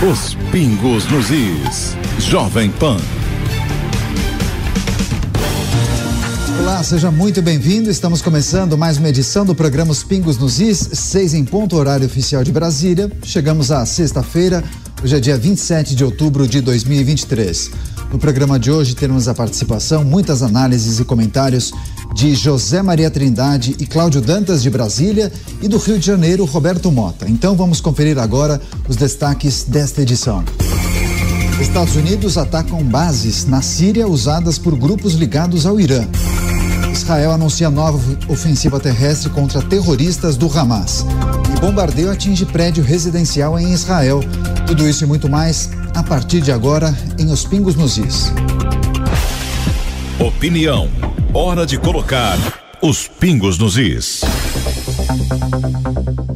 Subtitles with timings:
[0.00, 1.96] Os pingos nos is.
[2.20, 2.98] Jovem Pan.
[6.60, 7.90] Olá, seja muito bem-vindo.
[7.90, 12.06] Estamos começando mais uma edição do programa Os Pingos nos Is, seis em ponto, horário
[12.06, 13.10] oficial de Brasília.
[13.24, 14.62] Chegamos à sexta-feira,
[15.02, 17.72] hoje é dia 27 de outubro de 2023.
[18.10, 21.72] No programa de hoje teremos a participação, muitas análises e comentários
[22.14, 26.90] de José Maria Trindade e Cláudio Dantas de Brasília e do Rio de Janeiro, Roberto
[26.90, 27.28] Mota.
[27.28, 30.42] Então vamos conferir agora os destaques desta edição.
[31.60, 36.06] Estados Unidos atacam bases na Síria usadas por grupos ligados ao Irã.
[36.90, 41.04] Israel anuncia nova ofensiva terrestre contra terroristas do Hamas.
[41.56, 44.20] E bombardeio atinge prédio residencial em Israel.
[44.66, 48.32] Tudo isso e muito mais a partir de agora em Os Pingos nos Is.
[50.18, 50.88] Opinião.
[51.32, 52.36] Hora de colocar
[52.80, 54.20] os pingos nos is.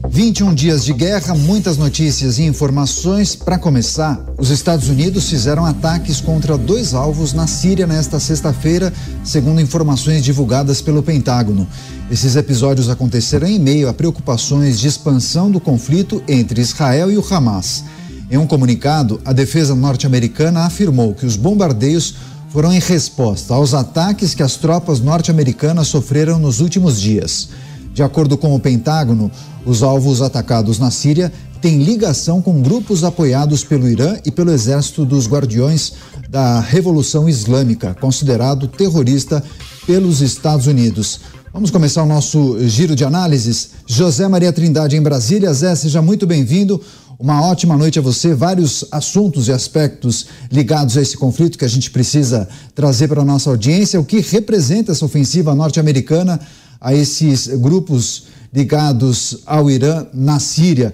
[0.08, 3.34] 21 dias de guerra, muitas notícias e informações.
[3.34, 8.92] Para começar, os Estados Unidos fizeram ataques contra dois alvos na Síria nesta sexta-feira,
[9.24, 11.66] segundo informações divulgadas pelo Pentágono.
[12.10, 17.24] Esses episódios aconteceram em meio a preocupações de expansão do conflito entre Israel e o
[17.30, 17.84] Hamas.
[18.30, 22.14] Em um comunicado, a defesa norte-americana afirmou que os bombardeios
[22.48, 27.48] foram em resposta aos ataques que as tropas norte-americanas sofreram nos últimos dias.
[27.92, 29.30] De acordo com o Pentágono,
[29.66, 35.04] os alvos atacados na Síria têm ligação com grupos apoiados pelo Irã e pelo Exército
[35.04, 35.92] dos Guardiões
[36.28, 39.42] da Revolução Islâmica, considerado terrorista
[39.86, 41.20] pelos Estados Unidos.
[41.52, 43.72] Vamos começar o nosso giro de análises.
[43.86, 45.52] José Maria Trindade em Brasília.
[45.52, 46.80] Zé, seja muito bem-vindo.
[47.18, 48.34] Uma ótima noite a você.
[48.34, 53.24] Vários assuntos e aspectos ligados a esse conflito que a gente precisa trazer para a
[53.24, 54.00] nossa audiência.
[54.00, 56.40] O que representa essa ofensiva norte-americana
[56.82, 60.92] a esses grupos ligados ao Irã na Síria?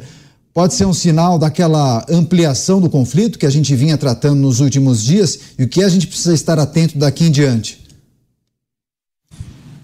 [0.52, 5.04] Pode ser um sinal daquela ampliação do conflito que a gente vinha tratando nos últimos
[5.04, 7.80] dias e o que a gente precisa estar atento daqui em diante?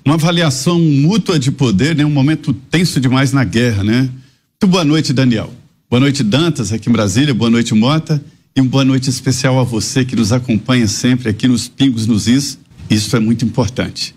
[0.05, 2.05] Uma avaliação mútua de poder, né?
[2.05, 4.01] Um momento tenso demais na guerra, né?
[4.01, 5.51] Muito boa noite, Daniel.
[5.89, 7.33] Boa noite, Dantas, aqui em Brasília.
[7.33, 8.23] Boa noite, Mota.
[8.57, 12.27] E uma boa noite especial a você que nos acompanha sempre aqui nos Pingos nos
[12.27, 12.59] Is.
[12.91, 14.15] Isso é muito importante.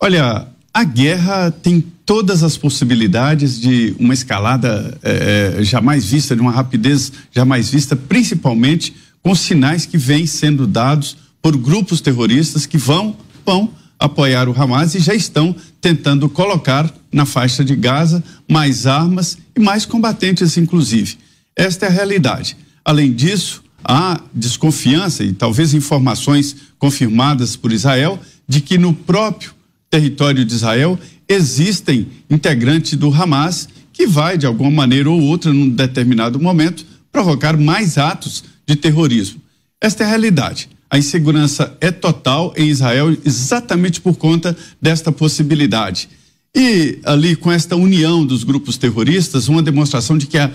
[0.00, 6.50] Olha, a guerra tem todas as possibilidades de uma escalada é, jamais vista, de uma
[6.50, 8.92] rapidez jamais vista, principalmente
[9.22, 13.70] com sinais que vêm sendo dados por grupos terroristas que vão, vão
[14.00, 19.60] apoiar o Hamas e já estão tentando colocar na faixa de Gaza mais armas e
[19.60, 21.16] mais combatentes, inclusive.
[21.54, 22.56] Esta é a realidade.
[22.84, 28.18] Além disso, há desconfiança e talvez informações confirmadas por Israel
[28.48, 29.53] de que no próprio
[29.94, 35.68] território de Israel existem integrantes do Hamas que vai, de alguma maneira ou outra, num
[35.68, 39.40] determinado momento, provocar mais atos de terrorismo.
[39.80, 40.68] Esta é a realidade.
[40.90, 46.08] A insegurança é total em Israel exatamente por conta desta possibilidade.
[46.52, 50.52] E ali, com esta união dos grupos terroristas, uma demonstração de que a, a,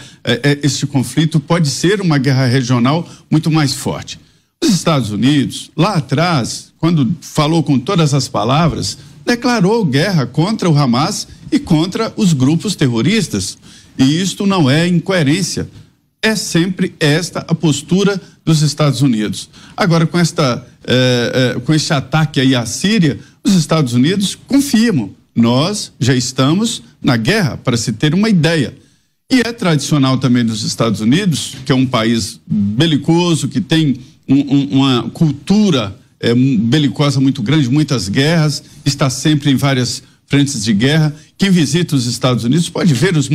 [0.62, 4.20] este conflito pode ser uma guerra regional muito mais forte.
[4.62, 8.98] Os Estados Unidos, lá atrás, quando falou com todas as palavras,
[9.30, 13.58] declarou guerra contra o Hamas e contra os grupos terroristas.
[13.98, 15.70] E isto não é incoerência
[16.22, 19.50] é sempre esta a postura dos Estados Unidos.
[19.76, 25.12] Agora, com, esta, eh, eh, com este ataque aí à Síria, os Estados Unidos confirmam,
[25.34, 28.76] nós já estamos na guerra, para se ter uma ideia.
[29.32, 34.36] E é tradicional também dos Estados Unidos, que é um país belicoso, que tem um,
[34.36, 40.74] um, uma cultura é, belicosa muito grande, muitas guerras, está sempre em várias frentes de
[40.74, 41.16] guerra.
[41.38, 43.30] Quem visita os Estados Unidos pode ver os,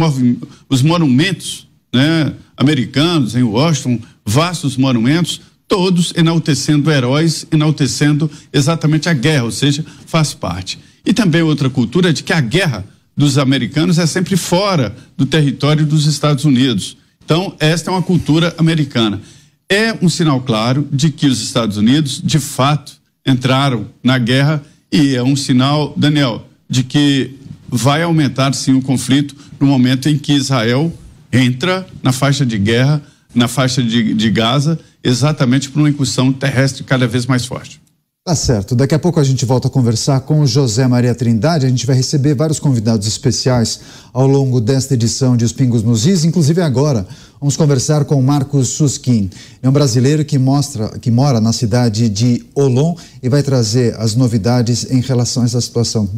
[0.69, 9.45] os monumentos né, americanos em Washington, vastos monumentos, todos enaltecendo heróis, enaltecendo exatamente a guerra,
[9.45, 10.79] ou seja, faz parte.
[11.05, 12.85] E também outra cultura de que a guerra
[13.17, 16.97] dos americanos é sempre fora do território dos Estados Unidos.
[17.25, 19.21] Então, esta é uma cultura americana.
[19.69, 22.93] É um sinal claro de que os Estados Unidos, de fato,
[23.27, 24.63] entraram na guerra
[24.93, 27.35] e é um sinal, Daniel, de que
[27.69, 30.93] vai aumentar sim o conflito no momento em que Israel
[31.33, 33.03] entra na faixa de guerra,
[33.35, 37.81] na faixa de, de Gaza, exatamente por uma incursão terrestre cada vez mais forte.
[38.27, 38.75] Tá certo.
[38.75, 41.67] Daqui a pouco a gente volta a conversar com o José Maria Trindade.
[41.67, 43.81] A gente vai receber vários convidados especiais
[44.15, 47.07] ao longo desta edição de Os Pingos nos Is, inclusive agora.
[47.39, 49.29] Vamos conversar com o Marcos Suskin.
[49.63, 54.15] É um brasileiro que mostra, que mora na cidade de Olon e vai trazer as
[54.15, 56.09] novidades em relação a essa situação.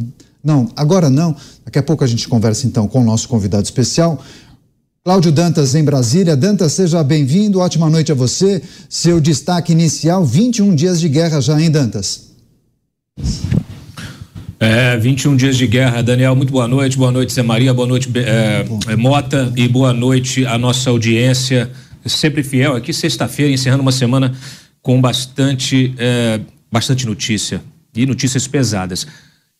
[0.41, 1.35] Não, agora não.
[1.65, 4.23] Daqui a pouco a gente conversa então com o nosso convidado especial.
[5.07, 6.35] Cláudio Dantas em Brasília.
[6.35, 7.59] Dantas, seja bem-vindo.
[7.59, 8.61] Ótima noite a você.
[8.89, 12.33] Seu destaque inicial: 21 dias de guerra já, hein, Dantas?
[14.59, 18.11] É, 21 dias de guerra, Daniel, muito boa noite, boa noite, Zé Maria, boa noite,
[18.17, 21.71] é, é, Mota, e boa noite à nossa audiência,
[22.05, 24.35] sempre fiel aqui, sexta-feira, encerrando uma semana
[24.81, 27.61] com bastante, é, bastante notícia,
[27.95, 29.07] e notícias pesadas.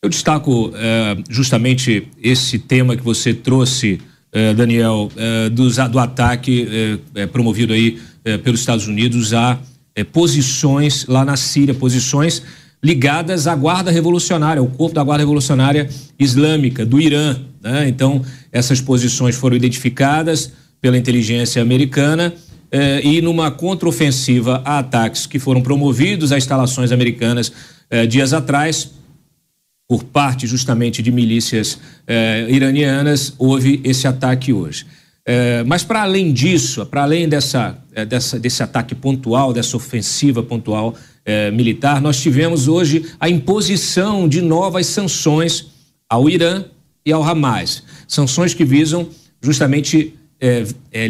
[0.02, 3.98] Eu destaco é, justamente esse tema que você trouxe
[4.30, 7.98] eh, Daniel, eh, do, ataque eh, promovido aí
[8.44, 9.58] pelos Estados Unidos a
[10.12, 12.42] posições lá na Síria, posições
[12.82, 15.88] ligadas à Guarda Revolucionária, ao corpo da Guarda Revolucionária
[16.18, 17.36] Islâmica do Irã.
[17.62, 17.88] Né?
[17.88, 18.22] Então,
[18.52, 22.34] essas posições foram identificadas pela inteligência americana
[23.02, 27.50] e numa contraofensiva a ataques que foram promovidos a instalações americanas
[28.10, 28.90] dias atrás,
[29.88, 34.86] por parte justamente de milícias eh, iranianas, houve esse ataque hoje.
[35.24, 40.42] Eh, mas para além disso, para além dessa, eh, dessa, desse ataque pontual, dessa ofensiva
[40.42, 40.94] pontual
[41.52, 45.66] militar, nós tivemos hoje a imposição de novas sanções
[46.08, 46.64] ao Irã
[47.04, 47.82] e ao Hamas.
[48.06, 49.06] Sanções que visam
[49.42, 50.14] justamente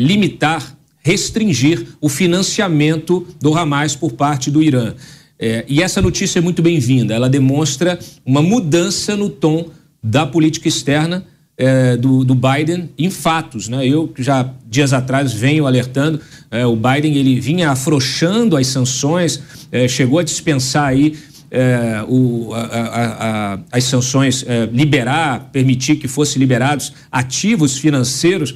[0.01, 4.93] limitar, restringir o financiamento do Hamas por parte do Irã.
[5.39, 7.15] É, e essa notícia é muito bem-vinda.
[7.15, 9.71] Ela demonstra uma mudança no tom
[10.03, 11.25] da política externa
[11.57, 13.69] é, do, do, Biden em fatos.
[13.69, 13.87] Né?
[13.87, 16.21] Eu já dias atrás venho alertando,
[16.51, 21.17] é, o Biden ele vinha afrouxando as sanções, é, chegou a dispensar aí
[21.51, 28.55] é, o, a, a, a, as sanções, é, liberar, permitir que fossem liberados ativos financeiros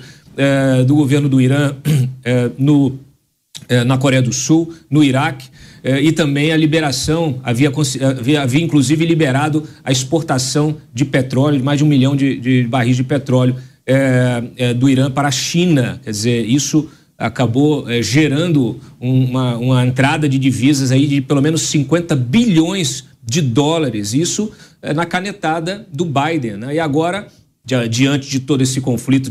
[0.86, 1.74] do governo do Irã
[2.56, 2.98] no,
[3.86, 5.48] na Coreia do Sul, no Iraque.
[5.82, 11.78] Eh, e também a liberação, havia, havia, havia inclusive liberado a exportação de petróleo, mais
[11.78, 13.56] de um milhão de, de barris de petróleo
[14.78, 16.00] do Irã para a China.
[16.04, 16.88] Quer dizer, isso
[17.18, 24.14] acabou gerando uma, uma entrada de divisas aí de pelo menos 50 bilhões de dólares.
[24.14, 24.52] Isso
[24.94, 26.58] na canetada do Biden.
[26.58, 26.76] Né?
[26.76, 27.26] E agora
[27.64, 29.30] diante de todo esse conflito,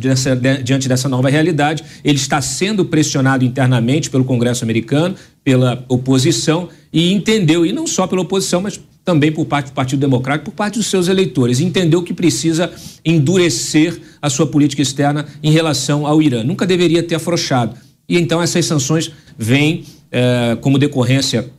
[0.63, 7.11] diante dessa nova realidade, ele está sendo pressionado internamente pelo Congresso americano, pela oposição e
[7.11, 10.77] entendeu, e não só pela oposição, mas também por parte do Partido Democrático, por parte
[10.77, 12.71] dos seus eleitores, entendeu que precisa
[13.03, 16.43] endurecer a sua política externa em relação ao Irã.
[16.43, 17.75] Nunca deveria ter afrouxado.
[18.07, 21.49] E então essas sanções vêm eh, como decorrência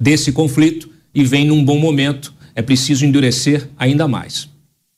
[0.00, 2.34] desse conflito e vêm num bom momento.
[2.54, 4.48] É preciso endurecer ainda mais.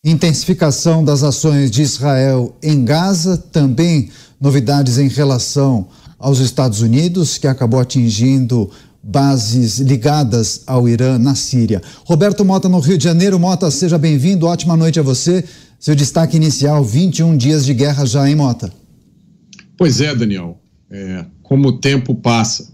[0.09, 4.09] Intensificação das ações de Israel em Gaza, também
[4.41, 8.71] novidades em relação aos Estados Unidos, que acabou atingindo
[9.03, 11.83] bases ligadas ao Irã na Síria.
[12.05, 13.37] Roberto Mota, no Rio de Janeiro.
[13.37, 15.43] Mota, seja bem-vindo, ótima noite a você.
[15.77, 18.73] Seu destaque inicial: 21 dias de guerra já, hein, Mota?
[19.77, 20.61] Pois é, Daniel.
[20.89, 22.69] É, como o tempo passa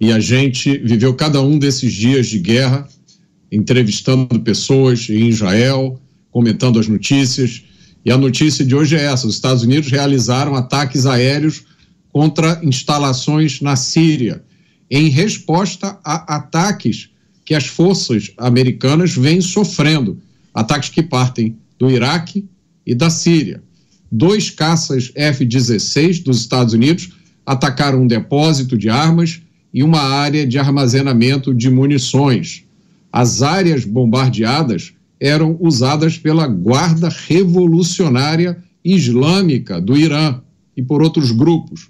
[0.00, 2.84] e a gente viveu cada um desses dias de guerra,
[3.52, 6.00] entrevistando pessoas em Israel,
[6.34, 7.62] comentando as notícias.
[8.04, 11.62] E a notícia de hoje é essa: os Estados Unidos realizaram ataques aéreos
[12.12, 14.42] contra instalações na Síria,
[14.90, 17.08] em resposta a ataques
[17.44, 20.20] que as forças americanas vêm sofrendo
[20.52, 22.48] ataques que partem do Iraque
[22.84, 23.62] e da Síria.
[24.10, 27.10] Dois caças F-16 dos Estados Unidos
[27.46, 29.40] atacaram um depósito de armas
[29.72, 32.64] e uma área de armazenamento de munições.
[33.12, 40.40] As áreas bombardeadas eram usadas pela Guarda Revolucionária Islâmica do Irã
[40.76, 41.88] e por outros grupos.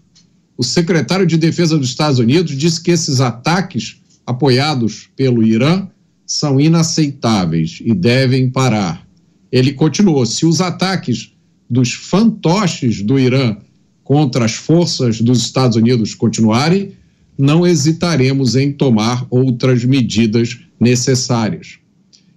[0.57, 5.89] O secretário de Defesa dos Estados Unidos disse que esses ataques apoiados pelo Irã
[6.27, 9.07] são inaceitáveis e devem parar.
[9.51, 11.33] Ele continuou: se os ataques
[11.69, 13.57] dos fantoches do Irã
[14.03, 16.93] contra as forças dos Estados Unidos continuarem,
[17.37, 21.79] não hesitaremos em tomar outras medidas necessárias.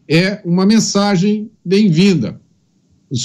[0.09, 2.39] É uma mensagem bem-vinda.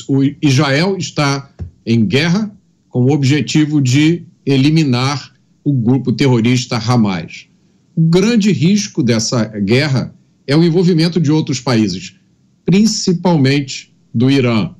[0.08, 1.48] O Israel está
[1.86, 2.50] em guerra
[2.88, 7.46] com o objetivo de eliminar o grupo terrorista Hamas.
[7.94, 10.12] O grande risco dessa guerra
[10.44, 12.16] é o envolvimento de outros países,
[12.64, 14.74] principalmente do Irã.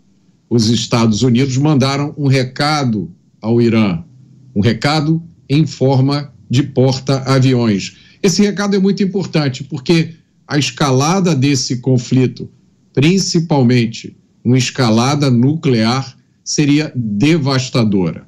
[0.50, 4.02] Os Estados Unidos mandaram um recado ao Irã,
[4.56, 7.96] um recado em forma de porta-aviões.
[8.20, 10.14] Esse recado é muito importante porque
[10.46, 12.50] a escalada desse conflito,
[12.92, 18.26] principalmente uma escalada nuclear, seria devastadora.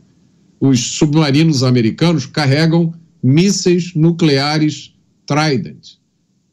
[0.60, 4.94] Os submarinos americanos carregam mísseis nucleares
[5.26, 5.98] Trident.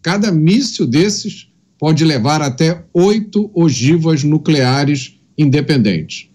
[0.02, 6.30] Cada míssil desses pode levar até oito ogivas nucleares independentes.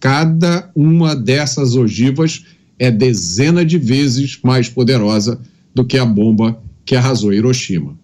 [0.00, 2.44] Cada uma dessas ogivas
[2.78, 5.40] é dezena de vezes mais poderosa
[5.74, 7.98] do que a bomba que arrasou Hiroshima.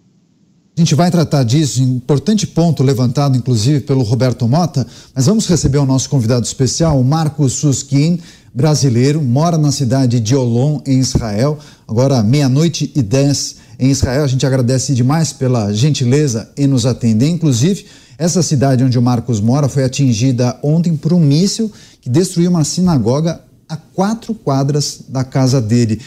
[0.81, 5.77] A gente vai tratar disso, importante ponto levantado inclusive pelo Roberto Mota, mas vamos receber
[5.77, 8.19] o nosso convidado especial, o Marcos Suskin,
[8.51, 14.23] brasileiro, mora na cidade de Olon, em Israel, agora meia-noite e dez em Israel.
[14.23, 17.29] A gente agradece demais pela gentileza em nos atender.
[17.29, 17.85] Inclusive,
[18.17, 21.71] essa cidade onde o Marcos mora foi atingida ontem por um míssil
[22.01, 26.01] que destruiu uma sinagoga a quatro quadras da casa dele.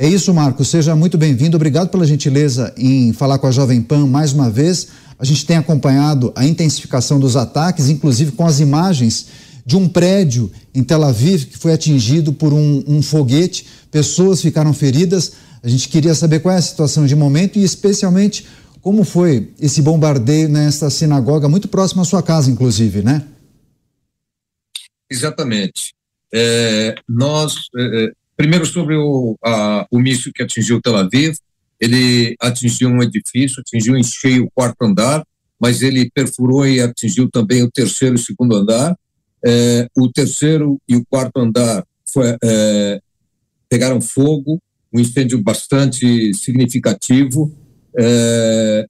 [0.00, 0.68] É isso, Marcos.
[0.68, 1.56] Seja muito bem-vindo.
[1.56, 4.86] Obrigado pela gentileza em falar com a Jovem Pan mais uma vez.
[5.18, 9.26] A gente tem acompanhado a intensificação dos ataques, inclusive com as imagens
[9.66, 14.72] de um prédio em Tel Aviv que foi atingido por um, um foguete, pessoas ficaram
[14.72, 15.32] feridas.
[15.64, 18.46] A gente queria saber qual é a situação de momento e, especialmente,
[18.80, 23.26] como foi esse bombardeio nesta sinagoga, muito próximo à sua casa, inclusive, né?
[25.10, 25.92] Exatamente.
[26.32, 31.34] É, nós, é, é primeiro sobre o, a, o míssil que atingiu Tel Aviv,
[31.80, 35.24] ele atingiu um edifício, atingiu em cheio o quarto andar,
[35.60, 38.96] mas ele perfurou e atingiu também o terceiro e segundo andar.
[39.44, 43.00] É, o terceiro e o quarto andar foi, é,
[43.68, 44.62] pegaram fogo,
[44.94, 47.52] um incêndio bastante significativo.
[47.98, 48.86] É,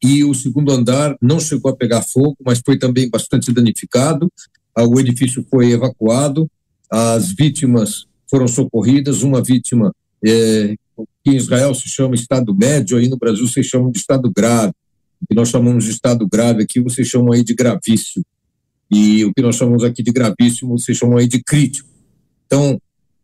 [0.00, 4.32] e o segundo andar não chegou a pegar fogo, mas foi também bastante danificado.
[4.78, 6.48] O edifício foi evacuado,
[6.88, 9.22] as vítimas foram socorridas.
[9.22, 10.74] Uma vítima é,
[11.22, 14.72] que em Israel se chama estado médio, aí no Brasil se chama de estado grave.
[15.20, 18.24] O que nós chamamos de estado grave aqui, vocês chamam aí de gravíssimo.
[18.90, 21.88] E o que nós chamamos aqui de gravíssimo, vocês chamam aí de crítico.
[22.46, 22.80] Então,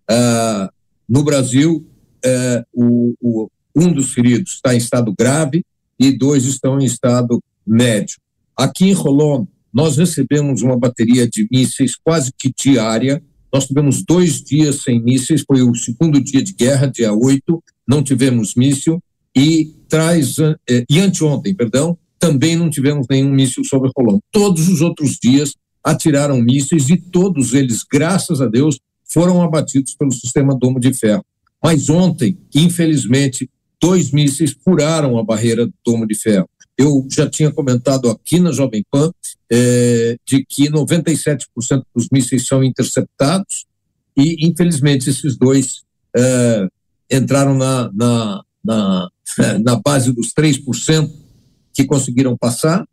[0.09, 0.71] ah,
[1.09, 1.87] no Brasil,
[2.25, 5.65] é, o, o, um dos feridos está em estado grave
[5.99, 8.19] e dois estão em estado médio.
[8.57, 13.23] Aqui em Rolon, nós recebemos uma bateria de mísseis quase que diária.
[13.53, 18.03] Nós tivemos dois dias sem mísseis, foi o segundo dia de guerra, dia 8, não
[18.03, 19.03] tivemos míssil,
[19.35, 24.21] e traz, eh, e anteontem, perdão, também não tivemos nenhum míssil sobre Rolão.
[24.33, 30.13] Todos os outros dias atiraram mísseis e todos eles, graças a Deus, foram abatidos pelo
[30.13, 31.25] sistema Domo de Ferro.
[31.63, 33.49] Mas ontem, infelizmente,
[33.81, 36.49] dois mísseis furaram a barreira do Domo de Ferro.
[36.79, 39.11] Eu já tinha comentado aqui na Jovem Pan
[39.51, 41.47] é, de que 97%
[41.95, 43.67] dos mísseis são interceptados
[44.17, 45.83] e, infelizmente, esses dois
[46.17, 46.69] é,
[47.11, 49.09] entraram na, na, na,
[49.65, 51.11] na base dos 3%
[51.75, 52.87] que conseguiram passar.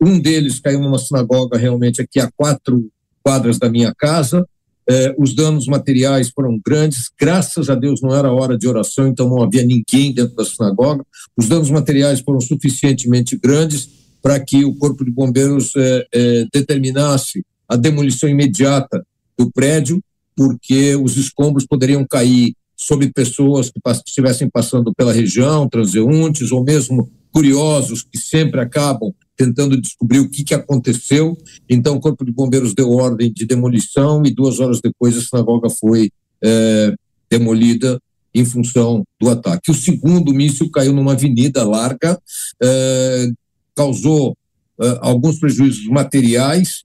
[0.00, 2.90] Um deles caiu numa sinagoga realmente aqui a quatro
[3.22, 4.46] quadras da minha casa.
[4.90, 9.28] Eh, os danos materiais foram grandes, graças a Deus não era hora de oração, então
[9.28, 11.06] não havia ninguém dentro da sinagoga.
[11.36, 13.88] Os danos materiais foram suficientemente grandes
[14.20, 19.06] para que o Corpo de Bombeiros eh, eh, determinasse a demolição imediata
[19.38, 20.02] do prédio,
[20.34, 27.08] porque os escombros poderiam cair sobre pessoas que estivessem passando pela região, transeuntes, ou mesmo
[27.30, 31.34] curiosos que sempre acabam tentando descobrir o que, que aconteceu.
[31.66, 35.70] Então, o Corpo de Bombeiros deu ordem de demolição e duas horas depois a sinagoga
[35.70, 36.10] foi
[36.44, 36.94] é,
[37.30, 37.98] demolida
[38.34, 39.70] em função do ataque.
[39.70, 42.20] O segundo míssil caiu numa avenida larga,
[42.62, 43.30] é,
[43.74, 44.36] causou
[44.78, 46.84] é, alguns prejuízos materiais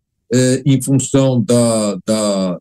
[0.65, 2.57] em função da, da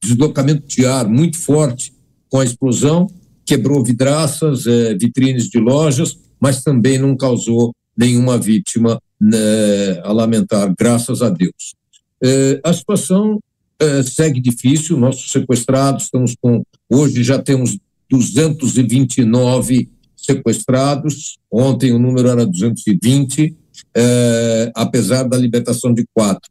[0.00, 1.92] deslocamento de ar muito forte
[2.30, 3.08] com a explosão,
[3.44, 4.64] quebrou vidraças,
[4.98, 11.74] vitrines de lojas, mas também não causou nenhuma vítima né, a lamentar, graças a Deus.
[12.22, 13.40] É, a situação
[13.78, 17.78] é, segue difícil, nossos sequestrados, estamos com, hoje já temos
[18.10, 23.56] 229 sequestrados, ontem o número era 220,
[23.94, 26.50] é, apesar da libertação de quatro.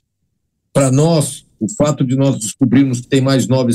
[0.73, 3.71] Para nós, o fato de nós descobrirmos que tem mais nove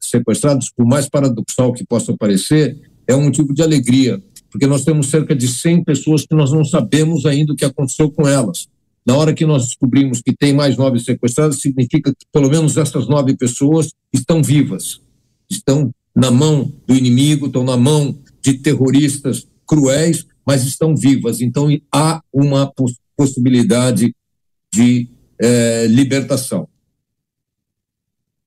[0.00, 4.22] sequestrados, por mais paradoxal que possa parecer, é um motivo de alegria,
[4.52, 8.10] porque nós temos cerca de 100 pessoas que nós não sabemos ainda o que aconteceu
[8.10, 8.68] com elas.
[9.04, 13.08] Na hora que nós descobrimos que tem mais nove sequestrados, significa que pelo menos essas
[13.08, 15.00] nove pessoas estão vivas,
[15.50, 21.40] estão na mão do inimigo, estão na mão de terroristas cruéis, mas estão vivas.
[21.40, 22.70] Então há uma
[23.16, 24.14] possibilidade
[24.72, 25.08] de
[25.40, 26.68] eh, libertação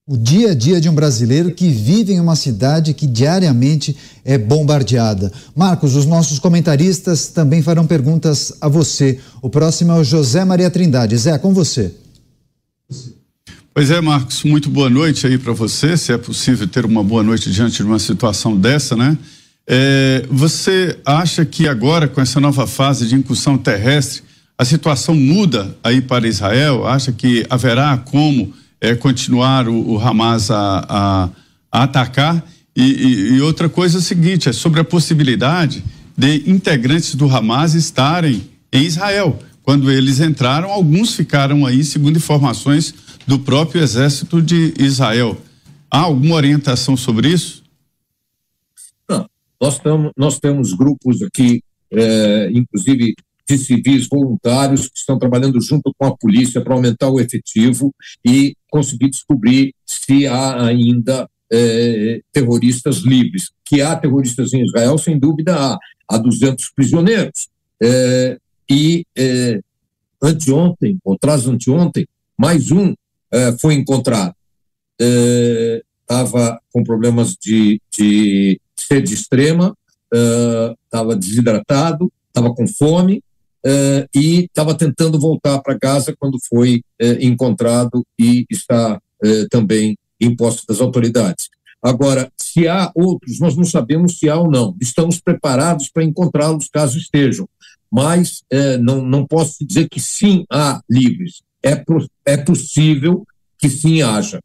[0.07, 4.37] o dia a dia de um brasileiro que vive em uma cidade que diariamente é
[4.37, 5.31] bombardeada.
[5.55, 9.19] Marcos, os nossos comentaristas também farão perguntas a você.
[9.41, 11.17] O próximo é o José Maria Trindade.
[11.17, 11.91] Zé, com você.
[13.73, 17.23] Pois é, Marcos, muito boa noite aí para você, se é possível ter uma boa
[17.23, 19.17] noite diante de uma situação dessa, né?
[19.67, 24.21] É, você acha que agora, com essa nova fase de incursão terrestre,
[24.55, 26.85] a situação muda aí para Israel?
[26.87, 31.29] Acha que haverá como é, continuar o, o Hamas a, a,
[31.71, 32.45] a atacar.
[32.75, 35.83] E, e, e, outra coisa é o seguinte: é sobre a possibilidade
[36.17, 39.39] de integrantes do Hamas estarem em Israel.
[39.63, 42.93] Quando eles entraram, alguns ficaram aí, segundo informações
[43.25, 45.37] do próprio exército de Israel.
[45.89, 47.63] Há alguma orientação sobre isso?
[49.09, 49.27] Não,
[49.59, 53.15] nós, tamo, nós temos grupos aqui, é, inclusive
[53.47, 57.93] de civis voluntários que estão trabalhando junto com a polícia para aumentar o efetivo
[58.25, 63.51] e conseguir descobrir se há ainda é, terroristas livres.
[63.63, 65.79] Que há terroristas em Israel, sem dúvida há.
[66.09, 67.47] Há 200 prisioneiros.
[67.81, 68.37] É,
[68.69, 69.61] e é,
[70.21, 72.05] anteontem, ou traz anteontem,
[72.37, 72.93] mais um
[73.31, 74.35] é, foi encontrado.
[74.99, 79.75] Estava é, com problemas de, de sede extrema,
[80.85, 83.23] estava é, desidratado, estava com fome,
[83.65, 89.97] uh, e estava tentando voltar para casa quando foi uh, encontrado e está uh, também
[90.19, 91.49] em posse das autoridades.
[91.81, 94.75] Agora, se há outros, nós não sabemos se há ou não.
[94.81, 97.47] Estamos preparados para encontrá-los caso estejam,
[97.91, 98.41] mas
[98.81, 101.43] não, não posso dizer que sim há livres.
[101.61, 101.83] É,
[102.25, 103.23] é possível
[103.59, 104.39] que sim haja.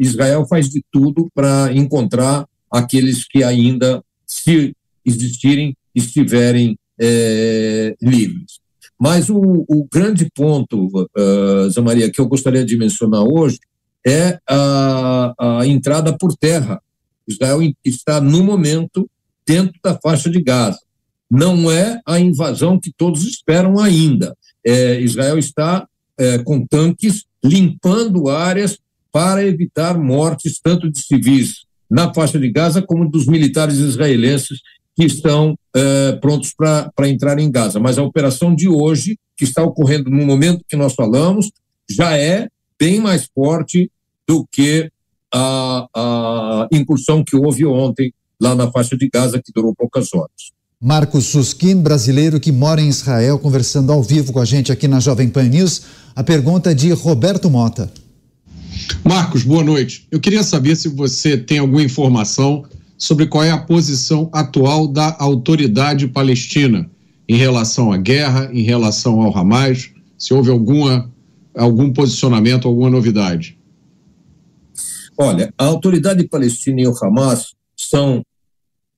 [0.00, 8.60] Israel faz de tudo para encontrar aqueles que ainda, se existirem, estiverem é, livres.
[8.98, 13.58] Mas o, o, grande ponto, uh, Zé Maria, que eu gostaria de mencionar hoje
[14.06, 16.80] é a, a entrada por terra.
[17.28, 19.08] Israel está, no momento,
[19.46, 20.78] dentro da faixa de Gaza.
[21.30, 24.34] Não é a invasão que todos esperam ainda.
[24.64, 25.86] É, Israel está
[26.18, 28.78] é, com tanques limpando áreas
[29.12, 34.60] para evitar mortes tanto de civis na faixa de Gaza como dos militares israelenses
[34.96, 37.78] que estão uh, prontos para entrar em Gaza.
[37.78, 41.50] Mas a operação de hoje, que está ocorrendo no momento que nós falamos,
[41.88, 42.48] já é
[42.80, 43.90] bem mais forte
[44.26, 44.90] do que
[45.32, 50.56] a, a incursão que houve ontem lá na faixa de Gaza, que durou poucas horas.
[50.80, 55.00] Marcos Suskin, brasileiro que mora em Israel, conversando ao vivo com a gente aqui na
[55.00, 55.82] Jovem Pan News.
[56.14, 57.90] A pergunta é de Roberto Mota.
[59.02, 60.06] Marcos, boa noite.
[60.10, 62.64] Eu queria saber se você tem alguma informação
[62.98, 66.90] sobre qual é a posição atual da autoridade palestina
[67.28, 71.12] em relação à guerra, em relação ao Hamas, se houve alguma,
[71.54, 73.58] algum posicionamento, alguma novidade.
[75.18, 78.22] Olha, a autoridade palestina e o Hamas são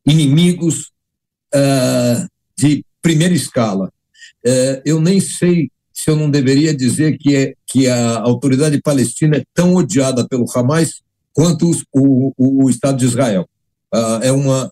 [0.06, 0.90] inimigos
[1.54, 3.90] uh, de primeira escala.
[4.44, 9.36] Uh, eu nem sei se eu não deveria dizer que, é, que a autoridade palestina
[9.36, 11.00] é tão odiada pelo Hamas
[11.32, 13.48] quanto o, o, o Estado de Israel.
[13.94, 14.70] Uh, é uma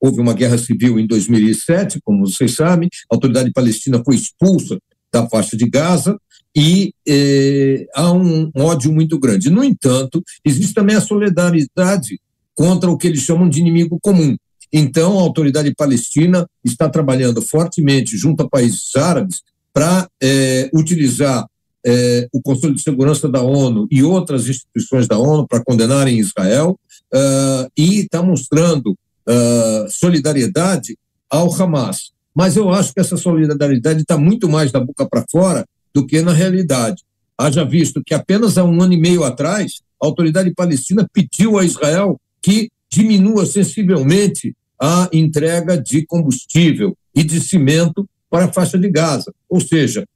[0.00, 4.78] houve uma guerra civil em 2007, como vocês sabem, a autoridade palestina foi expulsa
[5.12, 6.18] da faixa de Gaza
[6.54, 9.50] e eh, há um ódio muito grande.
[9.50, 12.20] No entanto, existe também a solidariedade
[12.54, 14.36] contra o que eles chamam de inimigo comum.
[14.72, 21.46] Então, a autoridade palestina está trabalhando fortemente junto a países árabes para eh, utilizar
[21.84, 26.78] eh, o Conselho de Segurança da ONU e outras instituições da ONU para condenarem Israel
[27.12, 30.96] uh, e está mostrando uh, solidariedade
[31.30, 32.12] ao Hamas.
[32.34, 36.20] Mas eu acho que essa solidariedade está muito mais da boca para fora do que
[36.20, 37.02] na realidade.
[37.38, 41.64] Haja visto que apenas há um ano e meio atrás, a autoridade palestina pediu a
[41.64, 48.90] Israel que diminua sensivelmente a entrega de combustível e de cimento para a faixa de
[48.90, 49.32] Gaza.
[49.48, 50.06] Ou seja,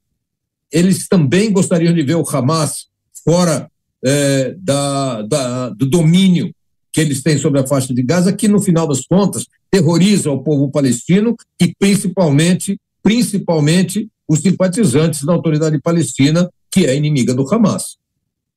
[0.71, 2.87] eles também gostariam de ver o Hamas
[3.25, 3.71] fora
[4.05, 6.55] é, da, da, do domínio
[6.93, 10.43] que eles têm sobre a faixa de Gaza, que no final das contas terroriza o
[10.43, 17.97] povo palestino e principalmente, principalmente os simpatizantes da autoridade palestina, que é inimiga do Hamas.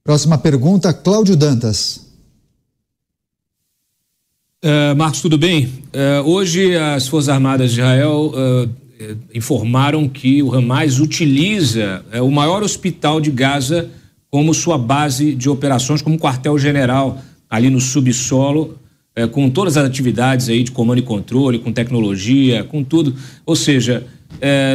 [0.04, 2.12] Próxima pergunta, Cláudio Dantas.
[4.64, 5.66] Uh, Marcos, tudo bem?
[5.66, 12.64] Uh, hoje as Forças Armadas de Israel uh, informaram que o Hamas utiliza o maior
[12.64, 13.90] hospital de Gaza
[14.30, 17.22] como sua base de operações, como quartel-general
[17.54, 18.80] ali no subsolo,
[19.32, 23.14] com todas as atividades aí de comando e controle, com tecnologia, com tudo.
[23.46, 24.08] Ou seja,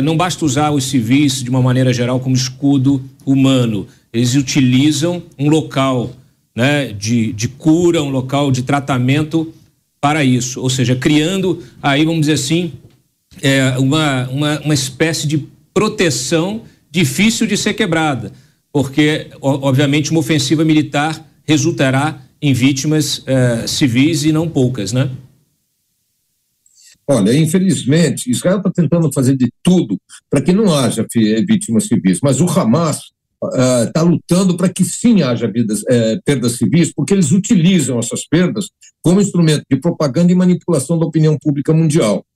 [0.05, 3.85] não basta usar os civis de uma maneira geral como escudo humano.
[4.13, 6.13] Eles utilizam um local
[6.55, 9.53] né, de, de cura, um local de tratamento
[10.01, 12.75] para isso, ou seja, criando aí, vamos dizer assim,
[13.43, 18.33] é, uma, uma, uma espécie de proteção difícil de ser quebrada,
[18.73, 25.11] porque, obviamente, uma ofensiva militar resultará em vítimas é, civis e não poucas, né?
[27.11, 29.99] Olha, infelizmente, Israel está tentando fazer de tudo
[30.29, 31.07] para que não haja
[31.47, 33.01] vítimas civis, mas o Hamas
[33.87, 38.27] está uh, lutando para que sim haja vidas, uh, perdas civis, porque eles utilizam essas
[38.27, 38.69] perdas
[39.01, 42.27] como instrumento de propaganda e manipulação da opinião pública mundial.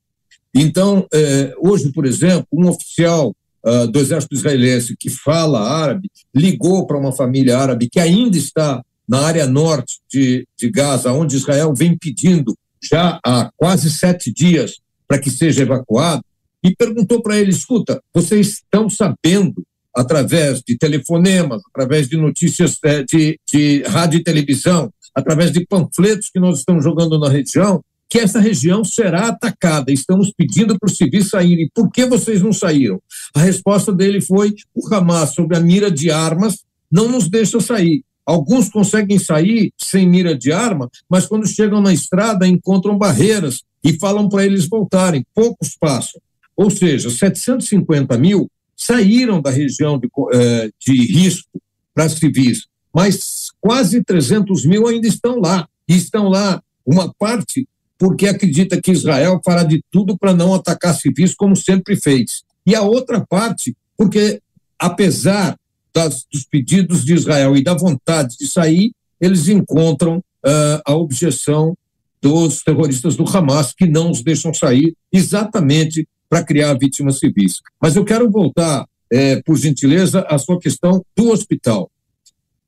[0.55, 3.35] Então, uh, hoje, por exemplo, um oficial
[3.65, 8.83] ah, do exército israelense que fala árabe ligou para uma família árabe que ainda está
[9.09, 14.77] na área norte de, de Gaza, onde Israel vem pedindo já há quase sete dias
[15.07, 16.25] para que seja evacuado,
[16.65, 19.62] e perguntou para ele: escuta, vocês estão sabendo
[19.95, 26.31] através de telefonemas, através de notícias é, de, de rádio e televisão, através de panfletos
[26.31, 29.93] que nós estamos jogando na região, que essa região será atacada.
[29.93, 31.71] Estamos pedindo para os civis saírem.
[31.75, 33.01] Por que vocês não saíram?
[33.35, 36.61] A resposta dele foi: o Hamas, sob a mira de armas,
[36.91, 38.03] não nos deixa sair.
[38.24, 43.98] Alguns conseguem sair sem mira de arma, mas quando chegam na estrada encontram barreiras e
[43.98, 45.24] falam para eles voltarem.
[45.35, 46.20] Poucos passam.
[46.56, 51.61] Ou seja, 750 mil saíram da região de, eh, de risco
[51.94, 55.68] para civis, mas quase 300 mil ainda estão lá.
[55.88, 57.66] E estão lá, uma parte,
[57.98, 62.42] porque acredita que Israel fará de tudo para não atacar civis, como sempre fez.
[62.64, 64.40] E a outra parte, porque,
[64.78, 65.56] apesar
[65.94, 71.76] das, dos pedidos de Israel e da vontade de sair, eles encontram uh, a objeção
[72.20, 77.61] dos terroristas do Hamas, que não os deixam sair, exatamente para criar vítimas civis.
[77.81, 81.90] Mas eu quero voltar, é, por gentileza, à sua questão do hospital.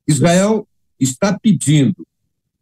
[0.07, 0.67] Israel
[0.99, 2.05] está pedindo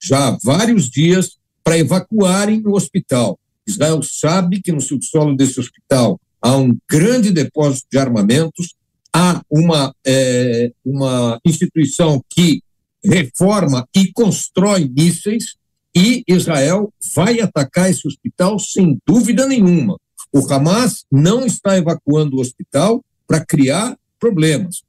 [0.01, 3.39] já há vários dias para evacuarem o hospital.
[3.65, 8.75] Israel sabe que no subsolo desse hospital há um grande depósito de armamentos,
[9.13, 12.63] há uma, é, uma instituição que
[13.03, 15.55] reforma e constrói mísseis,
[15.95, 19.97] e Israel vai atacar esse hospital sem dúvida nenhuma.
[20.33, 24.81] O Hamas não está evacuando o hospital para criar problemas.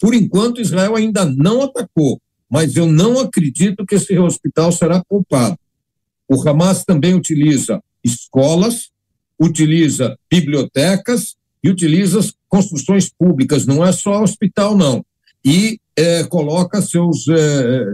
[0.00, 5.56] Por enquanto, Israel ainda não atacou, mas eu não acredito que esse hospital será poupado.
[6.28, 8.90] O Hamas também utiliza escolas,
[9.38, 12.18] utiliza bibliotecas e utiliza
[12.50, 15.02] construções públicas, não é só hospital, não.
[15.42, 17.84] E é, coloca seus, é,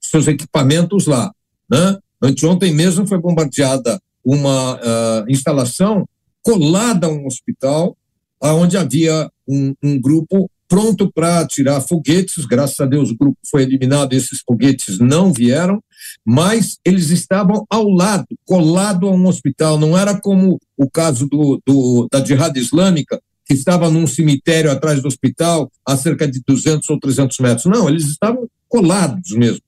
[0.00, 1.30] seus equipamentos lá.
[1.70, 1.98] Né?
[2.20, 6.08] Anteontem mesmo foi bombardeada uma uh, instalação
[6.42, 7.96] colada a um hospital,
[8.40, 12.44] onde havia um, um grupo pronto para tirar foguetes.
[12.44, 15.82] Graças a Deus o grupo foi eliminado, esses foguetes não vieram,
[16.24, 19.78] mas eles estavam ao lado, colado a um hospital.
[19.78, 25.00] Não era como o caso do, do da Jihad Islâmica, que estava num cemitério atrás
[25.00, 27.66] do hospital, a cerca de 200 ou 300 metros.
[27.66, 29.60] Não, eles estavam colados mesmo.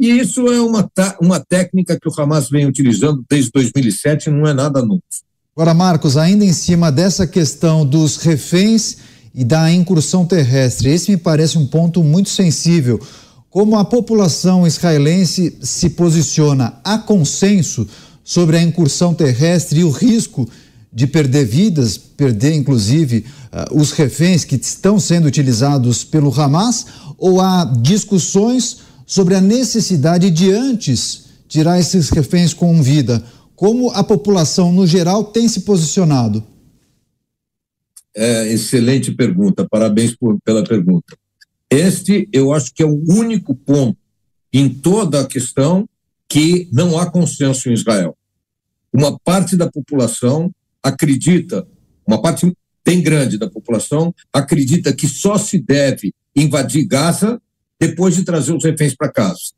[0.00, 4.54] E isso é uma, uma técnica que o Hamas vem utilizando desde 2007, não é
[4.54, 5.02] nada novo.
[5.54, 8.98] Agora, Marcos, ainda em cima dessa questão dos reféns
[9.34, 13.00] e da incursão terrestre, esse me parece um ponto muito sensível.
[13.50, 17.86] Como a população israelense se posiciona a consenso
[18.22, 20.46] sobre a incursão terrestre e o risco
[21.06, 26.86] perder vidas, perder inclusive uh, os reféns que estão sendo utilizados pelo Hamas,
[27.18, 33.22] ou há discussões sobre a necessidade de antes tirar esses reféns com vida?
[33.54, 36.44] Como a população, no geral, tem se posicionado?
[38.14, 41.16] É, excelente pergunta, parabéns por, pela pergunta.
[41.70, 43.98] Este, eu acho que é o único ponto
[44.52, 45.88] em toda a questão
[46.28, 48.16] que não há consenso em Israel.
[48.92, 50.50] Uma parte da população
[50.86, 51.66] acredita,
[52.06, 52.52] uma parte
[52.84, 57.40] bem grande da população acredita que só se deve invadir Gaza
[57.80, 59.52] depois de trazer os reféns para casa.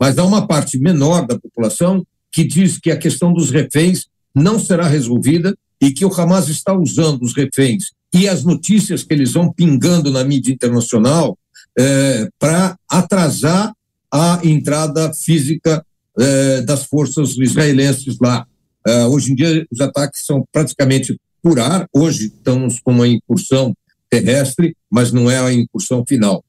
[0.00, 4.58] Mas há uma parte menor da população que diz que a questão dos reféns não
[4.58, 9.32] será resolvida e que o Hamas está usando os reféns e as notícias que eles
[9.32, 11.38] vão pingando na mídia internacional
[11.78, 13.72] é, para atrasar
[14.10, 15.84] a entrada física
[16.18, 18.46] é, das forças israelenses lá.
[18.88, 21.86] É, hoje em dia, os ataques são praticamente por ar.
[21.94, 23.74] Hoje estamos com uma incursão
[24.08, 26.42] terrestre, mas não é a incursão final.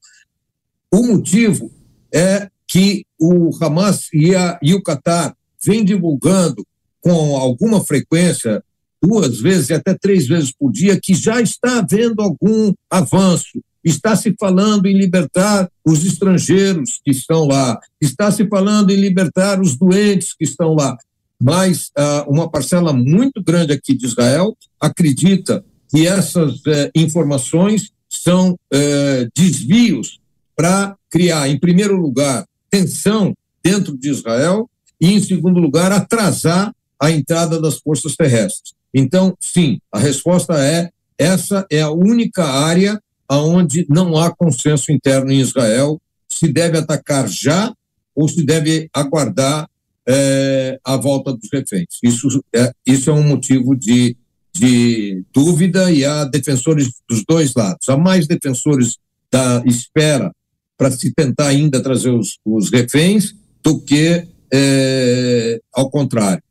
[0.90, 1.70] O motivo
[2.10, 6.66] é que o Hamas e, a, e o Qatar vêm divulgando
[7.02, 8.64] com alguma frequência,
[9.02, 13.60] duas vezes e até três vezes por dia, que já está havendo algum avanço.
[13.84, 19.60] Está se falando em libertar os estrangeiros que estão lá, está se falando em libertar
[19.60, 20.96] os doentes que estão lá.
[21.40, 28.56] Mas ah, uma parcela muito grande aqui de Israel acredita que essas eh, informações são
[28.72, 30.20] eh, desvios
[30.54, 37.10] para criar, em primeiro lugar, tensão dentro de Israel e, em segundo lugar, atrasar a
[37.10, 38.72] entrada das forças terrestres.
[38.94, 45.30] Então, sim, a resposta é essa é a única área onde não há consenso interno
[45.30, 47.72] em Israel se deve atacar já
[48.14, 49.68] ou se deve aguardar
[50.08, 51.98] é, a volta dos reféns.
[52.02, 54.16] Isso é, isso é um motivo de,
[54.54, 57.88] de dúvida e há defensores dos dois lados.
[57.88, 58.96] Há mais defensores
[59.30, 60.32] da espera
[60.76, 66.42] para se tentar ainda trazer os, os reféns do que é, ao contrário.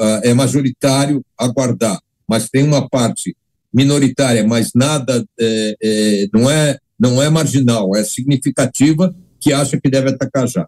[0.00, 3.36] Uh, é majoritário aguardar, mas tem uma parte
[3.72, 9.90] minoritária, mas nada é, é, não é não é marginal, é significativa que acha que
[9.90, 10.66] deve atacar já.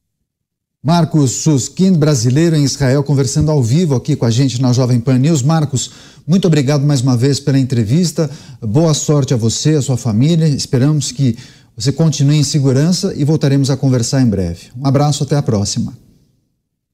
[0.86, 5.18] Marcos Suskin, brasileiro em Israel, conversando ao vivo aqui com a gente na Jovem Pan
[5.18, 5.42] News.
[5.42, 5.90] Marcos,
[6.24, 8.30] muito obrigado mais uma vez pela entrevista.
[8.62, 10.46] Boa sorte a você, a sua família.
[10.46, 11.36] Esperamos que
[11.76, 14.68] você continue em segurança e voltaremos a conversar em breve.
[14.76, 15.92] Um abraço, até a próxima.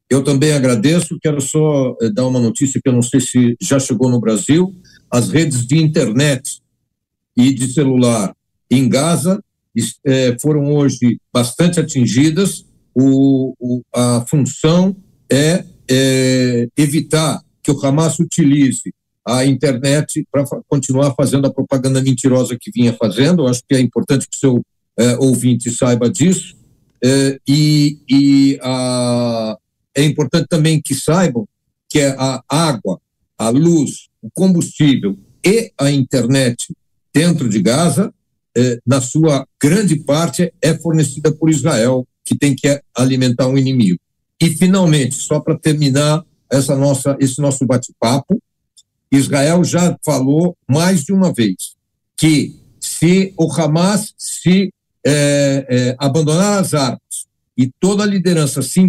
[0.09, 1.19] Eu também agradeço.
[1.21, 4.75] Quero só eh, dar uma notícia que eu não sei se já chegou no Brasil.
[5.11, 6.63] As redes de internet
[7.37, 8.35] e de celular
[8.71, 9.39] em Gaza
[10.07, 12.65] eh, foram hoje bastante atingidas.
[12.95, 14.97] O, o, a função
[15.31, 18.93] é, é evitar que o Hamas utilize
[19.27, 23.43] a internet para continuar fazendo a propaganda mentirosa que vinha fazendo.
[23.43, 24.63] Eu acho que é importante que o seu
[24.99, 26.57] é, ouvinte saiba disso.
[27.05, 29.57] É, e, e a,
[29.95, 31.47] é importante também que saibam
[31.89, 33.01] que a água,
[33.39, 36.75] a luz, o combustível e a internet
[37.13, 38.13] dentro de Gaza,
[38.57, 43.99] é, na sua grande parte, é fornecida por Israel, que tem que alimentar um inimigo.
[44.41, 48.41] E, finalmente, só para terminar essa nossa, esse nosso bate-papo,
[49.11, 51.75] Israel já falou mais de uma vez
[52.17, 54.73] que se o Hamas se
[55.05, 58.81] é, é, abandonar as armas e toda a liderança se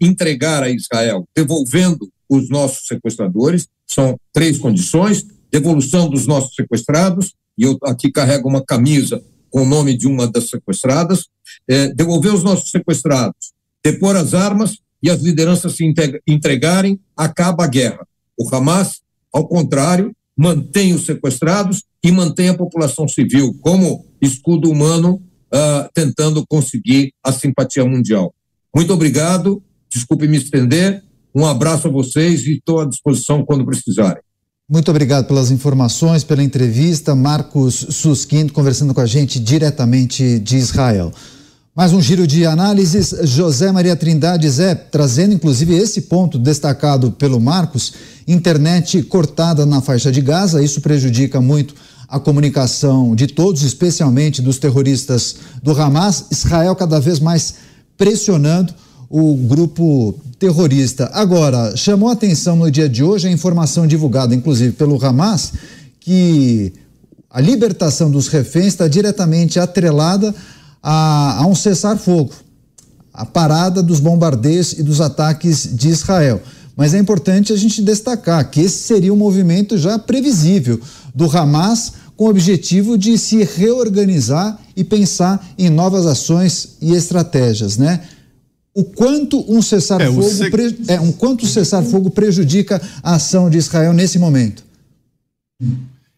[0.00, 7.64] entregar a Israel, devolvendo os nossos sequestradores, são três condições: devolução dos nossos sequestrados, e
[7.64, 11.26] eu aqui carrego uma camisa com o nome de uma das sequestradas,
[11.68, 13.52] é, devolver os nossos sequestrados,
[13.84, 15.84] depor as armas e as lideranças se
[16.26, 18.06] entregarem, acaba a guerra.
[18.38, 25.22] O Hamas, ao contrário, mantém os sequestrados e mantém a população civil como escudo humano
[25.52, 28.34] uh, tentando conseguir a simpatia mundial.
[28.74, 29.62] Muito obrigado,
[29.92, 34.22] desculpe me estender, um abraço a vocês e estou à disposição quando precisarem.
[34.70, 37.16] Muito obrigado pelas informações, pela entrevista.
[37.16, 41.12] Marcos Susquindo conversando com a gente diretamente de Israel.
[41.74, 43.12] Mais um giro de análises.
[43.24, 47.92] José Maria Trindade Zé, trazendo inclusive esse ponto destacado pelo Marcos:
[48.26, 50.62] internet cortada na faixa de Gaza.
[50.62, 51.74] Isso prejudica muito
[52.08, 57.54] a comunicação de todos, especialmente dos terroristas do Hamas, Israel cada vez mais
[57.98, 58.72] pressionando
[59.12, 61.10] o grupo terrorista.
[61.12, 65.52] Agora, chamou a atenção no dia de hoje a informação divulgada, inclusive pelo Hamas,
[66.00, 66.72] que
[67.30, 70.34] a libertação dos reféns está diretamente atrelada
[70.82, 72.32] a, a um cessar-fogo,
[73.12, 76.40] a parada dos bombardeios e dos ataques de Israel.
[76.74, 80.80] Mas é importante a gente destacar que esse seria um movimento já previsível
[81.14, 87.76] do Hamas com o objetivo de se reorganizar e pensar em novas ações e estratégias,
[87.76, 88.00] né?
[88.74, 90.76] O quanto um cessar-fogo é, pre...
[90.88, 94.64] é, um quanto cessar-fogo prejudica a ação de Israel nesse momento?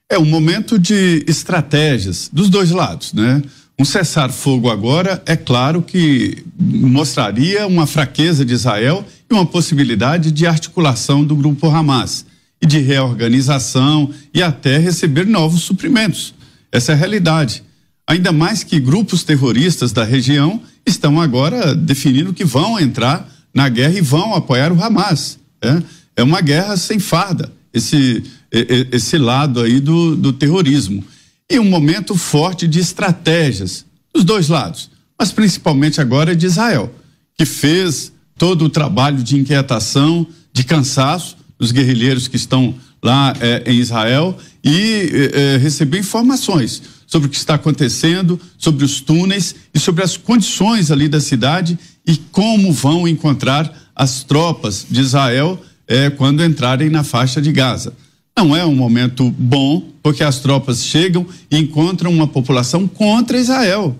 [0.08, 3.42] É um momento de estratégias dos dois lados, né?
[3.76, 10.46] Um cessar-fogo agora, é claro que mostraria uma fraqueza de Israel e uma possibilidade de
[10.46, 12.24] articulação do grupo Hamas
[12.62, 16.34] e de reorganização e até receber novos suprimentos.
[16.70, 17.64] Essa é a realidade.
[18.06, 23.98] Ainda mais que grupos terroristas da região estão agora definindo que vão entrar na guerra
[23.98, 25.38] e vão apoiar o Hamas.
[25.62, 25.82] É,
[26.16, 31.04] é uma guerra sem farda, esse, esse lado aí do, do terrorismo.
[31.50, 34.90] E um momento forte de estratégias dos dois lados.
[35.18, 36.92] mas principalmente agora de Israel,
[37.36, 43.70] que fez todo o trabalho de inquietação, de cansaço dos guerrilheiros que estão lá é,
[43.70, 49.78] em Israel e é, recebeu informações sobre o que está acontecendo, sobre os túneis e
[49.78, 56.10] sobre as condições ali da cidade e como vão encontrar as tropas de Israel é,
[56.10, 57.92] quando entrarem na faixa de Gaza.
[58.36, 63.96] Não é um momento bom, porque as tropas chegam e encontram uma população contra Israel.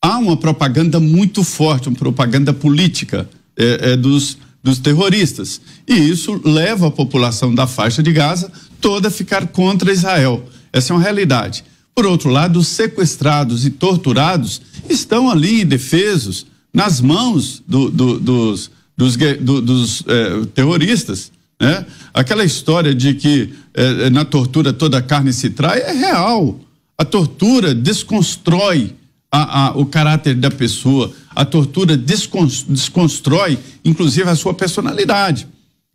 [0.00, 5.60] Há uma propaganda muito forte, uma propaganda política é, é, dos, dos terroristas.
[5.86, 10.46] E isso leva a população da faixa de Gaza toda a ficar contra Israel.
[10.72, 11.64] Essa é uma realidade.
[11.94, 18.70] Por outro lado, os sequestrados e torturados estão ali indefesos, nas mãos do, do, dos,
[18.96, 21.30] dos, do, dos é, terroristas.
[21.60, 21.86] Né?
[22.12, 26.60] Aquela história de que eh, na tortura toda a carne se trai é real.
[26.98, 28.94] A tortura desconstrói
[29.30, 35.48] a, a, o caráter da pessoa, a tortura desconstrói, inclusive, a sua personalidade.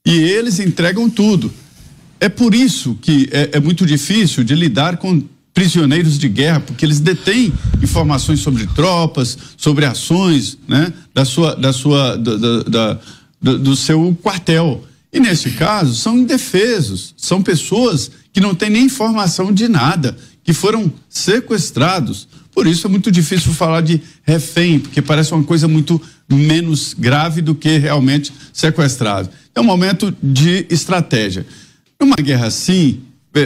[0.05, 1.53] E eles entregam tudo.
[2.19, 5.23] É por isso que é, é muito difícil de lidar com
[5.59, 7.51] prisioneiros de guerra, porque eles detêm
[7.83, 12.99] informações sobre tropas, sobre ações, né, da sua, da sua, da, da, da
[13.41, 14.85] do, do seu quartel.
[15.11, 20.53] E nesse caso, são indefesos, são pessoas que não têm nem informação de nada, que
[20.53, 22.29] foram sequestrados.
[22.53, 27.41] Por isso é muito difícil falar de refém, porque parece uma coisa muito menos grave
[27.41, 29.29] do que realmente sequestrado.
[29.53, 31.45] É um momento de estratégia.
[31.99, 33.01] Numa guerra assim,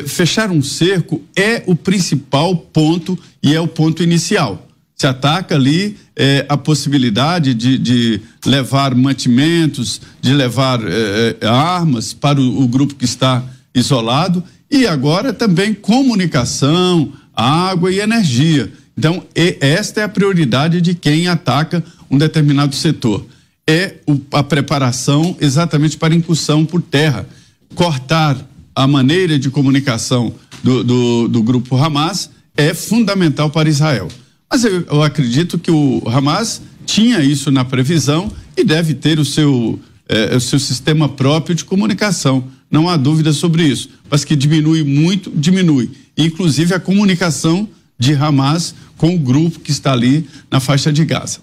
[0.07, 4.67] fechar um cerco é o principal ponto e é o ponto inicial
[5.03, 12.13] se ataca ali é, a possibilidade de, de, levar mantimentos, de levar é, é, armas
[12.13, 13.43] para o, o, grupo que está
[13.75, 14.41] isolado
[14.71, 18.71] e agora também comunicação, água e energia.
[18.97, 19.25] Então,
[19.59, 23.25] esta é a prioridade de quem ataca um determinado setor.
[23.67, 23.95] É
[24.31, 27.27] a preparação exatamente para incursão por terra.
[27.75, 28.37] Cortar
[28.75, 30.33] a maneira de comunicação
[30.63, 34.07] do, do, do grupo Hamas é fundamental para Israel.
[34.49, 39.25] Mas eu, eu acredito que o Hamas tinha isso na previsão e deve ter o
[39.25, 42.43] seu, eh, o seu sistema próprio de comunicação.
[42.69, 43.89] Não há dúvida sobre isso.
[44.09, 45.91] Mas que diminui muito, diminui.
[46.17, 51.39] Inclusive a comunicação de Hamas com o grupo que está ali na faixa de Gaza.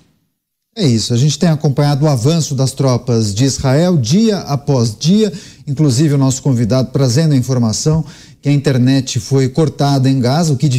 [0.81, 5.31] É isso, a gente tem acompanhado o avanço das tropas de Israel dia após dia,
[5.67, 8.03] inclusive o nosso convidado trazendo a informação
[8.41, 10.71] que a internet foi cortada em Gaza, o que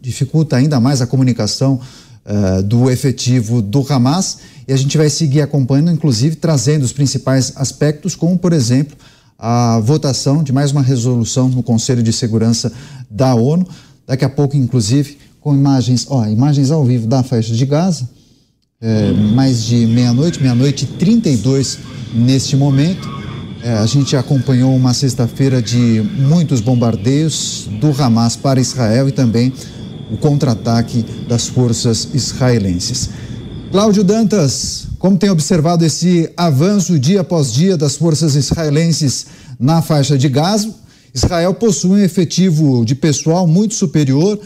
[0.00, 1.80] dificulta ainda mais a comunicação
[2.24, 4.38] uh, do efetivo do Hamas.
[4.68, 8.96] E a gente vai seguir acompanhando, inclusive trazendo os principais aspectos, como, por exemplo,
[9.36, 12.70] a votação de mais uma resolução no Conselho de Segurança
[13.10, 13.66] da ONU.
[14.06, 18.08] Daqui a pouco, inclusive, com imagens, ó, imagens ao vivo da faixa de Gaza,
[18.80, 21.78] é, mais de meia-noite, meia-noite e 32
[22.14, 23.08] neste momento.
[23.62, 29.52] É, a gente acompanhou uma sexta-feira de muitos bombardeios do Hamas para Israel e também
[30.12, 33.10] o contra-ataque das forças israelenses.
[33.72, 39.26] Cláudio Dantas, como tem observado esse avanço dia após dia das forças israelenses
[39.58, 40.72] na faixa de Gaza?
[41.12, 44.38] Israel possui um efetivo de pessoal muito superior,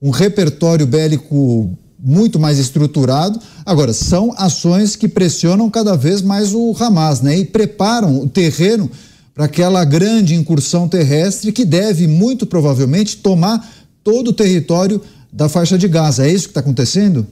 [0.00, 3.38] um repertório bélico muito mais estruturado.
[3.64, 7.38] Agora, são ações que pressionam cada vez mais o Hamas, né?
[7.38, 8.90] E preparam o terreno
[9.34, 13.68] para aquela grande incursão terrestre que deve, muito provavelmente, tomar
[14.02, 15.00] todo o território
[15.32, 16.26] da faixa de Gaza.
[16.26, 17.26] É isso que está acontecendo?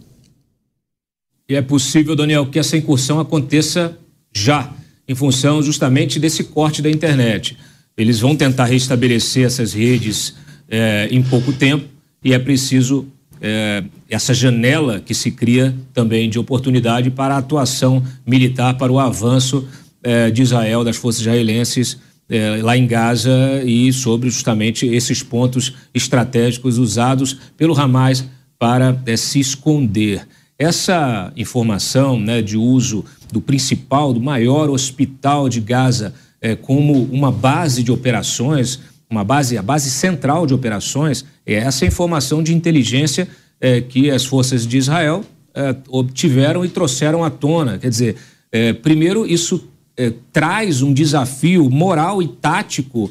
[1.49, 3.97] E é possível, Daniel, que essa incursão aconteça
[4.35, 4.73] já,
[5.09, 7.57] em função justamente desse corte da internet.
[7.97, 10.35] Eles vão tentar restabelecer essas redes
[10.69, 11.87] é, em pouco tempo
[12.23, 13.07] e é preciso
[13.41, 18.99] é, essa janela que se cria também de oportunidade para a atuação militar, para o
[18.99, 19.67] avanço
[20.03, 21.99] é, de Israel, das forças israelenses
[22.29, 28.25] é, lá em Gaza e sobre justamente esses pontos estratégicos usados pelo Hamas
[28.59, 30.27] para é, se esconder.
[30.59, 37.33] Essa informação né, de uso do principal, do maior hospital de Gaza é, como uma
[37.33, 38.81] base de operações,
[39.11, 43.29] uma base, a base central de operações, é essa informação de inteligência
[43.61, 47.79] é, que as forças de Israel é, obtiveram e trouxeram à tona.
[47.79, 48.17] Quer dizer,
[48.53, 53.11] é, primeiro, isso é, traz um desafio moral e tático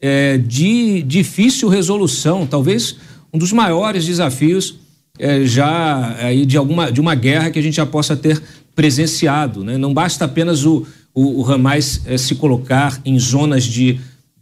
[0.00, 2.96] é, de difícil resolução, talvez
[3.32, 4.76] um dos maiores desafios
[5.18, 8.40] é, já aí de alguma de uma guerra que a gente já possa ter
[8.74, 9.64] presenciado.
[9.64, 9.76] Né?
[9.76, 14.00] Não basta apenas o, o, o Hamas se colocar em zonas de,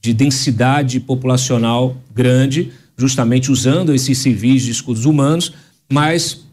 [0.08, 5.52] de densidade populacional grande, justamente usando esses civis de escudos humanos,
[5.92, 6.46] mas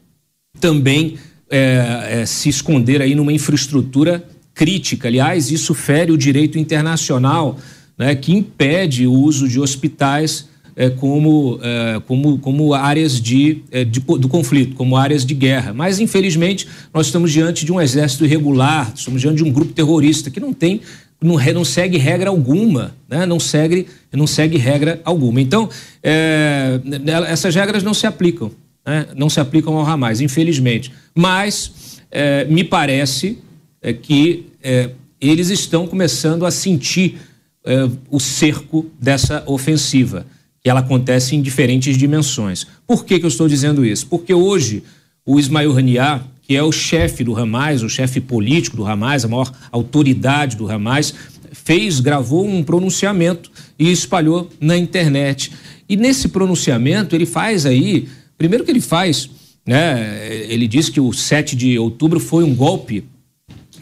[0.60, 1.16] também
[1.50, 5.08] é, é, se esconder aí numa infraestrutura crítica.
[5.08, 7.58] Aliás, isso fere o direito internacional,
[7.98, 13.86] né, que impede o uso de hospitais é, como, é, como, como áreas de, é,
[13.86, 15.74] de, do conflito, como áreas de guerra.
[15.74, 20.30] Mas, infelizmente, nós estamos diante de um exército irregular, estamos diante de um grupo terrorista
[20.30, 20.82] que não tem
[21.22, 23.26] não, não, segue regra alguma, né?
[23.26, 25.42] não, segue, não segue regra alguma.
[25.42, 25.70] Então,
[26.04, 26.80] é,
[27.28, 28.52] essas regras não se aplicam,
[28.86, 29.08] né?
[29.16, 30.92] não se aplicam ao Hamas, infelizmente.
[31.14, 33.40] Mas é, me parece
[33.82, 37.18] é, que é, eles estão começando a sentir
[37.64, 40.26] é, o cerco dessa ofensiva
[40.62, 42.66] que ela acontece em diferentes dimensões.
[42.88, 44.08] Por que, que eu estou dizendo isso?
[44.08, 44.84] Porque hoje
[45.26, 49.28] o Ismail Haniyeh, que é o chefe do Hamas, o chefe político do Hamas, a
[49.28, 51.14] maior autoridade do Hamas,
[51.52, 55.52] fez, gravou um pronunciamento e espalhou na internet.
[55.90, 59.30] E nesse pronunciamento ele faz aí, primeiro que ele faz,
[59.66, 63.04] né, ele diz que o 7 de outubro foi um golpe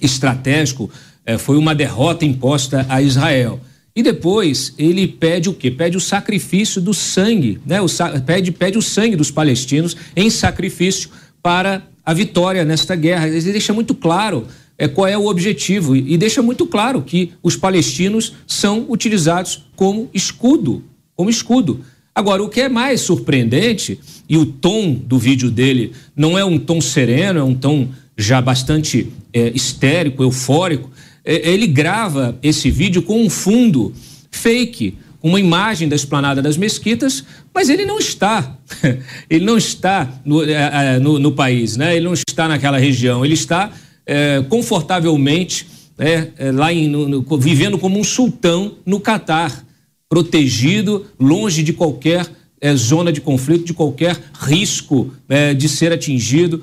[0.01, 0.89] estratégico,
[1.25, 3.59] eh, foi uma derrota imposta a Israel.
[3.95, 5.69] E depois ele pede o quê?
[5.69, 7.79] Pede o sacrifício do sangue, né?
[7.81, 7.87] O,
[8.25, 11.09] pede, pede o sangue dos palestinos em sacrifício
[11.43, 13.27] para a vitória nesta guerra.
[13.27, 14.47] Ele deixa muito claro
[14.77, 20.09] é, qual é o objetivo e, deixa muito claro que os palestinos são utilizados como
[20.13, 20.83] escudo,
[21.15, 21.81] como escudo.
[22.15, 23.99] Agora, o que é mais surpreendente,
[24.29, 27.87] e o tom do vídeo dele não é um tom sereno, é um tom
[28.17, 30.89] já bastante é, histérico, eufórico,
[31.25, 33.93] é, ele grava esse vídeo com um fundo
[34.29, 37.23] fake, uma imagem da esplanada das mesquitas,
[37.55, 38.57] mas ele não está,
[39.29, 41.95] ele não está no, é, é, no, no país, né?
[41.95, 43.71] Ele não está naquela região, ele está
[44.05, 45.65] é, confortavelmente
[45.97, 49.65] é, lá em, no, vivendo como um sultão no Catar,
[50.09, 52.27] protegido, longe de qualquer
[52.59, 56.61] é, zona de conflito, de qualquer risco é, de ser atingido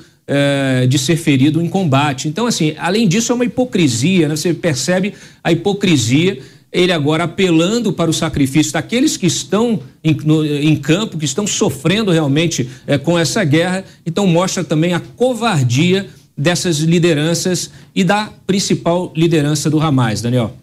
[0.88, 2.28] de ser ferido em combate.
[2.28, 4.36] Então, assim, além disso, é uma hipocrisia, né?
[4.36, 6.40] você percebe a hipocrisia
[6.72, 11.46] ele agora apelando para o sacrifício daqueles que estão em, no, em campo, que estão
[11.46, 13.84] sofrendo realmente é, com essa guerra.
[14.06, 20.54] Então, mostra também a covardia dessas lideranças e da principal liderança do Hamas, Daniel.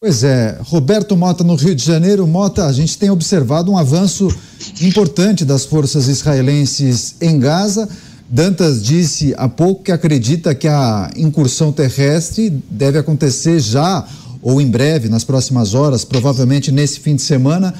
[0.00, 2.26] Pois é, Roberto Mota no Rio de Janeiro.
[2.26, 4.28] Mota, a gente tem observado um avanço
[4.82, 7.88] importante das forças israelenses em Gaza.
[8.28, 14.06] Dantas disse há pouco que acredita que a incursão terrestre deve acontecer já
[14.44, 17.72] ou em breve, nas próximas horas, provavelmente nesse fim de semana,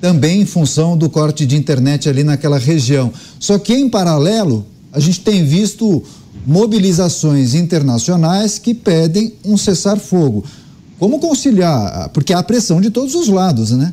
[0.00, 3.12] também em função do corte de internet ali naquela região.
[3.40, 6.00] Só que em paralelo, a gente tem visto
[6.46, 10.44] mobilizações internacionais que pedem um cessar-fogo.
[11.00, 12.10] Como conciliar?
[12.10, 13.92] Porque há pressão de todos os lados, né?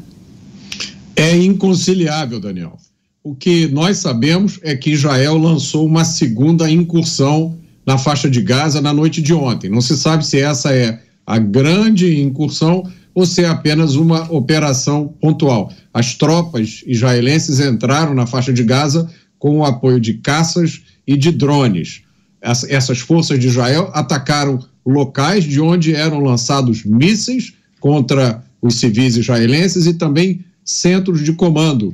[1.16, 2.78] É inconciliável, Daniel.
[3.24, 8.80] O que nós sabemos é que Israel lançou uma segunda incursão na faixa de Gaza
[8.80, 9.72] na noite de ontem.
[9.72, 15.14] Não se sabe se essa é a grande incursão ou se é apenas uma operação
[15.22, 15.72] pontual.
[15.94, 19.08] As tropas israelenses entraram na faixa de Gaza
[19.38, 22.02] com o apoio de caças e de drones.
[22.42, 29.86] Essas forças de Israel atacaram locais de onde eram lançados mísseis contra os civis israelenses
[29.86, 31.94] e também centros de comando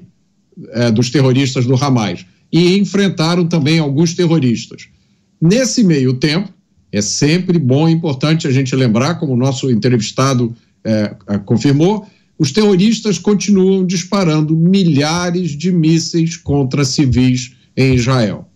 [0.70, 4.88] é, dos terroristas do Hamas e enfrentaram também alguns terroristas.
[5.42, 6.55] Nesse meio tempo,
[6.98, 11.14] é sempre bom e importante a gente lembrar, como o nosso entrevistado é,
[11.46, 12.08] confirmou,
[12.40, 18.48] os terroristas continuam disparando milhares de mísseis contra civis em Israel.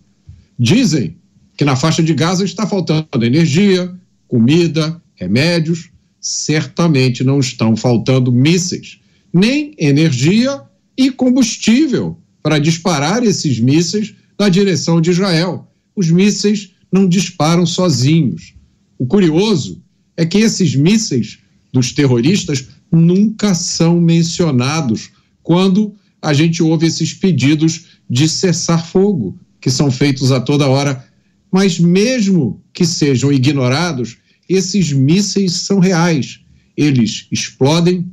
[0.58, 1.16] Dizem
[1.54, 3.94] que na faixa de Gaza está faltando energia,
[4.26, 5.90] comida, remédios.
[6.18, 9.00] Certamente não estão faltando mísseis,
[9.32, 10.62] nem energia
[10.96, 15.66] e combustível para disparar esses mísseis na direção de Israel.
[15.94, 18.54] Os mísseis não disparam sozinhos.
[18.98, 19.82] O curioso
[20.16, 21.38] é que esses mísseis
[21.72, 25.10] dos terroristas nunca são mencionados
[25.42, 31.04] quando a gente ouve esses pedidos de cessar fogo, que são feitos a toda hora.
[31.50, 34.18] Mas, mesmo que sejam ignorados,
[34.48, 36.40] esses mísseis são reais.
[36.76, 38.06] Eles explodem,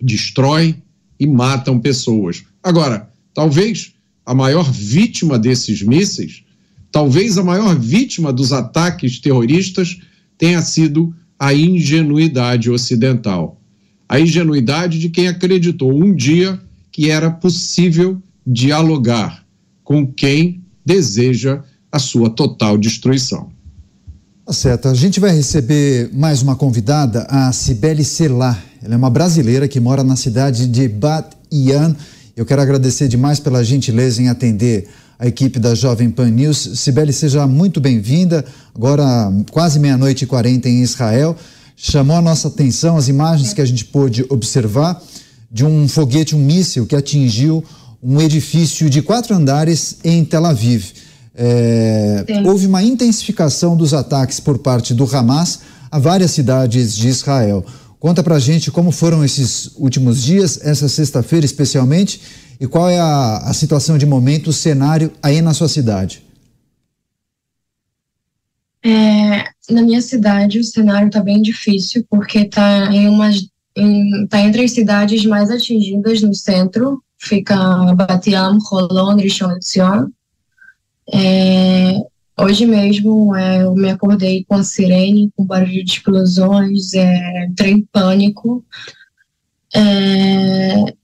[0.00, 0.82] destroem,
[1.18, 2.44] e matam pessoas.
[2.62, 3.92] Agora, talvez
[4.26, 6.43] a maior vítima desses mísseis,
[6.94, 9.98] talvez a maior vítima dos ataques terroristas
[10.38, 13.60] tenha sido a ingenuidade ocidental.
[14.08, 16.56] A ingenuidade de quem acreditou um dia
[16.92, 19.44] que era possível dialogar
[19.82, 23.50] com quem deseja a sua total destruição.
[24.46, 24.86] Tá certo.
[24.86, 28.56] A gente vai receber mais uma convidada, a Cibele Celá.
[28.80, 31.34] Ela é uma brasileira que mora na cidade de Bat.
[32.36, 34.88] Eu quero agradecer demais pela gentileza em atender
[35.18, 36.70] a equipe da Jovem Pan News.
[36.74, 38.44] Sibeli, seja muito bem-vinda.
[38.74, 41.36] Agora, quase meia-noite e quarenta em Israel.
[41.76, 45.02] Chamou a nossa atenção as imagens que a gente pôde observar
[45.50, 47.64] de um foguete, um míssil que atingiu
[48.02, 50.92] um edifício de quatro andares em Tel Aviv.
[51.36, 55.60] É, houve uma intensificação dos ataques por parte do Hamas
[55.90, 57.64] a várias cidades de Israel.
[58.04, 62.20] Conta pra gente como foram esses últimos dias, essa sexta-feira especialmente,
[62.60, 66.22] e qual é a, a situação de momento, o cenário aí na sua cidade.
[68.84, 74.38] É, na minha cidade o cenário está bem difícil porque está em umas em, tá
[74.38, 77.56] entre as cidades mais atingidas no centro fica
[77.94, 80.08] Batiam, Rolon, Rishon LeZion.
[81.10, 81.94] É,
[82.38, 87.72] hoje mesmo é, eu me acordei com a sirene, com barulho de explosões, é, entrei
[87.72, 88.64] em pânico.
[89.74, 90.94] É,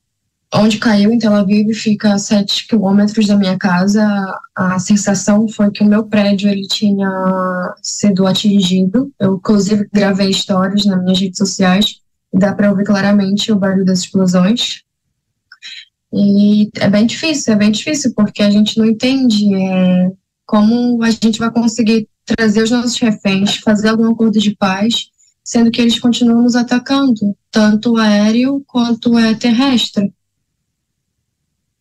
[0.54, 4.04] onde caiu em Tel Aviv fica a sete quilômetros da minha casa.
[4.54, 9.12] A sensação foi que o meu prédio ele tinha sido atingido.
[9.18, 12.00] Eu inclusive gravei stories nas minhas redes sociais
[12.32, 14.82] dá para ouvir claramente o barulho das explosões.
[16.12, 20.10] E é bem difícil, é bem difícil porque a gente não entende é,
[20.50, 25.06] como a gente vai conseguir trazer os nossos reféns, fazer algum acordo de paz,
[25.44, 30.12] sendo que eles continuam nos atacando, tanto aéreo quanto é terrestre.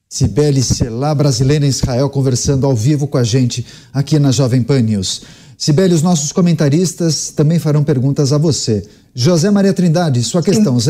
[0.07, 4.81] Cibele Celá, brasileira em Israel, conversando ao vivo com a gente aqui na Jovem Pan
[4.81, 5.23] News.
[5.57, 8.87] Cibele, os nossos comentaristas também farão perguntas a você.
[9.15, 10.85] José Maria Trindade, sua questão, Sim.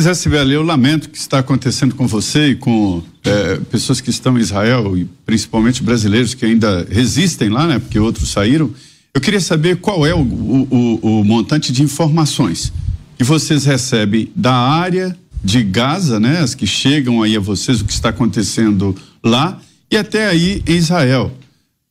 [0.00, 0.14] Zé.
[0.14, 4.38] Cibele, eu lamento o que está acontecendo com você e com é, pessoas que estão
[4.38, 7.78] em Israel, e principalmente brasileiros que ainda resistem lá, né?
[7.78, 8.70] Porque outros saíram.
[9.14, 12.72] Eu queria saber qual é o, o, o montante de informações
[13.18, 17.84] que vocês recebem da área de Gaza, né, as que chegam aí a vocês, o
[17.84, 21.36] que está acontecendo lá e até aí em Israel.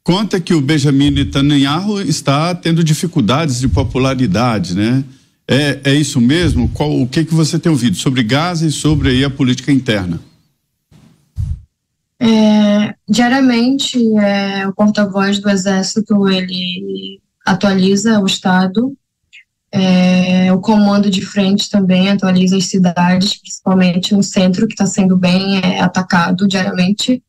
[0.04, 5.04] Conta que o Benjamin Netanyahu está tendo dificuldades de popularidade, né?
[5.52, 6.70] É, é isso mesmo?
[6.70, 10.20] Qual, o que que você tem ouvido sobre Gaza e sobre aí a política interna?
[12.20, 18.96] É, diariamente, é, o porta-voz do Exército ele atualiza o estado
[19.72, 25.18] é, o comando de frente também atualiza as cidades, principalmente no centro, que está sendo
[25.18, 27.24] bem é, atacado diariamente.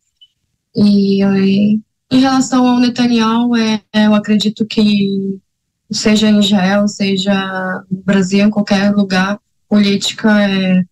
[0.74, 5.38] E, e, em relação ao Netanyahu, é, eu acredito que,
[5.92, 9.38] seja em Israel, seja no Brasil, em qualquer lugar,
[9.68, 10.84] política é,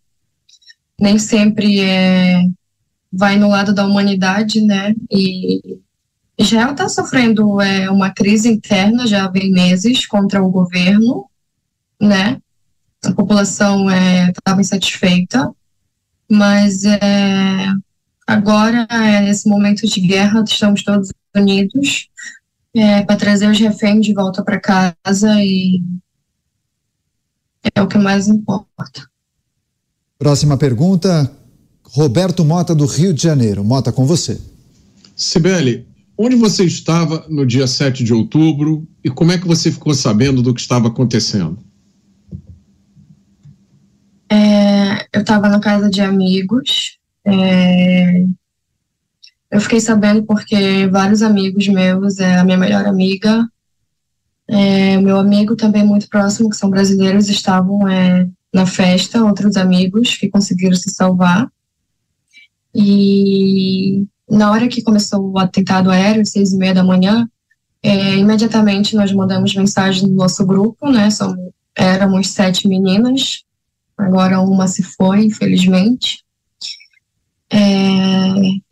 [1.00, 2.44] nem sempre é,
[3.12, 4.94] vai no lado da humanidade, né?
[5.10, 5.78] E
[6.38, 11.30] Israel está sofrendo é, uma crise interna já há meses contra o governo
[12.00, 12.40] né?
[13.04, 15.52] A população estava é, insatisfeita,
[16.28, 17.66] mas é,
[18.26, 22.08] agora, é, nesse momento de guerra, estamos todos unidos
[22.74, 25.82] é, para trazer os reféns de volta para casa e
[27.74, 29.08] é o que mais importa.
[30.18, 31.30] Próxima pergunta,
[31.82, 33.64] Roberto Mota, do Rio de Janeiro.
[33.64, 34.40] Mota, com você.
[35.16, 39.94] Sibeli, onde você estava no dia 7 de outubro e como é que você ficou
[39.94, 41.58] sabendo do que estava acontecendo?
[44.30, 46.98] É, eu estava na casa de amigos.
[47.24, 48.24] É,
[49.50, 53.48] eu fiquei sabendo porque vários amigos meus, é, a minha melhor amiga,
[54.48, 60.16] é, meu amigo também muito próximo, que são brasileiros, estavam é, na festa, outros amigos
[60.16, 61.48] que conseguiram se salvar.
[62.74, 67.28] E na hora que começou o atentado aéreo, seis e meia da manhã,
[67.82, 71.10] é, imediatamente nós mandamos mensagem no nosso grupo, né?
[71.10, 73.42] Somos, éramos sete meninas,
[73.96, 76.24] agora uma se foi, infelizmente.
[77.52, 77.58] É,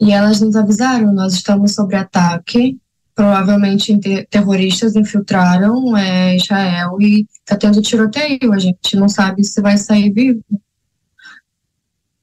[0.01, 2.79] e elas nos avisaram: nós estamos sob ataque.
[3.15, 3.99] Provavelmente
[4.31, 8.53] terroristas infiltraram é, Israel e está tendo tiroteio.
[8.53, 10.41] A gente não sabe se vai sair vivo.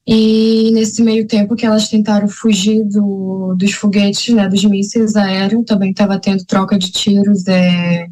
[0.08, 5.66] E nesse meio tempo que elas tentaram fugir do, dos foguetes, né, dos mísseis aéreos,
[5.66, 8.08] também estava tendo troca de tiros é,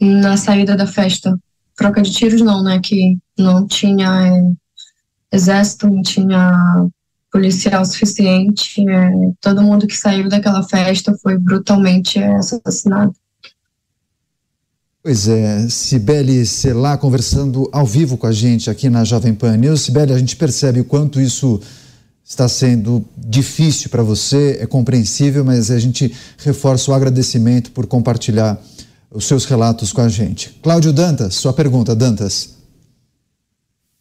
[0.00, 1.36] na saída da festa
[1.80, 2.78] troca de tiros não, né?
[2.78, 4.52] Que não tinha é,
[5.34, 6.52] exército, não tinha
[7.30, 8.88] policial suficiente.
[8.88, 9.10] É,
[9.40, 13.14] todo mundo que saiu daquela festa foi brutalmente assassinado.
[15.02, 19.80] Pois é, Cibele Celá conversando ao vivo com a gente aqui na Jovem Pan News.
[19.80, 21.58] Cibele, a gente percebe o quanto isso
[22.22, 28.60] está sendo difícil para você, é compreensível, mas a gente reforça o agradecimento por compartilhar
[29.10, 30.50] os seus relatos com a gente.
[30.62, 32.59] Cláudio Dantas, sua pergunta, Dantas.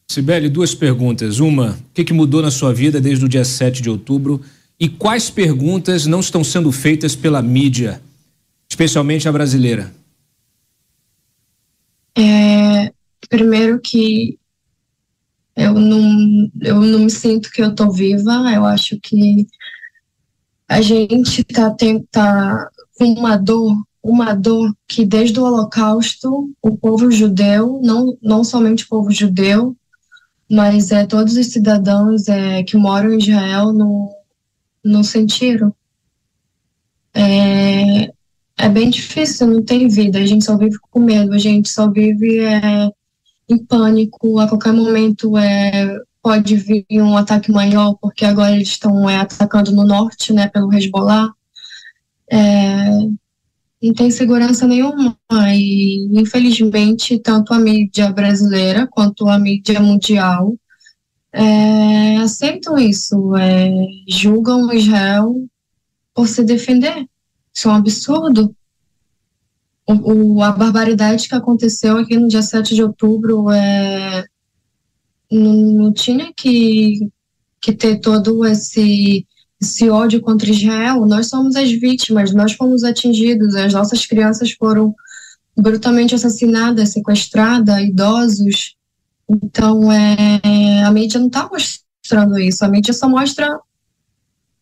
[0.09, 1.39] Sibeli, duas perguntas.
[1.39, 4.41] Uma, o que, que mudou na sua vida desde o dia 7 de outubro?
[4.79, 8.01] e quais perguntas não estão sendo feitas pela mídia,
[8.69, 9.93] especialmente a brasileira?
[12.17, 12.91] É,
[13.29, 14.39] primeiro que
[15.55, 19.45] eu não, eu não me sinto que eu estou viva, eu acho que
[20.69, 21.75] a gente está
[22.09, 28.45] tá com uma dor, uma dor que desde o Holocausto o povo judeu, não, não
[28.45, 29.75] somente o povo judeu,
[30.49, 34.09] mas é todos os cidadãos é, que moram em Israel não,
[34.83, 35.73] não sentiram.
[37.13, 38.11] É,
[38.57, 41.89] é bem difícil, não tem vida, a gente só vive com medo, a gente só
[41.89, 42.89] vive é,
[43.47, 49.09] em pânico, a qualquer momento é, pode vir um ataque maior, porque agora eles estão
[49.09, 51.29] é, atacando no norte, né, pelo Hezbollah.
[52.31, 52.89] É,
[53.81, 55.17] não tem segurança nenhuma
[55.53, 60.55] e infelizmente tanto a mídia brasileira quanto a mídia mundial
[61.31, 63.71] é, aceitam isso, é,
[64.07, 65.35] julgam Israel
[66.13, 67.05] por se defender.
[67.53, 68.53] Isso é um absurdo
[69.89, 74.25] o, a barbaridade que aconteceu aqui no dia 7 de outubro é,
[75.31, 77.09] não, não tinha que,
[77.59, 79.25] que ter todo esse,
[79.61, 81.05] esse ódio contra Israel.
[81.05, 84.95] Nós somos as vítimas, nós fomos atingidos, as nossas crianças foram
[85.57, 88.75] brutalmente assassinadas, sequestradas, idosos.
[89.29, 93.59] Então, é, a mídia não está mostrando isso, a mídia só mostra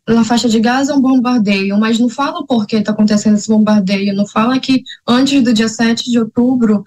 [0.07, 4.15] na faixa de Gaza um bombardeio, mas não fala por que está acontecendo esse bombardeio,
[4.15, 6.83] não fala que antes do dia 7 de outubro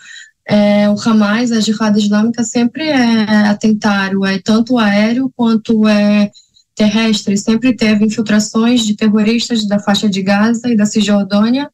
[0.48, 6.30] é, o Hamas, a Jihad Islâmica, sempre é atentaram, é tanto aéreo quanto é
[6.80, 11.70] terrestre, sempre teve infiltrações de terroristas da faixa de Gaza e da Cisjordânia,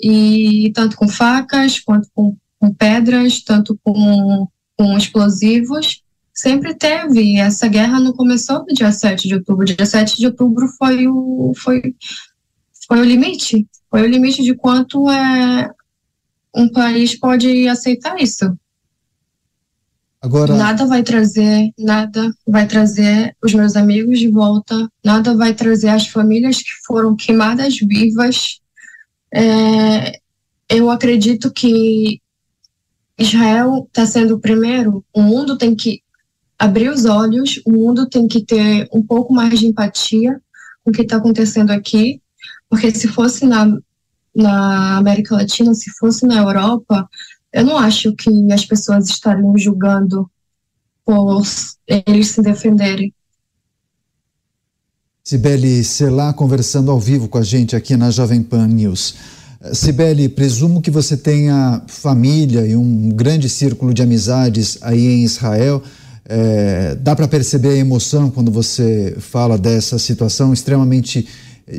[0.00, 6.02] e tanto com facas, quanto com, com pedras, tanto com, com explosivos,
[6.34, 7.36] sempre teve.
[7.36, 9.64] Essa guerra não começou no dia 7 de outubro.
[9.64, 11.94] Dia 7 de outubro foi o, foi,
[12.88, 13.68] foi o limite.
[13.88, 15.70] Foi o limite de quanto é,
[16.56, 18.52] um país pode aceitar isso.
[20.22, 20.54] Agora...
[20.54, 26.06] Nada vai trazer, nada vai trazer os meus amigos de volta, nada vai trazer as
[26.06, 28.60] famílias que foram queimadas vivas.
[29.32, 30.18] É,
[30.68, 32.20] eu acredito que
[33.18, 36.02] Israel está sendo o primeiro, o mundo tem que
[36.58, 40.38] abrir os olhos, o mundo tem que ter um pouco mais de empatia
[40.84, 42.20] com o que está acontecendo aqui,
[42.68, 43.66] porque se fosse na,
[44.34, 47.08] na América Latina, se fosse na Europa,
[47.52, 50.30] eu não acho que as pessoas estariam julgando
[51.04, 51.42] por
[51.86, 53.12] eles se defenderem.
[55.24, 59.14] Sibeli Celá conversando ao vivo com a gente aqui na Jovem Pan News.
[59.72, 65.82] Sibeli, presumo que você tenha família e um grande círculo de amizades aí em Israel.
[66.24, 71.28] É, dá para perceber a emoção quando você fala dessa situação extremamente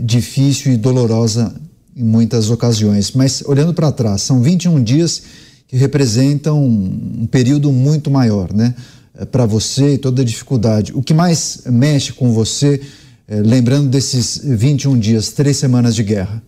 [0.03, 1.55] difícil e dolorosa
[1.95, 3.11] em muitas ocasiões.
[3.13, 5.23] Mas olhando para trás, são 21 dias
[5.71, 8.75] que representam um, período muito maior, né?
[9.15, 10.91] É, para você e toda a dificuldade.
[10.93, 12.81] O que mais mexe com você,
[13.25, 16.43] é, lembrando desses 21 dias, três semanas de guerra?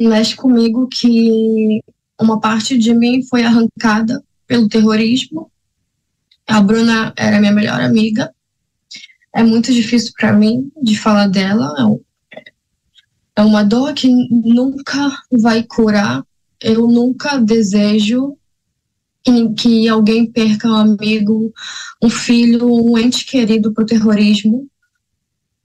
[0.00, 1.82] Mexe comigo que
[2.18, 5.50] uma parte de mim foi arrancada pelo terrorismo.
[6.46, 8.32] A Bruna era minha melhor amiga.
[9.36, 11.68] É muito difícil para mim de falar dela.
[13.36, 16.24] É, uma dor que nunca vai curar.
[16.60, 18.36] Eu nunca desejo
[19.56, 21.52] que alguém perca um amigo,
[22.02, 24.68] um filho, um ente querido para o terrorismo,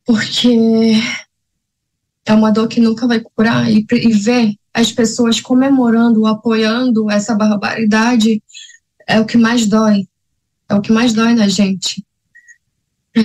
[0.05, 0.93] porque
[2.25, 3.69] é uma dor que nunca vai curar.
[3.69, 8.41] E, e ver as pessoas comemorando, apoiando essa barbaridade
[9.07, 10.07] é o que mais dói.
[10.69, 12.05] É o que mais dói na gente.
[13.15, 13.21] É,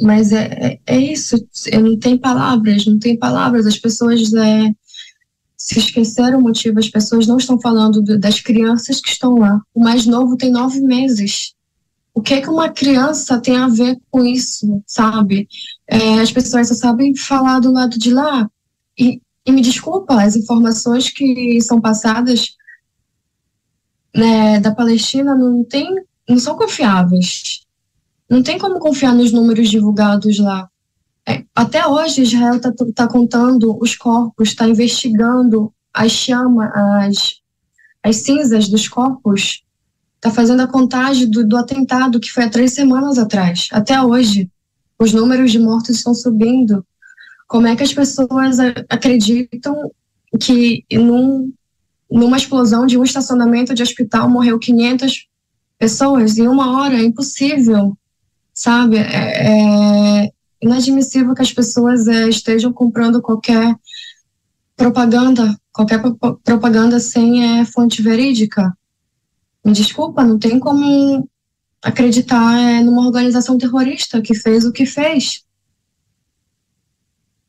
[0.00, 1.36] mas é, é, é, isso.
[1.70, 3.66] Eu não tenho palavras, não tem palavras.
[3.66, 4.70] As pessoas é,
[5.56, 6.78] se esqueceram o motivo.
[6.78, 9.60] As pessoas não estão falando do, das crianças que estão lá.
[9.74, 11.54] O mais novo tem nove meses.
[12.14, 15.48] O que é que uma criança tem a ver com isso, sabe?
[15.88, 18.48] É, as pessoas só sabem falar do lado de lá.
[18.98, 22.54] E, e me desculpa, as informações que são passadas
[24.14, 25.88] né, da Palestina não tem,
[26.28, 27.62] não são confiáveis.
[28.32, 30.66] Não tem como confiar nos números divulgados lá.
[31.28, 37.16] É, até hoje Israel está tá contando os corpos, está investigando as chamas, as,
[38.02, 39.62] as cinzas dos corpos,
[40.16, 43.68] está fazendo a contagem do, do atentado que foi há três semanas atrás.
[43.70, 44.50] Até hoje,
[44.98, 46.86] os números de mortos estão subindo.
[47.46, 48.58] Como é que as pessoas
[48.88, 49.92] acreditam
[50.40, 51.52] que num,
[52.10, 55.28] numa explosão de um estacionamento de hospital morreu 500
[55.78, 57.94] pessoas em uma hora, é impossível.
[58.54, 58.98] Sabe?
[58.98, 63.74] É, é inadmissível que as pessoas é, estejam comprando qualquer
[64.76, 66.00] propaganda, qualquer
[66.44, 68.72] propaganda sem é, fonte verídica.
[69.64, 71.28] Me desculpa, não tem como
[71.82, 75.44] acreditar é, numa organização terrorista que fez o que fez.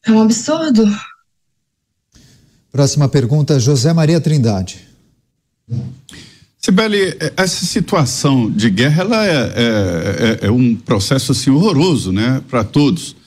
[0.06, 0.84] É um absurdo.
[2.72, 4.88] Próxima pergunta, José Maria Trindade.
[6.66, 12.42] Sibeli, essa situação de guerra ela é, é, é, é um processo assim, horroroso né,
[12.50, 13.18] para todos.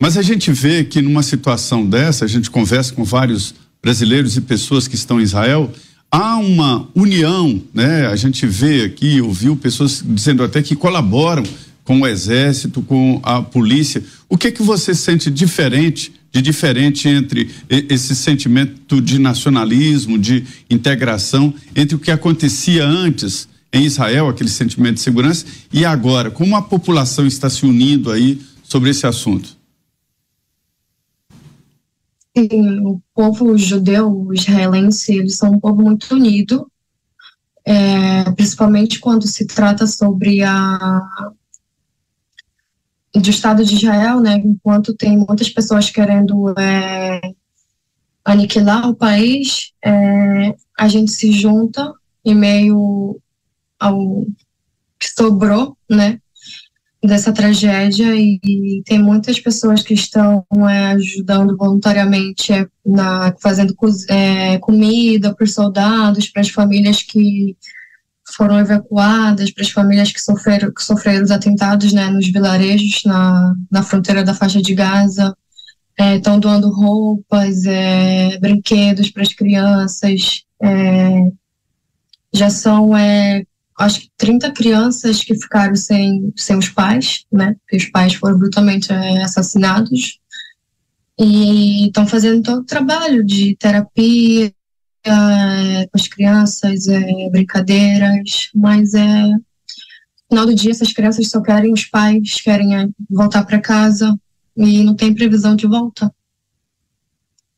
[0.00, 4.40] Mas a gente vê que numa situação dessa, a gente conversa com vários brasileiros e
[4.40, 5.70] pessoas que estão em Israel,
[6.10, 8.06] há uma união, né?
[8.06, 11.42] A gente vê aqui, ouviu pessoas dizendo até que colaboram
[11.84, 14.02] com o exército, com a polícia.
[14.30, 21.54] O que que você sente diferente, de diferente entre esse sentimento de nacionalismo, de integração,
[21.74, 26.62] entre o que acontecia antes em Israel, aquele sentimento de segurança, e agora, como a
[26.62, 29.56] população está se unindo aí sobre esse assunto?
[32.36, 36.70] Sim, o povo judeu, israelense, eles são um povo muito unido,
[37.64, 41.00] é, principalmente quando se trata sobre a
[43.14, 44.34] do Estado de Israel, né?
[44.44, 47.20] Enquanto tem muitas pessoas querendo é,
[48.24, 51.92] aniquilar o país, é, a gente se junta
[52.24, 53.18] em meio
[53.78, 54.24] ao
[54.98, 56.20] que sobrou, né?
[57.02, 63.74] dessa tragédia e, tem muitas pessoas que estão é, ajudando voluntariamente é, na fazendo
[64.08, 67.56] é, comida para os soldados, para as famílias que
[68.34, 73.54] foram evacuadas, para as famílias que sofreram, que sofreram os atentados né, nos vilarejos na,
[73.70, 75.36] na fronteira da faixa de Gaza.
[75.98, 80.44] Estão é, doando roupas, é, brinquedos para as crianças.
[80.62, 81.30] É,
[82.32, 82.92] já são
[83.78, 87.56] acho que 30 crianças que ficaram sem, sem os pais, né?
[87.60, 90.18] Porque os pais foram brutalmente é, assassinados.
[91.18, 94.52] E estão fazendo todo o trabalho de terapia
[95.12, 99.22] é, com as crianças, é, brincadeiras, mas é.
[100.30, 104.18] No final do dia, essas crianças só querem os pais, querem é, voltar para casa
[104.56, 106.12] e não tem previsão de volta.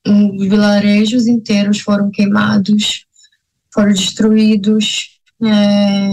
[0.06, 3.06] Os vilarejos inteiros foram queimados,
[3.72, 6.08] foram destruídos, é,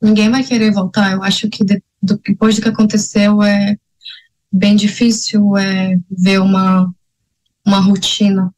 [0.00, 1.12] ninguém vai querer voltar.
[1.12, 3.76] Eu acho que de, do, depois do que aconteceu é
[4.52, 6.92] bem difícil é, ver uma,
[7.64, 8.52] uma rotina,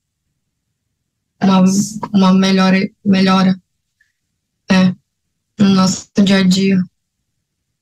[1.44, 1.64] uma,
[2.12, 3.56] uma melhora, melhora
[4.70, 4.92] é,
[5.58, 6.82] no nosso dia a dia.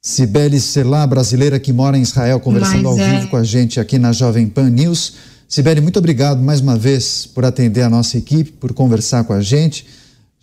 [0.03, 3.19] Cibele Selá, brasileira que mora em Israel, conversando Mas ao é...
[3.19, 5.15] vivo com a gente aqui na Jovem Pan News.
[5.47, 9.43] Sibeli, muito obrigado mais uma vez por atender a nossa equipe, por conversar com a
[9.43, 9.87] gente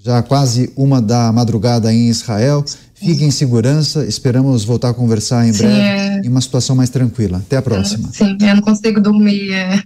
[0.08, 2.64] já quase uma da madrugada em Israel.
[2.96, 6.22] Fique em segurança, esperamos voltar a conversar em breve, é...
[6.24, 7.40] em uma situação mais tranquila.
[7.40, 8.10] Até a próxima.
[8.14, 9.52] Sim, eu não consigo dormir.
[9.52, 9.84] É...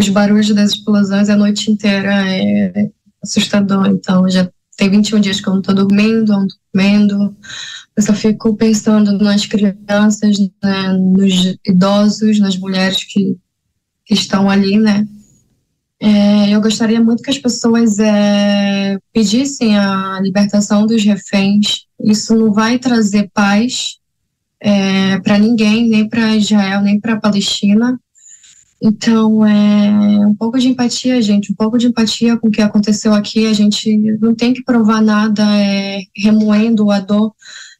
[0.00, 2.90] Os barulhos das explosões a noite inteira é
[3.22, 3.86] assustador.
[3.88, 7.36] Então, já tem 21 dias que eu não estou dormindo, não dormindo.
[7.94, 13.36] Eu só fico pensando nas crianças, né, nos idosos, nas mulheres que,
[14.06, 15.06] que estão ali, né?
[16.00, 21.84] É, eu gostaria muito que as pessoas é, pedissem a libertação dos reféns.
[22.02, 23.98] Isso não vai trazer paz
[24.58, 28.00] é, para ninguém, nem para Israel, nem para a Palestina.
[28.82, 33.12] Então, é um pouco de empatia, gente, um pouco de empatia com o que aconteceu
[33.12, 33.46] aqui.
[33.46, 37.34] A gente não tem que provar nada é, remoendo a dor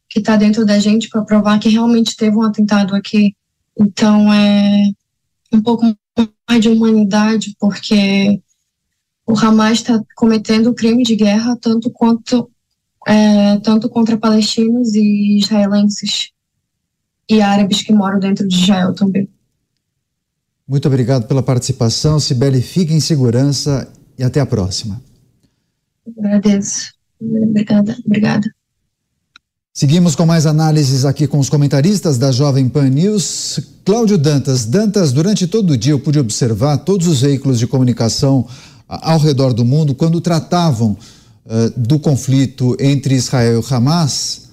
[0.08, 3.34] que está dentro da gente para provar que realmente teve um atentado aqui.
[3.78, 4.90] Então, é
[5.52, 5.86] um pouco
[6.60, 8.42] de humanidade, porque
[9.26, 12.50] o Hamas está cometendo crime de guerra tanto quanto
[13.06, 16.30] é, tanto contra palestinos e israelenses
[17.28, 19.28] e árabes que moram dentro de Israel também.
[20.70, 22.62] Muito obrigado pela participação, Sibeli.
[22.62, 25.02] Fique em segurança e até a próxima.
[26.16, 26.92] Agradeço.
[27.20, 27.96] Obrigada.
[28.06, 28.48] Obrigada.
[29.74, 33.58] Seguimos com mais análises aqui com os comentaristas da Jovem Pan News.
[33.84, 34.64] Cláudio Dantas.
[34.64, 38.46] Dantas, durante todo o dia eu pude observar todos os veículos de comunicação
[38.86, 40.96] ao redor do mundo quando tratavam
[41.46, 44.49] uh, do conflito entre Israel e Hamas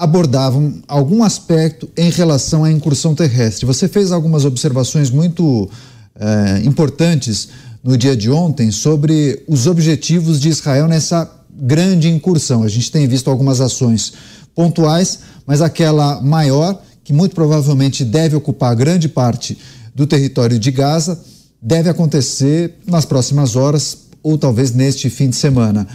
[0.00, 3.66] abordavam algum aspecto em relação à incursão terrestre.
[3.66, 7.50] Você fez algumas observações muito uh, importantes
[7.84, 12.62] no dia de ontem sobre os objetivos de Israel nessa grande incursão.
[12.62, 14.14] A gente tem visto algumas ações
[14.54, 19.58] pontuais, mas aquela maior, que muito provavelmente deve ocupar grande parte
[19.94, 21.20] do território de Gaza,
[21.60, 25.86] deve acontecer nas próximas horas ou talvez neste fim de semana.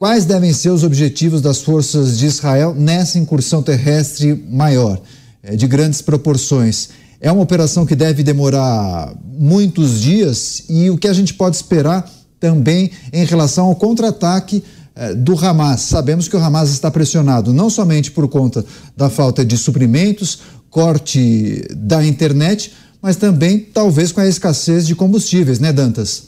[0.00, 5.00] Quais devem ser os objetivos das forças de Israel nessa incursão terrestre maior?
[5.42, 6.90] é, de grandes proporções.
[7.20, 12.10] É uma operação que deve demorar muitos dias e o que a gente pode esperar
[12.38, 14.62] também em relação ao contra-ataque
[14.94, 15.82] é, do Hamas.
[15.82, 18.64] Sabemos que o Hamas está pressionado não somente por conta
[18.96, 20.40] da falta de suprimentos,
[20.70, 22.72] corte da internet,
[23.02, 26.24] mas também talvez com a escassez de combustíveis, né, Dantas?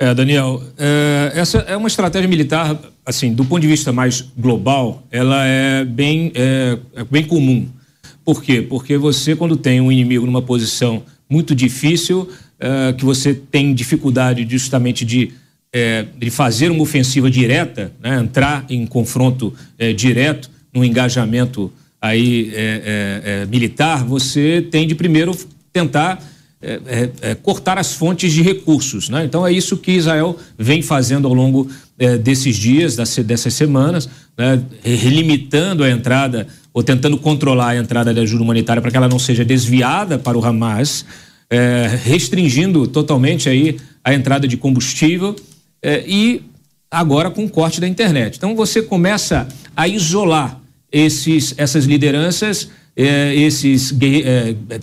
[0.00, 5.02] É, Daniel, é, essa é uma estratégia militar, assim, do ponto de vista mais global,
[5.10, 7.68] ela é bem, é, é bem comum.
[8.24, 8.62] Por quê?
[8.62, 12.30] Porque você, quando tem um inimigo numa posição muito difícil,
[12.60, 15.32] é, que você tem dificuldade justamente de,
[15.72, 22.52] é, de fazer uma ofensiva direta, né, entrar em confronto é, direto, num engajamento aí
[23.48, 25.36] militar, você tem de primeiro
[25.72, 26.22] tentar
[26.60, 29.08] é, é, é, cortar as fontes de recursos.
[29.08, 29.24] Né?
[29.24, 34.08] Então é isso que Israel vem fazendo ao longo é, desses dias, das, dessas semanas,
[34.36, 34.60] né?
[34.84, 39.20] limitando a entrada ou tentando controlar a entrada da ajuda humanitária para que ela não
[39.20, 41.04] seja desviada para o Hamas,
[41.48, 45.36] é, restringindo totalmente aí a entrada de combustível
[45.84, 46.42] e
[46.90, 48.36] agora com o corte da internet.
[48.36, 49.46] Então você começa
[49.76, 53.94] a isolar esses, essas lideranças, esses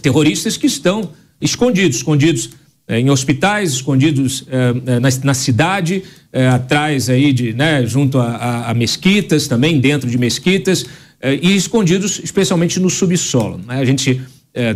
[0.02, 1.10] terroristas que estão
[1.42, 2.50] escondidos, escondidos
[2.88, 8.28] é, em hospitais, escondidos é, na, na, cidade, é, atrás aí de, né, junto a,
[8.28, 10.86] a, a, mesquitas, também dentro de mesquitas,
[11.42, 13.60] e escondidos especialmente no subsolo.
[13.66, 13.80] Né?
[13.80, 14.22] A gente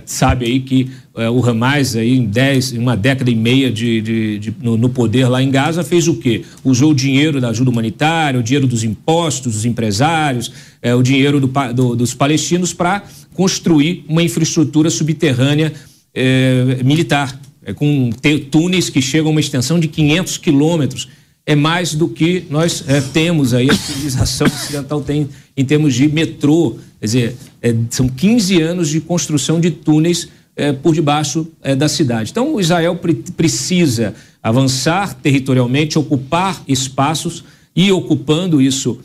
[0.06, 0.90] sabe aí que
[1.32, 5.28] o Hamas aí em dez, uma década e meia de, de, de no, no, poder
[5.28, 6.44] lá em Gaza fez o quê?
[6.64, 10.52] Usou o dinheiro da ajuda humanitária, o dinheiro dos impostos dos empresários,
[10.98, 13.04] o dinheiro do, do, dos palestinos para
[13.36, 15.72] construir uma infraestrutura subterrânea
[16.14, 18.10] é, militar, é, com
[18.52, 21.10] túneis que chegam a uma extensão de 500 quilômetros.
[21.46, 26.08] É mais do que nós é, temos aí, a civilização ocidental tem em termos de
[26.08, 26.78] metrô.
[27.00, 31.48] Quer dizer, é, são 15 anos de construção de túneis é, por debaixo
[31.78, 32.32] da cidade.
[32.32, 37.44] Então, Israel pre precisa avançar territorialmente, ocupar espaços
[37.76, 39.00] e ocupando isso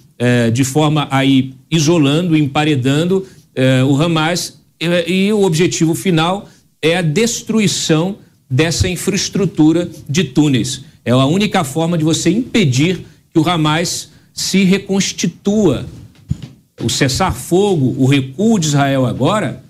[0.52, 3.26] de forma aí isolando, emparedando
[3.88, 4.61] o Hamas
[5.07, 6.48] e o objetivo final
[6.85, 8.18] é a destruição
[8.49, 10.85] dessa infraestrutura de túneis.
[11.03, 15.87] É a única forma de você impedir que o Hamas se reconstitua.
[16.82, 19.64] O cessar-fogo, o recuo de Israel agora,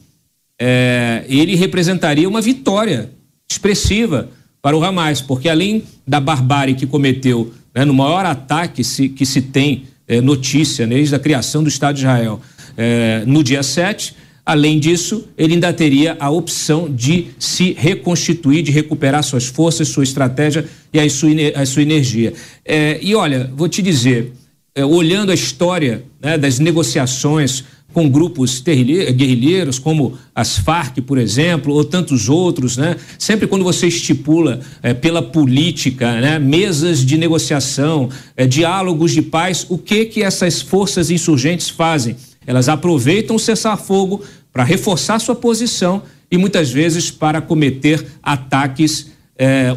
[0.60, 3.12] é, ele representaria uma vitória
[3.48, 4.28] expressiva
[4.60, 9.24] para o Hamas, porque além da barbárie que cometeu né, no maior ataque se, que
[9.24, 12.40] se tem é, notícia né, desde a criação do Estado de Israel
[12.76, 18.70] é, no dia 7, Além disso, ele ainda teria a opção de se reconstituir, de
[18.70, 22.34] recuperar suas forças, sua estratégia e a sua, a sua energia.
[22.64, 24.32] É, e olha, vou te dizer,
[24.74, 27.64] é, olhando a história né, das negociações
[27.94, 32.96] com grupos guerrilheiros, como as Farc, por exemplo, ou tantos outros, né?
[33.16, 39.64] Sempre quando você estipula é, pela política, né, mesas de negociação, é, diálogos de paz,
[39.68, 42.16] o que que essas forças insurgentes fazem?
[42.46, 44.22] Elas aproveitam o cessar-fogo
[44.52, 49.74] para reforçar sua posição e muitas vezes para cometer ataques, é,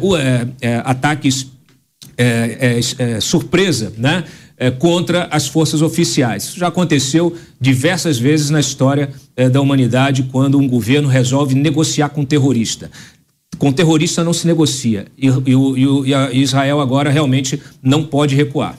[0.60, 1.48] é, é, ataques
[2.16, 4.24] é, é, é, surpresa, né?
[4.80, 6.42] contra as forças oficiais.
[6.42, 9.08] Isso já aconteceu diversas vezes na história
[9.52, 12.90] da humanidade quando um governo resolve negociar com um terrorista.
[13.56, 18.76] Com terrorista não se negocia e, e, e Israel agora realmente não pode recuar.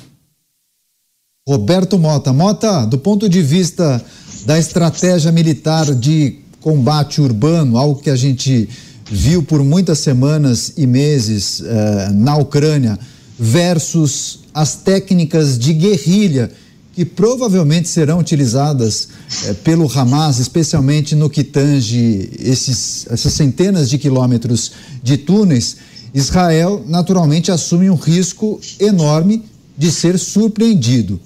[1.50, 2.32] Roberto Mota.
[2.32, 4.00] Mota, do ponto de vista
[4.46, 8.70] da estratégia militar de combate urbano, algo que a gente
[9.10, 13.00] viu por muitas semanas e meses eh, na Ucrânia,
[13.40, 16.52] versus as técnicas de guerrilha
[16.94, 19.08] que provavelmente serão utilizadas
[19.46, 25.78] eh, pelo Hamas, especialmente no que tange esses, essas centenas de quilômetros de túneis,
[26.14, 29.44] Israel naturalmente assume um risco enorme
[29.80, 31.18] de ser surpreendido.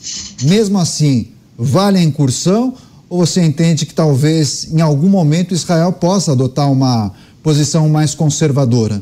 [0.43, 2.75] Mesmo assim, vale a incursão
[3.09, 9.01] ou você entende que talvez em algum momento Israel possa adotar uma posição mais conservadora?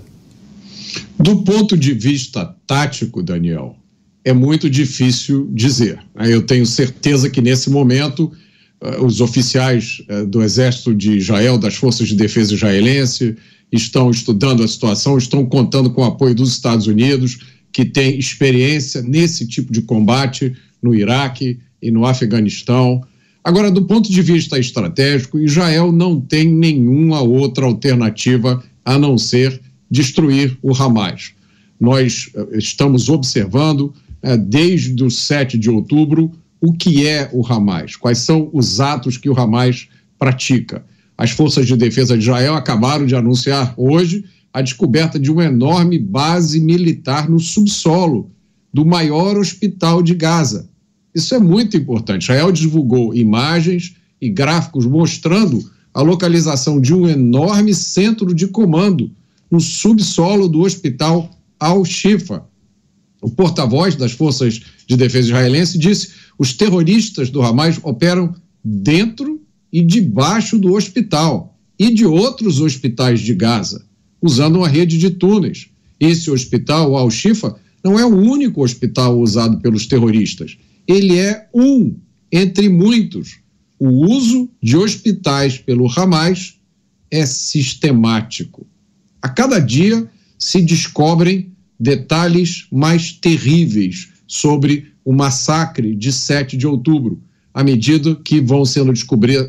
[1.20, 3.76] Do ponto de vista tático, Daniel,
[4.24, 6.00] é muito difícil dizer.
[6.16, 8.32] Eu tenho certeza que nesse momento
[8.80, 13.36] eh, os oficiais eh, do Exército de Israel, das Forças de Defesa israelense,
[13.72, 17.40] estão estudando a situação, estão contando com o apoio dos Estados Unidos,
[17.72, 23.02] que tem experiência nesse tipo de combate no Iraque e no Afeganistão.
[23.44, 29.60] Agora, do ponto de vista estratégico, Israel não tem nenhuma outra alternativa a não ser
[29.90, 31.34] destruir o Hamas.
[31.80, 37.96] Nós eh, estamos observando, eh, desde o 7 de outubro, o que é o Hamas,
[37.96, 39.88] quais são os atos que o Hamas
[40.20, 40.86] pratica.
[41.18, 44.24] As forças de defesa de Israel acabaram de anunciar hoje
[44.54, 48.32] a descoberta de uma enorme base militar no subsolo
[48.74, 50.70] do maior hospital de Gaza.
[51.14, 52.24] Isso é muito importante.
[52.24, 59.12] Israel divulgou imagens e gráficos mostrando a localização de um enorme centro de comando
[59.50, 61.30] no subsolo do hospital
[61.60, 62.46] Al-Shifa.
[63.22, 68.34] O porta-voz das forças de defesa israelense disse: os terroristas do Hamas operam
[68.64, 69.42] dentro
[69.72, 73.86] e debaixo do hospital e de outros hospitais de Gaza,
[74.22, 75.68] usando uma rede de túneis.
[76.00, 80.58] Esse hospital, Al-Shifa, não é o único hospital usado pelos terroristas.
[80.88, 81.96] Ele é um
[82.32, 83.40] entre muitos.
[83.80, 86.56] O uso de hospitais pelo Hamas
[87.10, 88.66] é sistemático.
[89.22, 90.08] A cada dia
[90.38, 97.22] se descobrem detalhes mais terríveis sobre o massacre de 7 de outubro,
[97.54, 98.94] à medida que vão sendo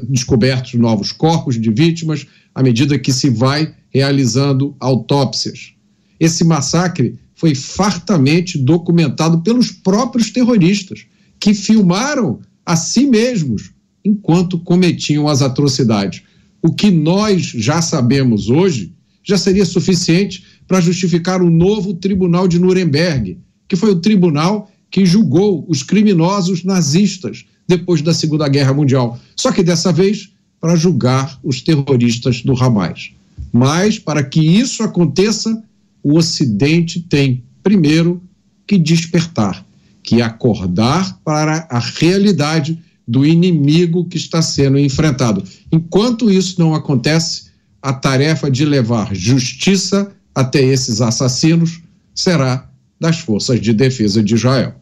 [0.09, 5.75] descobertos novos corpos de vítimas, à medida que se vai realizando autópsias.
[6.19, 11.05] Esse massacre foi fartamente documentado pelos próprios terroristas,
[11.39, 13.73] que filmaram a si mesmos
[14.05, 16.23] enquanto cometiam as atrocidades.
[16.63, 22.59] O que nós já sabemos hoje já seria suficiente para justificar o novo Tribunal de
[22.59, 23.39] Nuremberg,
[23.69, 29.19] que foi o tribunal que julgou os criminosos nazistas depois da Segunda Guerra Mundial.
[29.37, 30.31] Só que dessa vez
[30.61, 33.13] para julgar os terroristas do Hamas.
[33.53, 35.63] Mas, para que isso aconteça,
[36.03, 38.23] o Ocidente tem, primeiro,
[38.67, 39.65] que despertar,
[40.03, 45.45] que acordar para a realidade do inimigo que está sendo enfrentado.
[45.71, 51.83] Enquanto isso não acontece, a tarefa de levar justiça até esses assassinos
[52.15, 54.75] será das forças de defesa de Israel.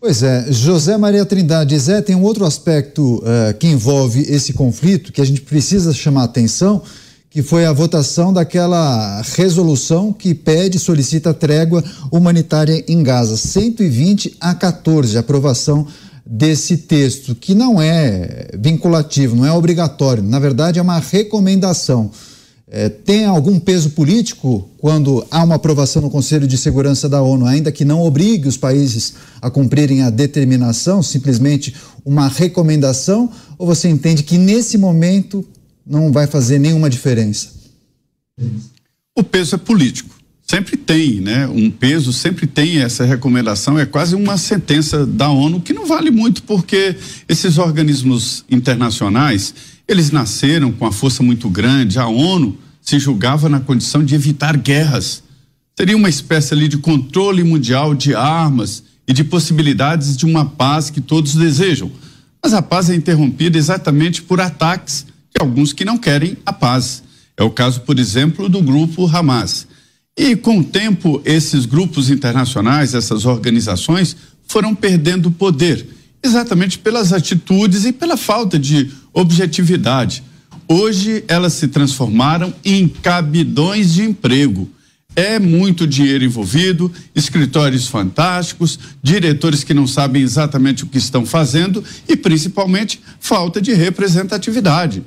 [0.00, 5.12] Pois é, José Maria Trindade, Zé, tem um outro aspecto uh, que envolve esse conflito
[5.12, 6.82] que a gente precisa chamar atenção
[7.30, 13.36] que foi a votação daquela resolução que pede, solicita trégua humanitária em Gaza.
[13.36, 15.86] 120 a 14, a aprovação
[16.24, 22.10] desse texto, que não é vinculativo, não é obrigatório, na verdade é uma recomendação.
[22.70, 27.46] É, tem algum peso político quando há uma aprovação no Conselho de Segurança da ONU,
[27.46, 31.74] ainda que não obrigue os países a cumprirem a determinação, simplesmente
[32.04, 33.30] uma recomendação?
[33.56, 35.42] Ou você entende que nesse momento
[35.88, 37.50] não vai fazer nenhuma diferença?
[39.16, 40.16] O peso é político.
[40.46, 41.46] Sempre tem, né?
[41.46, 46.10] Um peso, sempre tem essa recomendação, é quase uma sentença da ONU que não vale
[46.10, 46.96] muito porque
[47.28, 49.54] esses organismos internacionais,
[49.86, 54.56] eles nasceram com a força muito grande, a ONU se julgava na condição de evitar
[54.56, 55.22] guerras.
[55.76, 60.88] Seria uma espécie ali de controle mundial de armas e de possibilidades de uma paz
[60.88, 61.92] que todos desejam.
[62.42, 65.04] Mas a paz é interrompida exatamente por ataques
[65.40, 67.02] alguns que não querem a paz.
[67.36, 69.66] É o caso, por exemplo, do grupo Hamas.
[70.16, 74.16] E com o tempo, esses grupos internacionais, essas organizações,
[74.48, 75.86] foram perdendo poder,
[76.20, 80.24] exatamente pelas atitudes e pela falta de objetividade.
[80.66, 84.68] Hoje, elas se transformaram em cabidões de emprego.
[85.14, 91.82] É muito dinheiro envolvido, escritórios fantásticos, diretores que não sabem exatamente o que estão fazendo
[92.08, 95.02] e, principalmente, falta de representatividade.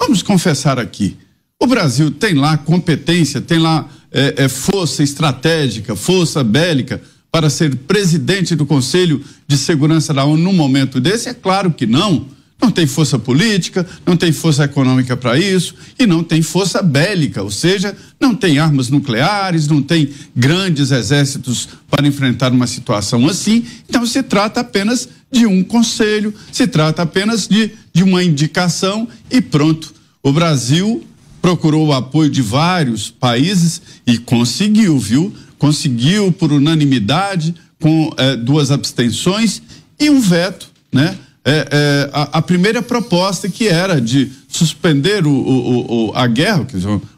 [0.00, 1.16] Vamos confessar aqui.
[1.60, 7.74] O Brasil tem lá competência, tem lá é, é, força estratégica, força bélica para ser
[7.76, 11.28] presidente do Conselho de Segurança da ONU num momento desse?
[11.28, 12.26] É claro que não.
[12.60, 17.42] Não tem força política, não tem força econômica para isso e não tem força bélica,
[17.42, 23.66] ou seja, não tem armas nucleares, não tem grandes exércitos para enfrentar uma situação assim.
[23.86, 29.40] Então se trata apenas de um conselho, se trata apenas de, de uma indicação e
[29.40, 29.94] pronto.
[30.22, 31.04] O Brasil
[31.42, 35.32] procurou o apoio de vários países e conseguiu, viu?
[35.58, 39.62] Conseguiu por unanimidade, com eh, duas abstenções
[39.98, 41.16] e um veto, né?
[41.48, 46.66] É, é, a, a, primeira proposta que era de suspender o, o, o, a guerra,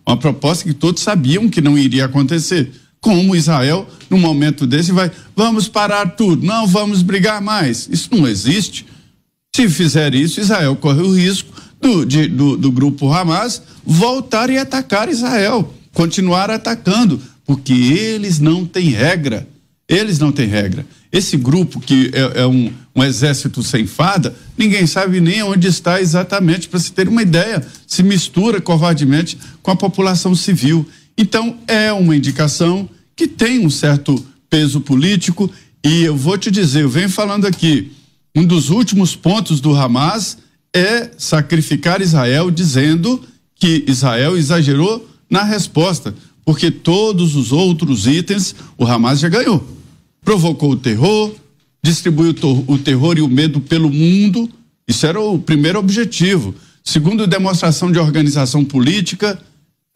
[0.06, 2.70] uma proposta que todos sabiam que não iria acontecer.
[3.00, 7.88] Como Israel, no momento desse, vai, vamos parar tudo, não vamos brigar mais.
[7.90, 8.86] Isso não existe.
[9.54, 14.58] Se fizer isso, Israel corre o risco do, de, do, do grupo Hamas voltar e
[14.58, 19.48] atacar Israel, continuar atacando, porque eles não têm regra.
[19.88, 20.84] Eles não têm regra.
[21.10, 25.98] Esse grupo, que é, é um, um, exército sem fada, ninguém sabe nem onde está
[25.98, 27.66] exatamente, para se ter uma ideia.
[27.86, 30.86] Se mistura covardemente com a população civil.
[31.18, 35.50] Então, é uma indicação que tem um certo peso político.
[35.84, 37.90] E eu vou te dizer, eu venho falando aqui,
[38.36, 40.38] um dos últimos pontos do Hamas
[40.72, 43.20] é sacrificar Israel, dizendo
[43.56, 46.14] que Israel exagerou na resposta,
[46.44, 49.66] porque todos os outros itens o Hamas já ganhou.
[50.24, 51.34] Provocou o terror,
[51.82, 52.34] distribuiu
[52.68, 54.48] o terror e o medo pelo mundo,
[54.86, 56.54] isso era o primeiro objetivo.
[56.84, 59.38] Segundo, demonstração de organização política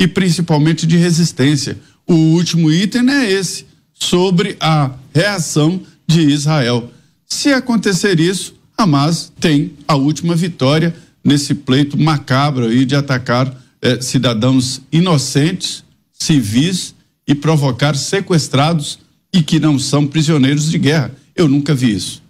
[0.01, 1.79] e principalmente de resistência.
[2.07, 6.91] O último item é esse, sobre a reação de Israel.
[7.27, 14.01] Se acontecer isso, Hamas tem a última vitória nesse pleito macabro aí de atacar eh,
[14.01, 16.95] cidadãos inocentes, civis
[17.27, 18.99] e provocar sequestrados
[19.33, 21.13] e que não são prisioneiros de guerra.
[21.35, 22.23] Eu nunca vi isso.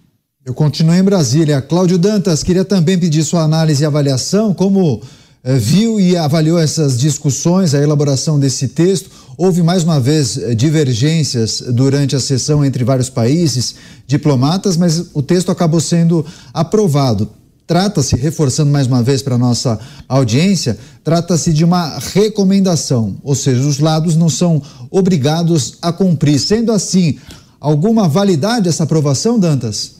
[0.45, 1.61] Eu continuo em Brasília.
[1.61, 5.01] Cláudio Dantas, queria também pedir sua análise e avaliação, como
[5.43, 9.09] viu e avaliou essas discussões, a elaboração desse texto.
[9.35, 13.75] Houve mais uma vez eh, divergências durante a sessão entre vários países,
[14.07, 17.29] diplomatas, mas o texto acabou sendo aprovado.
[17.67, 23.61] Trata-se, reforçando mais uma vez para a nossa audiência, trata-se de uma recomendação, ou seja,
[23.61, 26.39] os lados não são obrigados a cumprir.
[26.39, 27.17] Sendo assim,
[27.59, 29.95] alguma validade essa aprovação, Dantas?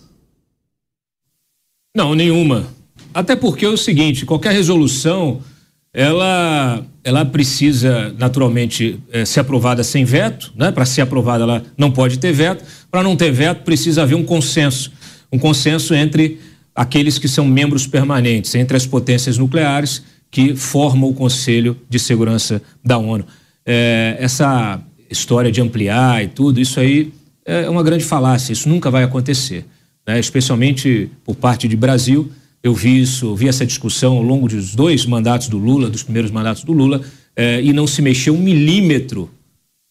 [1.96, 2.68] Não, nenhuma.
[3.14, 5.42] Até porque é o seguinte, qualquer resolução,
[5.94, 10.72] ela, ela precisa naturalmente é, ser aprovada sem veto, né?
[10.72, 12.64] Para ser aprovada, ela não pode ter veto.
[12.90, 14.92] Para não ter veto, precisa haver um consenso,
[15.32, 16.40] um consenso entre
[16.74, 22.62] aqueles que são membros permanentes, entre as potências nucleares que formam o Conselho de Segurança
[22.84, 23.26] da ONU.
[23.64, 27.14] É, essa história de ampliar e tudo, isso aí
[27.46, 28.52] é uma grande falácia.
[28.52, 29.66] Isso nunca vai acontecer
[30.08, 32.32] né, especialmente por parte de Brasil.
[32.64, 36.32] Eu vi isso, vi essa discussão ao longo dos dois mandatos do Lula, dos primeiros
[36.32, 37.02] mandatos do Lula,
[37.36, 39.30] eh, e não se mexeu um milímetro,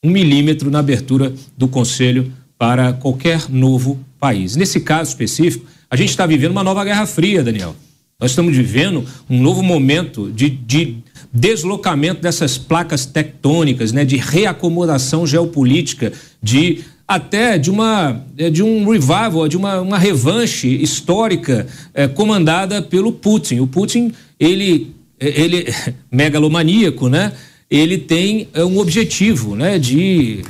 [0.03, 4.57] um milímetro na abertura do Conselho para qualquer novo país.
[4.57, 7.77] Nesse caso específico, a gente está vivendo uma nova Guerra Fria, Daniel.
[8.19, 10.97] Nós estamos vivendo um novo momento de, de
[11.31, 16.11] deslocamento dessas placas tectônicas, né, de reacomodação geopolítica,
[16.43, 22.81] de até de uma é, de um revival, de uma, uma revanche histórica é, comandada
[22.81, 23.61] pelo Putin.
[23.61, 25.67] O Putin, ele, é, ele
[26.11, 27.33] megalomaníaco, né?
[27.71, 29.79] Ele tem é, um objetivo, né?
[29.79, 30.43] De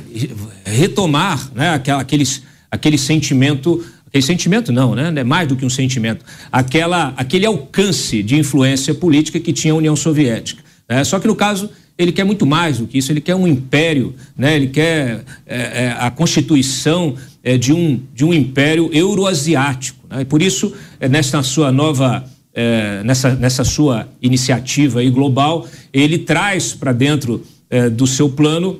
[0.65, 1.81] retomar, né?
[1.99, 3.83] Aqueles, aquele sentimento
[4.13, 5.11] Aquele sentimento não, né?
[5.15, 6.23] É mais do que um sentimento.
[6.51, 10.61] Aquela, aquele alcance de influência política que tinha a União Soviética.
[10.87, 11.03] Né?
[11.03, 14.15] Só que no caso ele quer muito mais do que isso, ele quer um império,
[14.37, 14.55] né?
[14.55, 20.07] ele quer é, é, a constituição é, de, um, de um império euroasiático.
[20.09, 20.21] Né?
[20.21, 22.23] E por isso, é, nessa sua nova,
[22.53, 28.79] é, nessa, nessa sua iniciativa aí global, ele traz para dentro é, do seu plano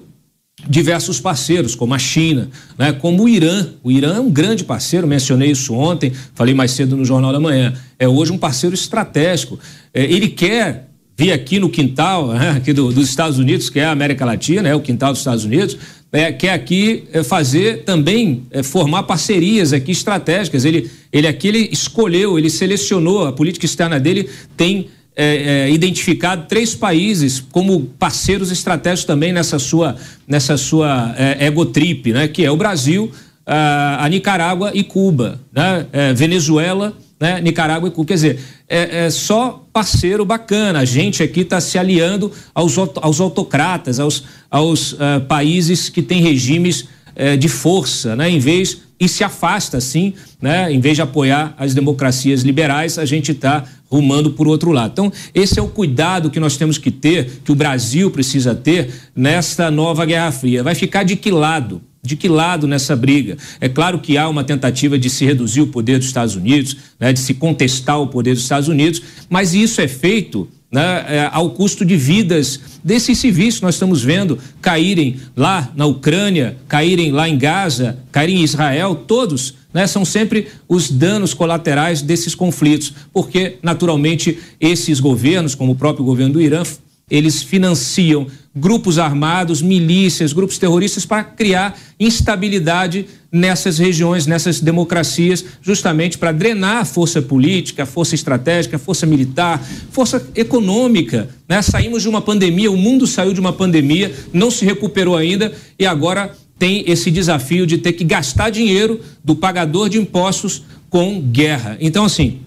[0.68, 3.68] diversos parceiros, como a China, né, como o Irã.
[3.84, 7.40] O Irã é um grande parceiro, mencionei isso ontem, falei mais cedo no Jornal da
[7.40, 7.74] Manhã.
[8.00, 9.60] É hoje um parceiro estratégico.
[9.94, 13.92] Ele quer vi aqui no quintal né, aqui do, dos Estados Unidos, que é a
[13.92, 15.78] América Latina, é o quintal dos Estados Unidos,
[16.12, 20.64] é, quer aqui é, fazer também, é, formar parcerias aqui estratégicas.
[20.64, 26.46] Ele, ele aqui ele escolheu, ele selecionou, a política externa dele tem é, é, identificado
[26.48, 29.96] três países como parceiros estratégicos também nessa sua,
[30.28, 33.12] nessa sua é, egotrip, né, que é o Brasil,
[33.46, 35.86] a, a Nicarágua e Cuba, né,
[36.16, 37.40] Venezuela né?
[37.40, 38.10] Nicarágua e Cuba.
[38.10, 40.80] Quer dizer, é, é, só parceiro bacana.
[40.80, 46.22] A gente aqui está se aliando aos, aos autocratas, aos, aos uh, países que têm
[46.22, 48.30] regimes uh, de força, né?
[48.30, 50.70] Em vez e se afasta assim, né?
[50.70, 54.92] Em vez de apoiar as democracias liberais, a gente está rumando por outro lado.
[54.92, 58.94] Então, esse é o cuidado que nós temos que ter, que o Brasil precisa ter
[59.16, 60.62] nesta nova Guerra Fria.
[60.62, 61.82] Vai ficar de que lado?
[62.06, 63.38] De que lado nessa briga?
[63.62, 67.14] É claro que há uma tentativa de se reduzir o poder dos Estados Unidos, né,
[67.14, 71.52] de se contestar o poder dos Estados Unidos, mas isso é feito né, é, ao
[71.52, 77.30] custo de vidas desses civis que nós estamos vendo caírem lá na Ucrânia, caírem lá
[77.30, 83.60] em Gaza, caírem em Israel, todos né, são sempre os danos colaterais desses conflitos, porque
[83.64, 86.64] naturalmente esses governos, como o próprio governo do Irã,
[87.10, 96.20] eles financiam grupos armados, milícias, grupos terroristas para criar instabilidade nessas regiões, nessas democracias, justamente
[96.20, 101.30] para drenar a força política, a força estratégica, a força militar, força econômica.
[101.50, 101.62] Né?
[101.64, 105.86] Saímos de uma pandemia, o mundo saiu de uma pandemia, não se recuperou ainda e
[105.86, 111.76] agora tem esse desafio de ter que gastar dinheiro do pagador de impostos com guerra.
[111.80, 112.42] Então, assim,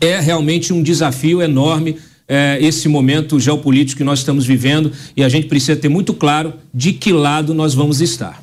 [0.00, 1.96] é realmente um desafio enorme
[2.28, 6.54] é, esse momento geopolítico que nós estamos vivendo e a gente precisa ter muito claro
[6.74, 8.42] de que lado nós vamos estar.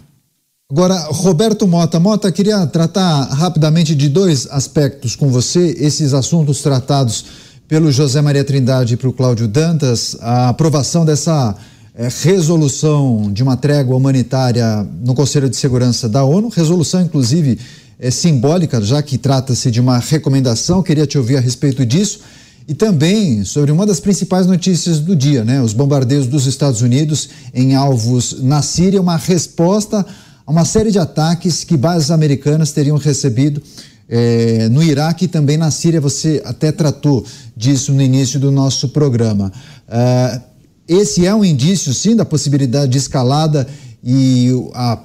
[0.71, 1.99] Agora, Roberto Mota.
[1.99, 7.25] Mota, queria tratar rapidamente de dois aspectos com você, esses assuntos tratados
[7.67, 11.55] pelo José Maria Trindade e para o Cláudio Dantas a aprovação dessa
[11.93, 17.59] é, resolução de uma trégua humanitária no Conselho de Segurança da ONU, resolução inclusive
[17.99, 20.81] é, simbólica, já que trata-se de uma recomendação.
[20.81, 22.21] Queria te ouvir a respeito disso
[22.67, 25.61] e também sobre uma das principais notícias do dia, né?
[25.61, 30.05] Os bombardeios dos Estados Unidos em alvos na Síria, uma resposta
[30.45, 33.61] a uma série de ataques que bases americanas teriam recebido
[34.07, 35.99] é, no Iraque e também na Síria.
[36.01, 37.25] Você até tratou
[37.55, 39.51] disso no início do nosso programa.
[39.87, 40.41] É,
[40.87, 43.67] esse é um indício, sim, da possibilidade de escalada
[44.03, 44.99] e a,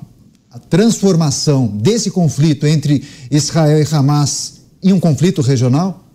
[0.51, 6.08] a transformação desse conflito entre Israel e Hamas em um conflito regional?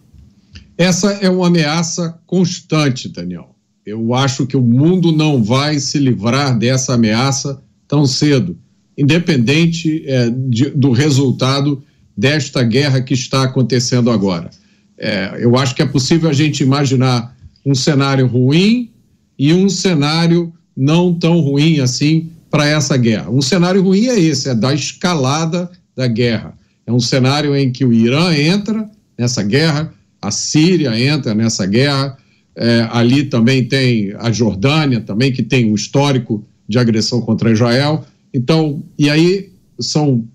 [0.77, 3.55] Essa é uma ameaça constante, Daniel.
[3.85, 8.57] Eu acho que o mundo não vai se livrar dessa ameaça tão cedo,
[8.97, 11.83] independente é, de, do resultado
[12.15, 14.49] desta guerra que está acontecendo agora.
[14.97, 17.35] É, eu acho que é possível a gente imaginar
[17.65, 18.91] um cenário ruim
[19.37, 23.29] e um cenário não tão ruim assim para essa guerra.
[23.29, 26.57] Um cenário ruim é esse, é da escalada da guerra.
[26.85, 29.93] É um cenário em que o Irã entra nessa guerra,
[30.23, 32.17] a Síria entra nessa guerra,
[32.55, 38.05] é, ali também tem a Jordânia, também que tem um histórico de agressão contra Israel.
[38.33, 40.25] Então, e aí são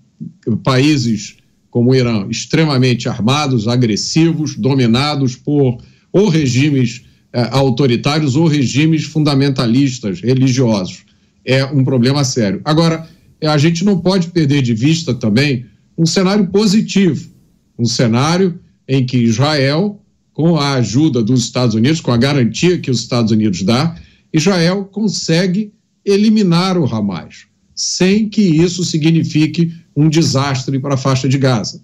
[0.63, 1.37] países
[1.71, 5.77] como o Irã extremamente armados, agressivos, dominados por
[6.11, 7.03] ou regimes
[7.33, 11.03] é, autoritários ou regimes fundamentalistas religiosos.
[11.43, 12.61] É um problema sério.
[12.63, 13.07] Agora,
[13.41, 15.65] a gente não pode perder de vista também
[15.97, 17.29] um cenário positivo,
[17.77, 18.59] um cenário
[18.89, 20.01] em que Israel,
[20.33, 23.95] com a ajuda dos Estados Unidos, com a garantia que os Estados Unidos dá,
[24.33, 25.71] Israel consegue
[26.03, 27.45] eliminar o Hamas,
[27.75, 31.83] sem que isso signifique um desastre para a faixa de Gaza.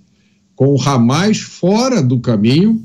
[0.55, 2.83] Com o Hamas fora do caminho,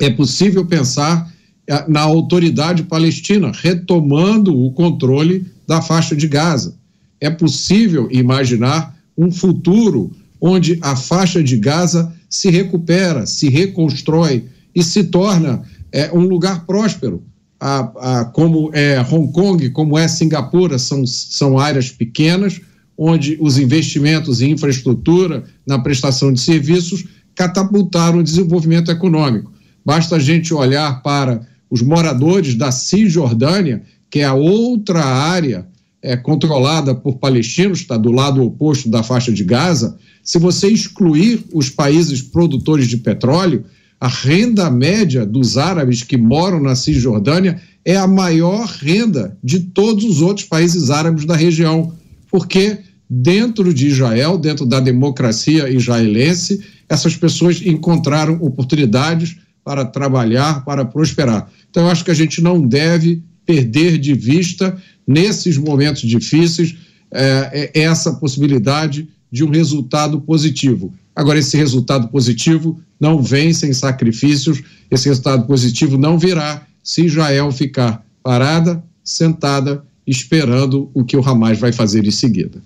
[0.00, 1.28] é possível pensar
[1.66, 6.76] eh, na autoridade palestina retomando o controle da faixa de Gaza.
[7.20, 14.82] É possível imaginar um futuro onde a faixa de Gaza se recupera, se reconstrói e
[14.82, 17.22] se torna é, um lugar próspero.
[17.60, 22.60] A, a, como é Hong Kong, como é Singapura, são, são áreas pequenas,
[22.96, 29.52] onde os investimentos em infraestrutura, na prestação de serviços, catapultaram o desenvolvimento econômico.
[29.84, 31.40] Basta a gente olhar para
[31.70, 35.66] os moradores da Cisjordânia, que é a outra área
[36.02, 39.96] é, controlada por palestinos, está do lado oposto da faixa de Gaza,
[40.28, 43.64] se você excluir os países produtores de petróleo,
[43.98, 50.04] a renda média dos árabes que moram na Cisjordânia é a maior renda de todos
[50.04, 51.94] os outros países árabes da região,
[52.30, 52.76] porque
[53.08, 61.50] dentro de Israel, dentro da democracia israelense, essas pessoas encontraram oportunidades para trabalhar, para prosperar.
[61.70, 64.76] Então, eu acho que a gente não deve perder de vista,
[65.06, 66.76] nesses momentos difíceis,
[67.10, 70.92] é, é essa possibilidade de um resultado positivo.
[71.14, 77.50] Agora, esse resultado positivo não vem sem sacrifícios, esse resultado positivo não virá se Israel
[77.52, 82.62] ficar parada, sentada, esperando o que o Hamas vai fazer em seguida.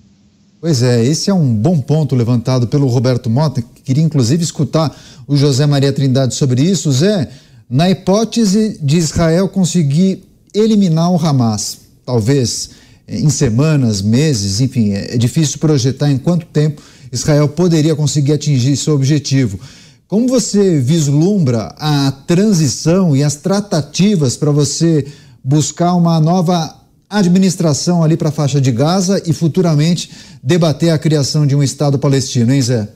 [0.60, 4.96] Pois é, esse é um bom ponto levantado pelo Roberto Mota, que queria inclusive escutar
[5.26, 6.92] o José Maria Trindade sobre isso.
[6.92, 7.28] Zé,
[7.68, 10.22] na hipótese de Israel conseguir
[10.54, 12.70] eliminar o Hamas, talvez
[13.12, 16.82] em semanas, meses, enfim, é, é difícil projetar em quanto tempo
[17.12, 19.60] Israel poderia conseguir atingir seu objetivo.
[20.08, 25.06] Como você vislumbra a transição e as tratativas para você
[25.44, 30.10] buscar uma nova administração ali para a faixa de Gaza e futuramente
[30.42, 32.88] debater a criação de um Estado palestino, hein, Zé?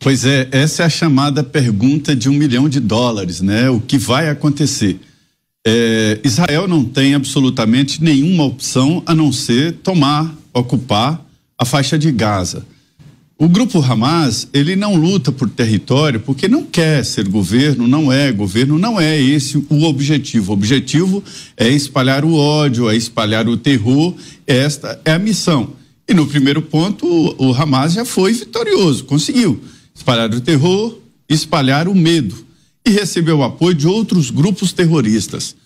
[0.00, 3.70] Pois é, essa é a chamada pergunta de um milhão de dólares, né?
[3.70, 5.00] O que vai acontecer?
[5.68, 11.20] É, Israel não tem absolutamente nenhuma opção a não ser tomar, ocupar
[11.58, 12.64] a faixa de Gaza.
[13.36, 18.30] O grupo Hamas, ele não luta por território porque não quer ser governo, não é
[18.30, 20.52] governo, não é esse o objetivo.
[20.52, 21.22] O objetivo
[21.56, 24.14] é espalhar o ódio, é espalhar o terror,
[24.46, 25.70] esta é a missão.
[26.08, 29.60] E no primeiro ponto, o, o Hamas já foi vitorioso, conseguiu
[29.92, 30.96] espalhar o terror,
[31.28, 32.45] espalhar o medo
[32.86, 35.56] e recebeu o apoio de outros grupos terroristas.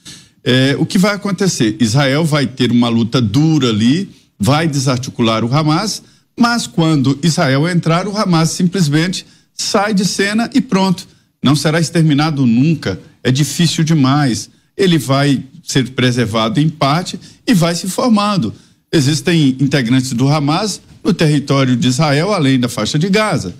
[0.42, 1.76] É, o que vai acontecer?
[1.78, 6.02] Israel vai ter uma luta dura ali, vai desarticular o Hamas,
[6.38, 11.06] mas quando Israel entrar, o Hamas simplesmente sai de cena e pronto.
[11.42, 12.98] Não será exterminado nunca.
[13.22, 14.48] É difícil demais.
[14.74, 18.54] Ele vai ser preservado em parte e vai se formando.
[18.90, 23.54] Existem integrantes do Hamas no território de Israel, além da faixa de Gaza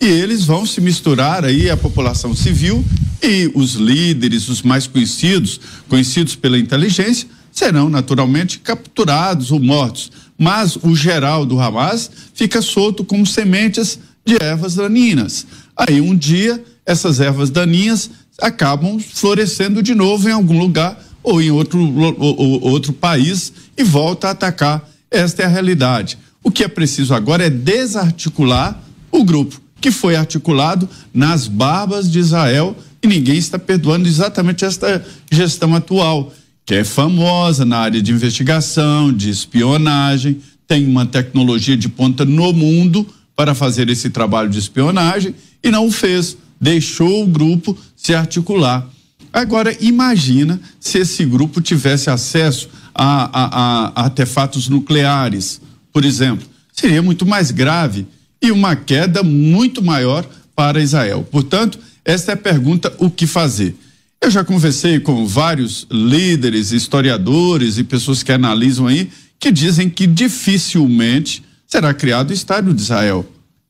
[0.00, 2.84] e eles vão se misturar aí a população civil
[3.22, 5.58] E os líderes, os mais conhecidos,
[5.88, 10.12] conhecidos pela inteligência, serão naturalmente capturados ou mortos.
[10.38, 15.46] Mas o geral do Hamas fica solto como sementes de ervas daninhas.
[15.74, 18.10] Aí um dia essas ervas daninhas
[18.40, 21.80] acabam florescendo de novo em algum lugar ou em outro,
[22.18, 24.88] ou, outro país e volta a atacar.
[25.10, 26.16] Esta é a realidade.
[26.44, 32.18] O que é preciso agora é desarticular o grupo, que foi articulado nas barbas de
[32.18, 36.34] Israel e ninguém está perdoando exatamente esta gestão atual,
[36.64, 42.52] que é famosa na área de investigação, de espionagem, tem uma tecnologia de ponta no
[42.52, 43.06] mundo
[43.36, 48.90] para fazer esse trabalho de espionagem e não o fez, deixou o grupo se articular.
[49.32, 55.60] Agora, imagina se esse grupo tivesse acesso a, a, a artefatos nucleares,
[55.92, 56.44] por exemplo.
[56.72, 58.04] Seria muito mais grave
[58.42, 61.26] e uma queda muito maior para Israel.
[61.30, 63.76] Portanto, esta é a pergunta: o que fazer?
[64.20, 70.06] Eu já conversei com vários líderes, historiadores e pessoas que analisam aí, que dizem que
[70.06, 73.26] dificilmente será criado o Estado de Israel.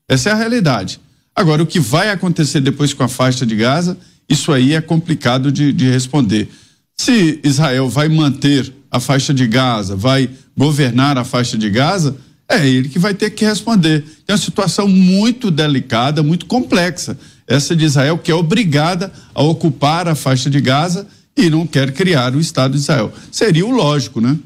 [0.07, 0.99] Essa é a realidade.
[1.35, 3.97] Agora, o que vai acontecer depois com a faixa de Gaza,
[4.29, 6.49] isso aí é complicado de, de responder.
[6.95, 12.15] Se Israel vai manter a faixa de Gaza, vai governar a faixa de Gaza,
[12.49, 14.05] é ele que vai ter que responder.
[14.27, 17.17] É uma situação muito delicada, muito complexa.
[17.45, 21.91] Essa de Israel, que é obrigada a ocupar a faixa de Gaza e não quer
[21.91, 23.11] criar o Estado de Israel.
[23.31, 24.37] Seria o lógico, né?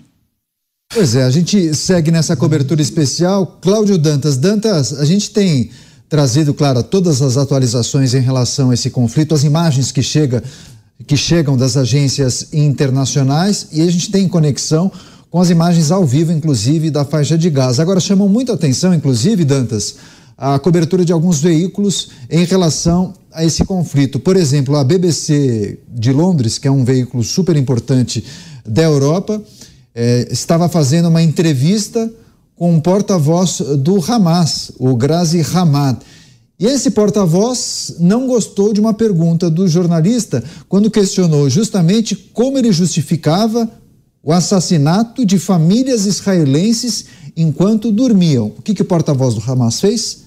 [0.94, 3.60] Pois é, a gente segue nessa cobertura especial.
[3.62, 4.36] Cláudio Dantas.
[4.36, 5.72] Dantas, a gente tem
[6.10, 10.44] trazido, claro, todas as atualizações em relação a esse conflito, as imagens que, chega,
[11.08, 14.92] que chegam das agências internacionais e a gente tem conexão
[15.32, 17.80] com as imagens ao vivo, inclusive, da faixa de gás.
[17.80, 19.96] Agora, chamam muita atenção, inclusive, Dantas,
[20.38, 24.20] a cobertura de alguns veículos em relação a esse conflito.
[24.20, 28.26] Por exemplo, a BBC de Londres, que é um veículo super importante
[28.68, 29.42] da Europa,
[29.96, 32.12] eh, estava fazendo uma entrevista
[32.58, 36.00] com um porta-voz do Hamas, o Grazi Hamad.
[36.60, 42.72] E esse porta-voz não gostou de uma pergunta do jornalista quando questionou justamente como ele
[42.72, 43.68] justificava
[44.24, 48.48] o assassinato de famílias israelenses enquanto dormiam.
[48.58, 50.24] O que, que o porta-voz do Hamas fez?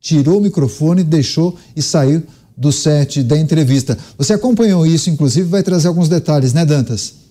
[0.00, 2.22] Tirou o microfone, deixou e saiu
[2.56, 3.98] do set da entrevista.
[4.16, 7.25] Você acompanhou isso, inclusive, vai trazer alguns detalhes, né, Dantas?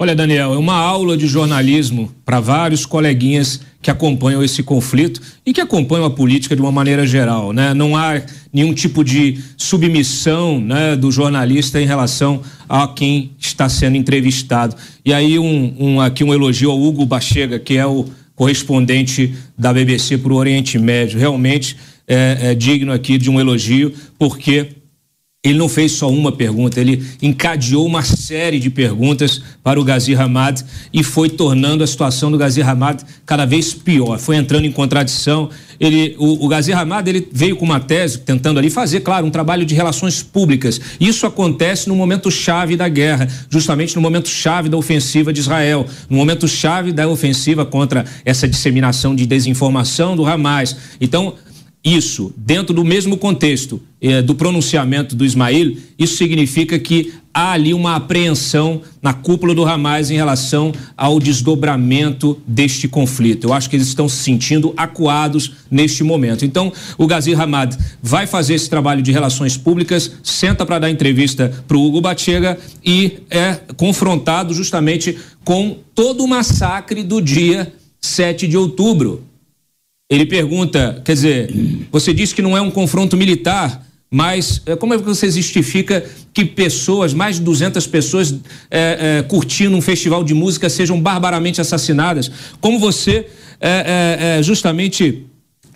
[0.00, 5.52] Olha, Daniel, é uma aula de jornalismo para vários coleguinhas que acompanham esse conflito e
[5.52, 7.74] que acompanham a política de uma maneira geral, né?
[7.74, 8.22] Não há
[8.52, 14.76] nenhum tipo de submissão, né, do jornalista em relação a quem está sendo entrevistado.
[15.04, 18.04] E aí um, um aqui um elogio ao Hugo Bachega, que é o
[18.36, 21.18] correspondente da BBC para o Oriente Médio.
[21.18, 21.76] Realmente
[22.06, 24.77] é, é digno aqui de um elogio, porque
[25.50, 30.14] ele não fez só uma pergunta, ele encadeou uma série de perguntas para o Gazi
[30.14, 30.62] Hamad
[30.92, 34.18] e foi tornando a situação do Gazi Hamad cada vez pior.
[34.18, 35.50] Foi entrando em contradição.
[35.78, 39.64] Ele, o, o Hamad ele veio com uma tese tentando ali fazer, claro, um trabalho
[39.64, 40.80] de relações públicas.
[40.98, 45.86] Isso acontece no momento chave da guerra, justamente no momento chave da ofensiva de Israel,
[46.08, 50.76] no momento chave da ofensiva contra essa disseminação de desinformação do Hamas.
[51.00, 51.34] Então
[51.94, 57.72] isso dentro do mesmo contexto eh, do pronunciamento do Ismail, isso significa que há ali
[57.72, 63.46] uma apreensão na cúpula do Hamas em relação ao desdobramento deste conflito.
[63.46, 66.44] Eu acho que eles estão se sentindo acuados neste momento.
[66.44, 71.52] Então, o Gazir Hamad vai fazer esse trabalho de relações públicas, senta para dar entrevista
[71.66, 78.46] para o Hugo Batega e é confrontado justamente com todo o massacre do dia 7
[78.46, 79.27] de outubro
[80.10, 81.50] ele pergunta, quer dizer,
[81.92, 86.02] você disse que não é um confronto militar, mas eh, como é que você justifica
[86.32, 88.34] que pessoas, mais de 200 pessoas
[88.70, 92.30] é, é, curtindo um festival de música sejam barbaramente assassinadas?
[92.58, 93.26] Como você
[93.60, 95.26] é, justamente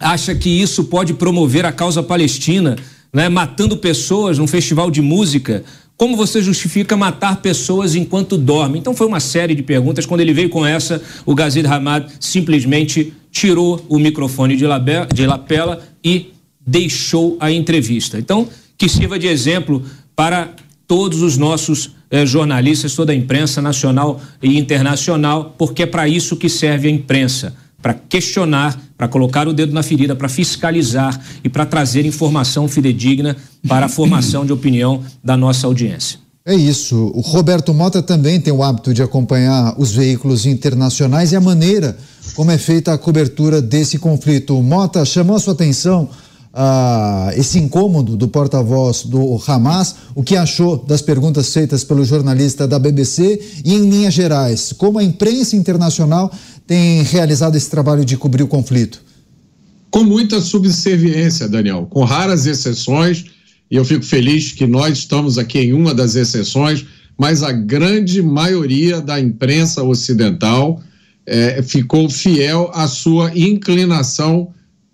[0.00, 2.76] acha que isso pode promover a causa palestina,
[3.12, 5.62] né, matando pessoas num festival de música?
[5.94, 8.78] Como você justifica matar pessoas enquanto dorme?
[8.78, 10.06] Então foi uma série de perguntas.
[10.06, 14.64] Quando ele veio com essa, o Gazid Hamad simplesmente tirou o microfone de,
[15.14, 16.32] de lapela e
[16.64, 18.18] deixou a entrevista.
[18.18, 18.46] Então,
[18.78, 19.82] que sirva de exemplo
[20.14, 20.54] para
[20.86, 26.36] todos os nossos eh, jornalistas, toda a imprensa nacional e internacional, porque é para isso
[26.36, 31.48] que serve a imprensa para questionar, para colocar o dedo na ferida, para fiscalizar e
[31.48, 33.36] para trazer informação fidedigna
[33.66, 36.21] para a formação de opinião da nossa audiência.
[36.44, 37.12] É isso.
[37.14, 41.96] O Roberto Mota também tem o hábito de acompanhar os veículos internacionais e a maneira
[42.34, 44.60] como é feita a cobertura desse conflito.
[44.60, 46.08] Mota chamou a sua atenção
[46.52, 52.66] ah, esse incômodo do porta-voz do Hamas, o que achou das perguntas feitas pelo jornalista
[52.66, 56.30] da BBC e, em linhas gerais, como a imprensa internacional
[56.66, 59.00] tem realizado esse trabalho de cobrir o conflito?
[59.90, 63.26] Com muita subserviência, Daniel, com raras exceções,
[63.72, 66.84] e eu fico feliz que nós estamos aqui em uma das exceções,
[67.16, 70.82] mas a grande maioria da imprensa ocidental
[71.24, 74.52] é, ficou fiel à sua inclinação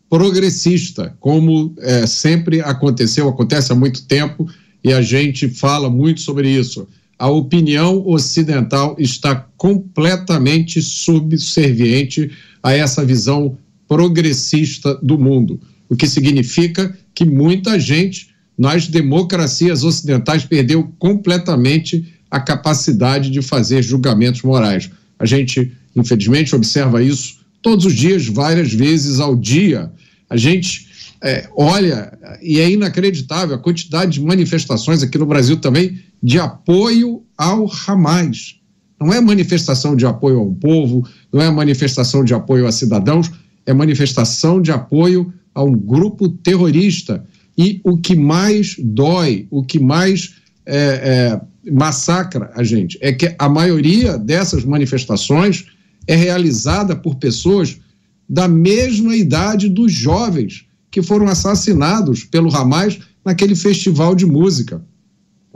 [0.09, 4.49] progressista, como é, sempre aconteceu, acontece há muito tempo,
[4.85, 6.87] e a gente fala muito sobre isso.
[7.19, 12.31] A opinião ocidental está completamente subserviente
[12.63, 20.45] a essa visão progressista do mundo, o que significa que muita gente nas democracias ocidentais
[20.45, 24.91] perdeu completamente a capacidade de fazer julgamentos morais.
[25.19, 29.91] A gente, infelizmente, observa isso todos os dias, várias vezes ao dia.
[30.29, 30.89] A gente
[31.23, 32.13] é, olha,
[32.43, 38.57] e é inacreditável a quantidade de manifestações aqui no Brasil também de apoio ao Hamas.
[39.01, 43.31] Não é manifestação de apoio ao povo, não é manifestação de apoio a cidadãos,
[43.65, 47.25] é manifestação de apoio a um grupo terrorista.
[47.59, 53.35] E o que mais dói, o que mais é, é, massacra a gente é que
[53.37, 55.67] a maioria dessas manifestações
[56.07, 57.81] é realizada por pessoas
[58.29, 64.83] da mesma idade dos jovens que foram assassinados pelo Hamas naquele festival de música.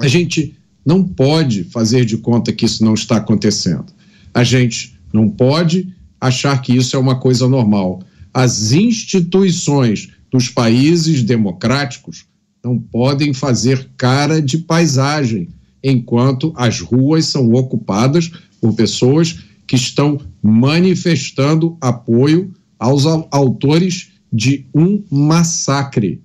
[0.00, 3.86] A gente não pode fazer de conta que isso não está acontecendo.
[4.34, 8.02] A gente não pode achar que isso é uma coisa normal.
[8.34, 12.24] As instituições dos países democráticos
[12.64, 15.48] não podem fazer cara de paisagem
[15.84, 18.30] enquanto as ruas são ocupadas
[18.60, 26.22] por pessoas que estão manifestando apoio aos autores de um massacre.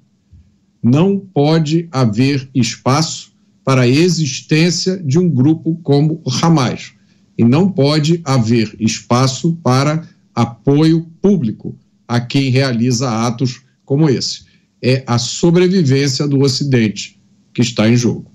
[0.82, 3.34] Não pode haver espaço
[3.66, 6.94] para a existência de um grupo como o Hamas.
[7.38, 11.76] E não pode haver espaço para apoio público
[12.08, 14.42] a quem realiza atos como esse.
[14.80, 17.20] É a sobrevivência do Ocidente
[17.52, 18.26] que está em jogo.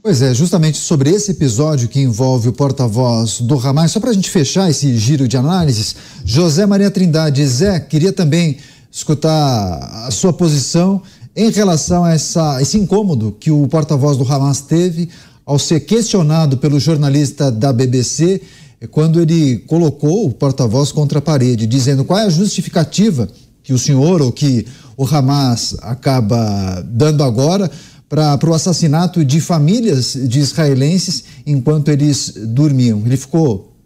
[0.00, 4.12] Pois é, justamente sobre esse episódio que envolve o porta-voz do Hamas, só para a
[4.14, 8.56] gente fechar esse giro de análises, José Maria Trindade, Zé, queria também
[8.90, 11.02] escutar a sua posição
[11.36, 15.10] em relação a essa, esse incômodo que o porta-voz do Hamas teve
[15.44, 18.40] ao ser questionado pelo jornalista da BBC
[18.90, 23.28] quando ele colocou o porta-voz contra a parede, dizendo qual é a justificativa
[23.68, 24.66] que o senhor ou que
[24.96, 27.70] o Hamas acaba dando agora
[28.08, 33.02] para o assassinato de famílias de israelenses enquanto eles dormiam.
[33.04, 33.76] Ele ficou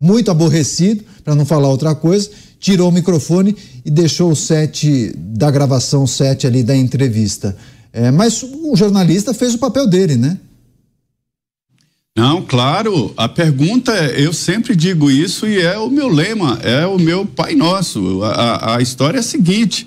[0.00, 2.30] muito aborrecido, para não falar outra coisa,
[2.60, 7.56] tirou o microfone e deixou o set da gravação, o set ali da entrevista.
[7.92, 10.38] É, mas o jornalista fez o papel dele, né?
[12.18, 16.84] Não, claro, a pergunta, é, eu sempre digo isso e é o meu lema, é
[16.84, 18.24] o meu Pai Nosso.
[18.24, 19.86] A, a história é a seguinte: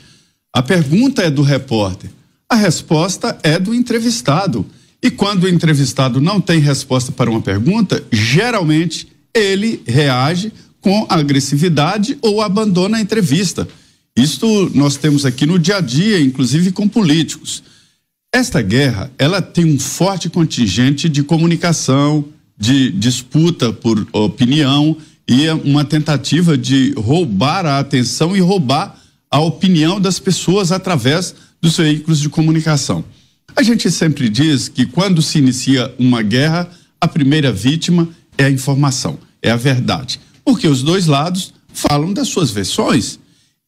[0.55, 2.09] a pergunta é do repórter,
[2.49, 4.65] a resposta é do entrevistado.
[5.03, 12.17] E quando o entrevistado não tem resposta para uma pergunta, geralmente ele reage com agressividade
[12.21, 13.67] ou abandona a entrevista.
[14.15, 17.61] Isto nós temos aqui no dia a dia, inclusive com políticos.
[18.33, 22.25] Esta guerra, ela tem um forte contingente de comunicação,
[22.57, 24.95] de disputa por opinião
[25.27, 28.99] e uma tentativa de roubar a atenção e roubar
[29.29, 33.03] a opinião das pessoas através dos veículos de comunicação.
[33.55, 38.49] A gente sempre diz que quando se inicia uma guerra, a primeira vítima é a
[38.49, 43.19] informação, é a verdade porque os dois lados falam das suas versões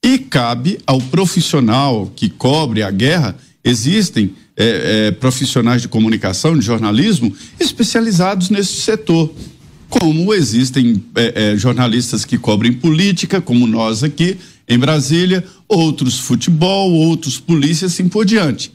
[0.03, 3.35] e cabe ao profissional que cobre a guerra.
[3.63, 9.33] Existem é, é, profissionais de comunicação, de jornalismo, especializados nesse setor.
[9.89, 16.91] Como existem é, é, jornalistas que cobrem política, como nós aqui em Brasília, outros futebol,
[16.91, 18.71] outros polícia, assim por diante.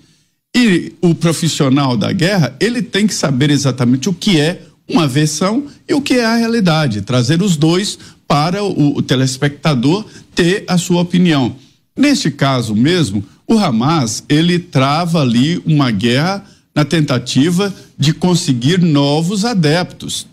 [0.54, 5.66] E o profissional da guerra, ele tem que saber exatamente o que é uma versão
[5.86, 10.78] e o que é a realidade, trazer os dois para o, o telespectador ter a
[10.78, 11.56] sua opinião.
[11.96, 16.44] Neste caso mesmo, o Hamas, ele trava ali uma guerra
[16.74, 20.26] na tentativa de conseguir novos adeptos.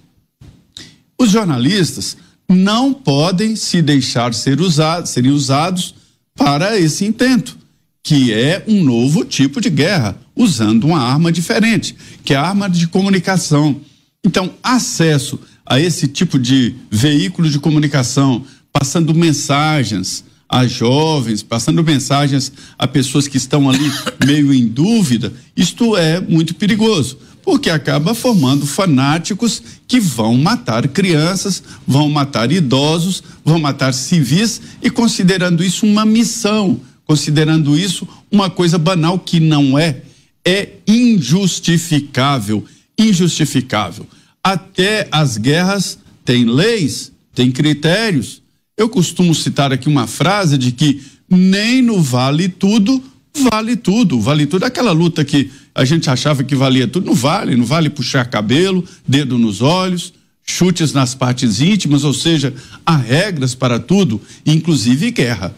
[1.17, 2.17] Os jornalistas
[2.49, 5.95] não podem se deixar ser usados, serem usados
[6.35, 7.57] para esse intento,
[8.03, 12.69] que é um novo tipo de guerra, usando uma arma diferente, que é a arma
[12.69, 13.79] de comunicação.
[14.25, 22.51] Então, acesso a esse tipo de veículo de comunicação, passando mensagens a jovens, passando mensagens
[22.77, 23.91] a pessoas que estão ali
[24.25, 31.61] meio em dúvida, isto é muito perigoso, porque acaba formando fanáticos que vão matar crianças,
[31.87, 38.77] vão matar idosos, vão matar civis e considerando isso uma missão, considerando isso uma coisa
[38.77, 40.01] banal que não é,
[40.43, 42.65] é injustificável,
[42.97, 44.07] injustificável.
[44.43, 48.41] Até as guerras têm leis, têm critérios.
[48.77, 53.01] Eu costumo citar aqui uma frase de que nem no vale tudo
[53.43, 54.19] vale tudo.
[54.19, 57.07] Vale tudo aquela luta que a gente achava que valia tudo.
[57.07, 60.13] Não vale, não vale puxar cabelo, dedo nos olhos,
[60.45, 62.53] chutes nas partes íntimas, ou seja,
[62.85, 65.53] há regras para tudo, inclusive guerra.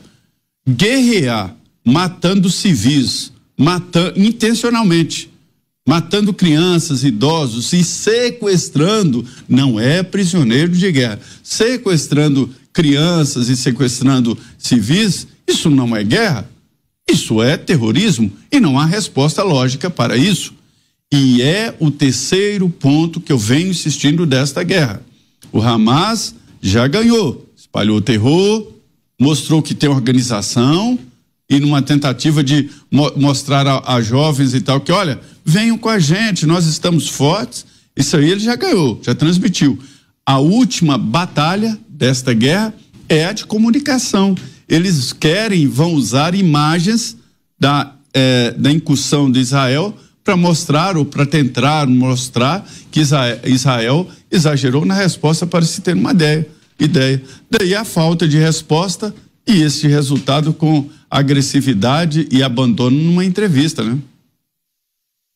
[0.68, 5.30] Guerrear, matando civis, matando intencionalmente,
[5.88, 15.26] matando crianças, idosos e sequestrando, não é prisioneiro de guerra, sequestrando crianças e sequestrando civis,
[15.48, 16.48] isso não é guerra,
[17.10, 20.54] isso é terrorismo e não há resposta lógica para isso.
[21.12, 25.02] E é o terceiro ponto que eu venho insistindo desta guerra.
[25.52, 28.72] O Hamas já ganhou, espalhou terror,
[29.20, 31.00] mostrou que tem organização
[31.50, 35.90] e numa tentativa de mo mostrar a, a jovens e tal que, olha, venham com
[35.90, 37.66] a gente, nós estamos fortes.
[37.96, 39.80] Isso aí ele já ganhou, já transmitiu.
[40.24, 42.74] A última batalha desta guerra
[43.10, 44.36] é a de comunicação.
[44.70, 47.18] Eles querem, vão usar imagens
[47.60, 54.86] da, é, da incursão de Israel para mostrar ou para tentar mostrar que Israel, exagerou
[54.86, 56.48] na resposta para se ter uma ideia.
[56.80, 57.24] ideia.
[57.50, 59.14] Daí a falta de resposta
[59.48, 63.98] e esse resultado com agressividade e abandono numa entrevista, né?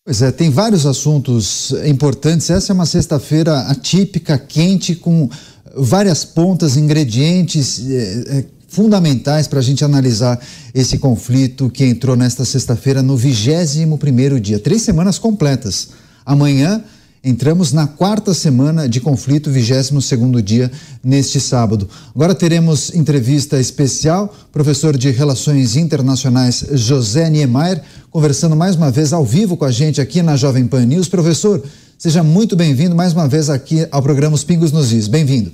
[0.04, 2.50] Pois é, tem vários assuntos importantes.
[2.50, 5.30] Essa é uma sexta-feira atípica, quente, com
[5.76, 10.40] várias pontas, ingredientes é, é, fundamentais para a gente analisar
[10.74, 14.60] esse conflito que entrou nesta sexta-feira no 21 primeiro dia.
[14.60, 15.90] Três semanas completas.
[16.26, 16.84] Amanhã
[17.24, 20.72] entramos na quarta semana de conflito, 22 segundo dia
[21.04, 21.88] neste sábado.
[22.16, 29.24] Agora teremos entrevista especial, professor de Relações Internacionais José Niemeyer, conversando mais uma vez ao
[29.24, 31.08] vivo com a gente aqui na Jovem Pan News.
[31.08, 31.62] Professor,
[32.02, 35.08] seja muito bem-vindo mais uma vez aqui ao programa Os Pingos nos Is.
[35.08, 35.52] Bem-vindo.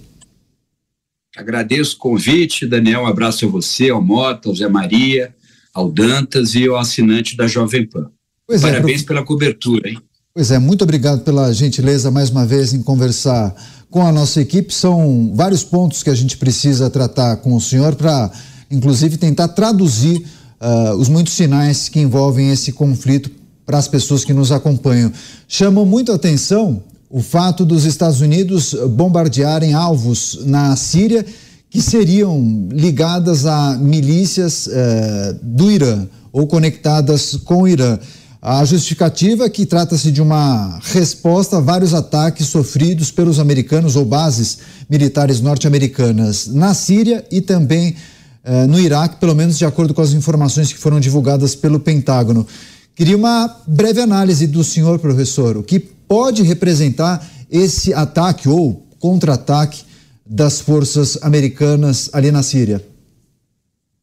[1.35, 3.01] Agradeço o convite, Daniel.
[3.01, 5.35] Um abraço a você, ao Mota, ao Zé Maria,
[5.73, 8.09] ao Dantas e ao assinante da Jovem Pan.
[8.47, 9.07] Pois é, Parabéns é, prof...
[9.07, 9.97] pela cobertura, hein?
[10.33, 13.53] Pois é, muito obrigado pela gentileza mais uma vez em conversar
[13.89, 14.73] com a nossa equipe.
[14.73, 18.31] São vários pontos que a gente precisa tratar com o senhor para,
[18.71, 20.25] inclusive, tentar traduzir
[20.61, 23.29] uh, os muitos sinais que envolvem esse conflito
[23.67, 25.11] para as pessoas que nos acompanham.
[25.45, 31.25] Chamou muito a atenção o fato dos Estados Unidos bombardearem alvos na Síria
[31.69, 37.99] que seriam ligadas a milícias eh, do Irã ou conectadas com o Irã.
[38.41, 44.05] A justificativa é que trata-se de uma resposta a vários ataques sofridos pelos americanos ou
[44.05, 47.95] bases militares norte-americanas na Síria e também
[48.45, 52.47] eh, no Iraque, pelo menos de acordo com as informações que foram divulgadas pelo Pentágono.
[52.97, 55.55] Queria uma breve análise do senhor, professor.
[55.55, 59.83] O que pode representar esse ataque ou contra-ataque
[60.25, 62.83] das forças americanas ali na Síria?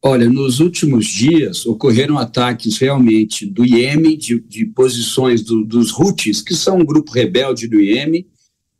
[0.00, 6.40] Olha, nos últimos dias ocorreram ataques realmente do Iêmen, de, de posições do, dos Houthis,
[6.40, 8.24] que são um grupo rebelde do Iêmen,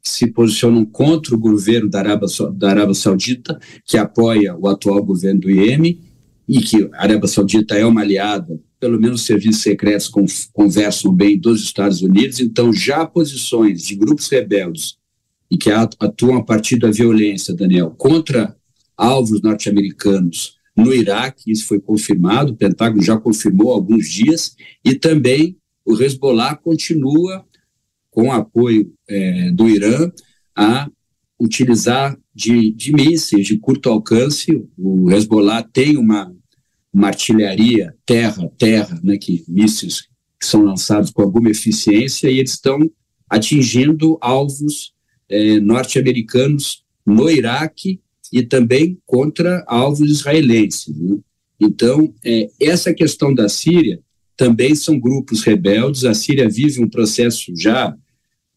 [0.00, 5.02] que se posicionam contra o governo da Arábia, da Arábia Saudita, que apoia o atual
[5.02, 5.98] governo do Iêmen,
[6.48, 10.12] e que a Arábia Saudita é uma aliada pelo menos os serviços secretos
[10.52, 14.98] conversam bem dos Estados Unidos, então já posições de grupos rebeldes
[15.50, 18.54] e que atuam a partir da violência, Daniel, contra
[18.94, 24.54] alvos norte-americanos no Iraque, isso foi confirmado, o Pentágono já confirmou há alguns dias,
[24.84, 27.42] e também o Hezbollah continua,
[28.10, 30.12] com apoio é, do Irã,
[30.54, 30.90] a
[31.40, 34.62] utilizar de, de mísseis de curto alcance.
[34.76, 36.30] O Hezbollah tem uma
[36.94, 40.02] uma artilharia terra-terra, né, que mísseis
[40.38, 42.78] que são lançados com alguma eficiência e eles estão
[43.28, 44.92] atingindo alvos
[45.28, 48.00] eh, norte-americanos no Iraque
[48.32, 50.94] e também contra alvos israelenses.
[50.96, 51.16] Né?
[51.58, 54.00] Então, eh, essa questão da Síria
[54.36, 56.04] também são grupos rebeldes.
[56.04, 57.96] A Síria vive um processo já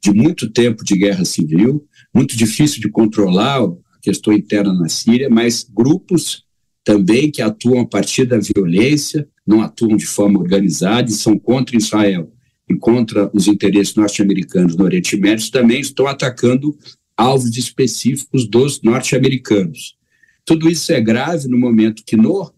[0.04, 5.30] de muito tempo de guerra civil, muito difícil de controlar a questão interna na Síria,
[5.30, 6.47] mas grupos
[6.88, 11.76] também que atuam a partir da violência, não atuam de forma organizada e são contra
[11.76, 12.32] Israel
[12.70, 16.78] e contra os interesses norte-americanos no Oriente Médio, também estão atacando
[17.18, 19.98] alvos específicos dos norte-americanos.
[20.46, 22.54] Tudo isso é grave no momento que no,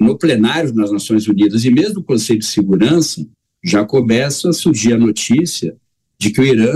[0.00, 3.22] no plenário das Nações Unidas e mesmo no Conselho de Segurança
[3.62, 5.76] já começa a surgir a notícia
[6.18, 6.72] de que o Irã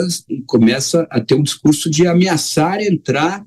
[0.46, 3.46] começa a ter um discurso de ameaçar entrar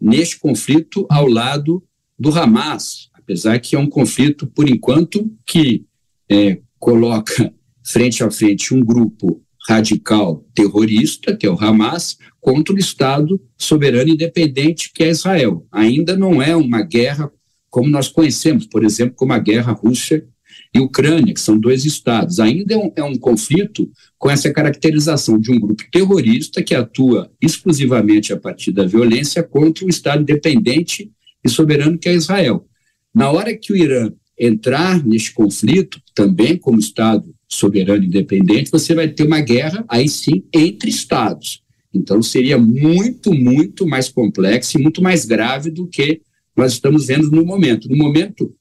[0.00, 1.82] neste conflito ao lado
[2.18, 5.84] do Hamas, apesar que é um conflito, por enquanto, que
[6.30, 7.52] é, coloca
[7.84, 14.10] frente a frente um grupo radical terrorista, que é o Hamas, contra o Estado soberano
[14.10, 15.66] independente, que é Israel.
[15.70, 17.30] Ainda não é uma guerra
[17.70, 20.26] como nós conhecemos, por exemplo, como a guerra Rússia
[20.74, 22.38] e Ucrânia, que são dois estados.
[22.38, 27.30] Ainda é um, é um conflito com essa caracterização de um grupo terrorista que atua
[27.40, 31.10] exclusivamente a partir da violência contra o Estado independente
[31.44, 32.66] e soberano que é Israel.
[33.14, 39.08] Na hora que o Irã entrar neste conflito, também como Estado soberano independente, você vai
[39.08, 41.62] ter uma guerra, aí sim, entre Estados.
[41.94, 46.22] Então, seria muito, muito mais complexo e muito mais grave do que
[46.56, 47.88] nós estamos vendo no momento.
[47.88, 48.54] No momento,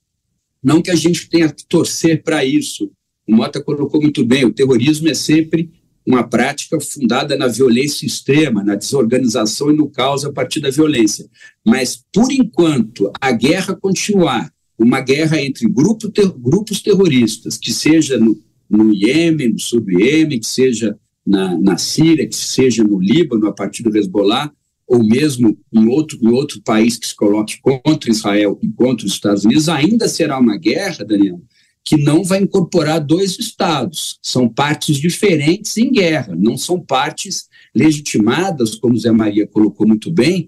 [0.61, 2.91] não que a gente tenha que torcer para isso.
[3.27, 5.71] O Mota colocou muito bem: o terrorismo é sempre
[6.05, 11.29] uma prática fundada na violência extrema, na desorganização e no caos a partir da violência.
[11.65, 18.17] Mas, por enquanto, a guerra continuar, uma guerra entre grupo ter, grupos terroristas, que seja
[18.17, 22.99] no, no Iêmen, no sul do Iêmen, que seja na, na Síria, que seja no
[22.99, 24.51] Líbano, a partir do Hezbollah,
[24.87, 29.13] ou mesmo em outro, em outro país que se coloque contra Israel e contra os
[29.13, 31.41] Estados Unidos, ainda será uma guerra, Daniel,
[31.83, 34.19] que não vai incorporar dois estados.
[34.21, 40.47] São partes diferentes em guerra, não são partes legitimadas, como Zé Maria colocou muito bem,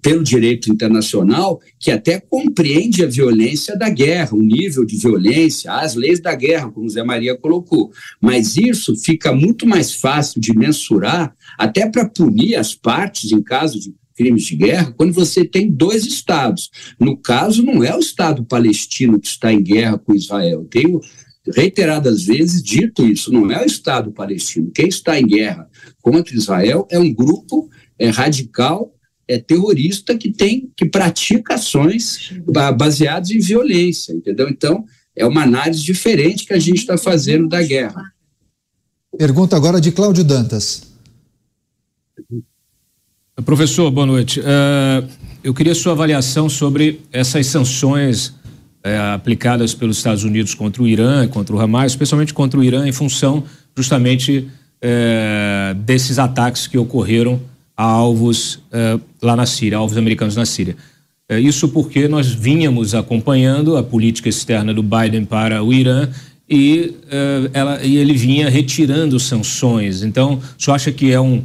[0.00, 5.94] pelo direito internacional, que até compreende a violência da guerra, o nível de violência, as
[5.94, 7.90] leis da guerra, como Zé Maria colocou.
[8.20, 13.78] Mas isso fica muito mais fácil de mensurar, até para punir as partes em caso
[13.80, 16.70] de crimes de guerra quando você tem dois estados.
[17.00, 20.66] No caso, não é o Estado palestino que está em guerra com Israel.
[20.70, 21.00] Tenho
[21.54, 24.70] reiteradas vezes dito isso, não é o Estado palestino.
[24.74, 25.66] Quem está em guerra
[26.02, 28.94] contra Israel é um grupo é, radical,
[29.26, 32.34] é terrorista que tem que pratica ações
[32.76, 34.50] baseadas em violência, entendeu?
[34.50, 34.84] Então,
[35.16, 38.02] é uma análise diferente que a gente está fazendo da guerra.
[39.16, 40.90] Pergunta agora de Cláudio Dantas.
[43.44, 44.40] Professor, boa noite.
[44.40, 45.08] Uh,
[45.42, 51.26] eu queria sua avaliação sobre essas sanções uh, aplicadas pelos Estados Unidos contra o Irã,
[51.28, 53.44] contra o Hamas, especialmente contra o Irã, em função
[53.76, 54.48] justamente
[54.82, 57.40] uh, desses ataques que ocorreram
[57.76, 58.60] a alvos
[59.22, 60.76] lá na Síria, alvos americanos na Síria.
[61.30, 66.06] isso porque nós vínhamos acompanhando a política externa do Biden para o Irã
[66.46, 66.94] e,
[67.54, 70.02] ela, e ele vinha retirando sanções.
[70.02, 71.42] Então, o senhor acha que é um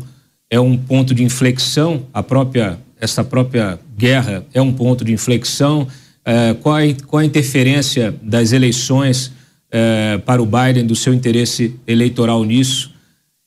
[0.56, 5.86] é um ponto de inflexão, a própria, essa própria guerra é um ponto de inflexão.
[6.24, 9.34] É, qual, a, qual a interferência das eleições
[9.70, 12.94] é, para o Biden, do seu interesse eleitoral nisso?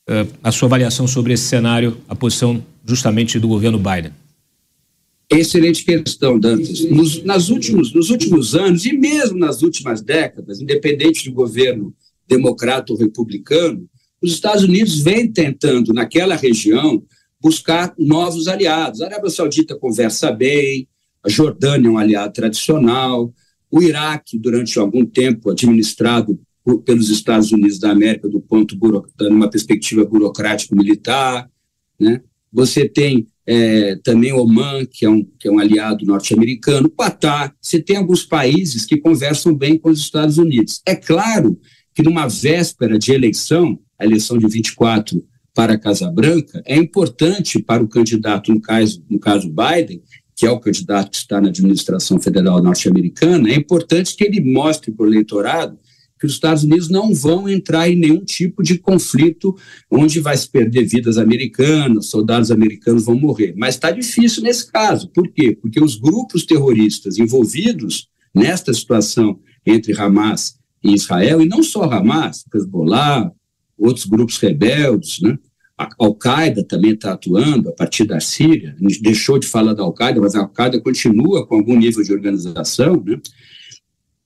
[0.07, 4.11] É, a sua avaliação sobre esse cenário, a posição justamente do governo Biden?
[5.31, 6.79] Excelente questão, Dantas.
[6.91, 11.91] Nos, nas últimos, nos últimos anos, e mesmo nas últimas décadas, independente do governo
[12.27, 13.89] democrata ou republicano,
[14.21, 17.03] os Estados Unidos vem tentando, naquela região,
[17.41, 19.01] buscar novos aliados.
[19.01, 20.87] A Arábia Saudita conversa bem,
[21.23, 23.33] a Jordânia é um aliado tradicional,
[23.71, 28.77] o Iraque, durante algum tempo, administrado por, pelos Estados Unidos da América, do ponto
[29.21, 31.49] numa perspectiva burocrático-militar.
[31.99, 32.21] Né?
[32.51, 37.55] Você tem é, também Oman, que é um, que é um aliado norte-americano, Qatar.
[37.61, 40.81] Você tem alguns países que conversam bem com os Estados Unidos.
[40.85, 41.59] É claro
[41.93, 45.23] que numa véspera de eleição, a eleição de 24
[45.53, 50.01] para a Casa Branca, é importante para o candidato, no caso, no caso Biden,
[50.35, 54.91] que é o candidato que está na administração federal norte-americana, é importante que ele mostre
[54.91, 55.77] para o eleitorado
[56.19, 59.55] que os Estados Unidos não vão entrar em nenhum tipo de conflito
[59.89, 63.53] onde vai se perder vidas americanas, soldados americanos vão morrer.
[63.57, 65.09] Mas está difícil nesse caso.
[65.09, 65.57] Por quê?
[65.59, 72.45] Porque os grupos terroristas envolvidos nesta situação entre Hamas em Israel, e não só Hamas,
[72.53, 73.31] Hezbollah,
[73.79, 75.37] outros grupos rebeldes, né?
[75.77, 78.75] A Al-Qaeda também está atuando a partir da Síria.
[78.77, 82.11] A gente deixou de falar da Al-Qaeda, mas a Al-Qaeda continua com algum nível de
[82.11, 83.01] organização.
[83.01, 83.17] Né?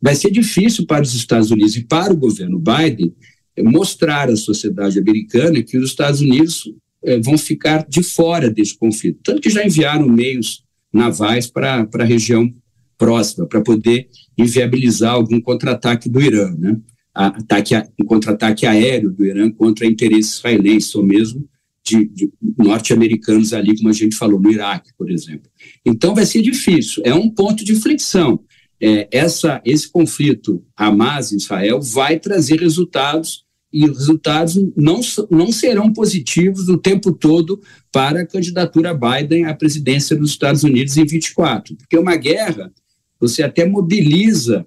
[0.01, 3.13] Vai ser difícil para os Estados Unidos e para o governo Biden
[3.59, 6.63] mostrar à sociedade americana que os Estados Unidos
[7.03, 9.19] eh, vão ficar de fora desse conflito.
[9.23, 12.51] Tanto que já enviaram meios navais para a região
[12.97, 14.07] próxima, para poder
[14.37, 16.77] inviabilizar algum contra-ataque do Irã, né?
[17.13, 21.47] Ataque, um contra-ataque aéreo do Irã contra interesses israelenses, ou mesmo
[21.83, 25.49] de, de norte-americanos ali, como a gente falou, no Iraque, por exemplo.
[25.85, 28.39] Então vai ser difícil, é um ponto de flexão.
[28.81, 36.67] É, essa, esse conflito Hamas-Israel vai trazer resultados e os resultados não, não serão positivos
[36.69, 37.59] o tempo todo
[37.91, 42.71] para a candidatura Biden à presidência dos Estados Unidos em 24, porque uma guerra
[43.19, 44.65] você até mobiliza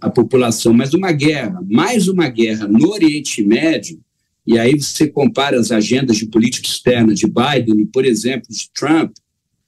[0.00, 3.98] a, população, mas uma guerra, mais uma guerra no Oriente Médio,
[4.46, 8.70] e aí você compara as agendas de política externa de Biden e, por exemplo, de
[8.74, 9.12] Trump.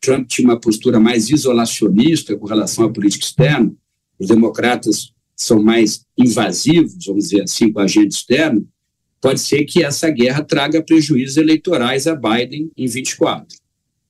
[0.01, 3.73] Trump tinha uma postura mais isolacionista com relação à política externa.
[4.19, 8.63] Os democratas são mais invasivos, vamos dizer assim, com a agenda externa.
[9.21, 13.47] Pode ser que essa guerra traga prejuízos eleitorais a Biden em 24.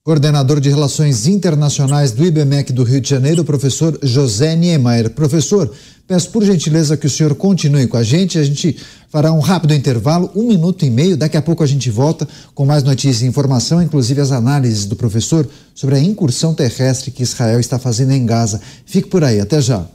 [0.07, 5.09] Coordenador de Relações Internacionais do IBMEC do Rio de Janeiro, professor José Niemeyer.
[5.09, 5.69] Professor,
[6.07, 8.39] peço por gentileza que o senhor continue com a gente.
[8.39, 8.77] A gente
[9.09, 11.17] fará um rápido intervalo, um minuto e meio.
[11.17, 12.25] Daqui a pouco a gente volta
[12.55, 17.21] com mais notícias e informação, inclusive as análises do professor sobre a incursão terrestre que
[17.21, 18.61] Israel está fazendo em Gaza.
[18.85, 19.85] Fique por aí, até já.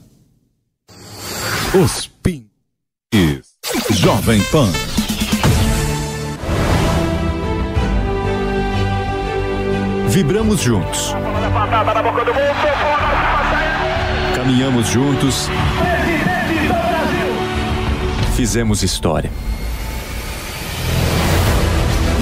[1.73, 2.43] Os Pins.
[3.89, 4.69] Jovem Pan.
[10.13, 11.11] Vibramos juntos.
[14.35, 15.49] Caminhamos juntos.
[18.35, 19.31] Fizemos história.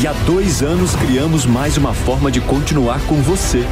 [0.01, 3.67] E há dois anos criamos mais uma forma de continuar com você.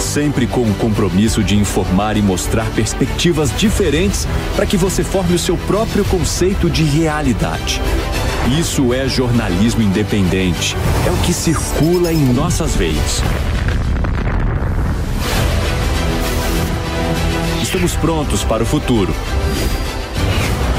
[0.00, 4.26] Sempre com o compromisso de informar e mostrar perspectivas diferentes
[4.56, 7.82] para que você forme o seu próprio conceito de realidade.
[8.50, 10.76] Isso é jornalismo independente.
[11.06, 13.22] É o que circula em nossas veias.
[17.62, 19.14] Estamos prontos para o futuro.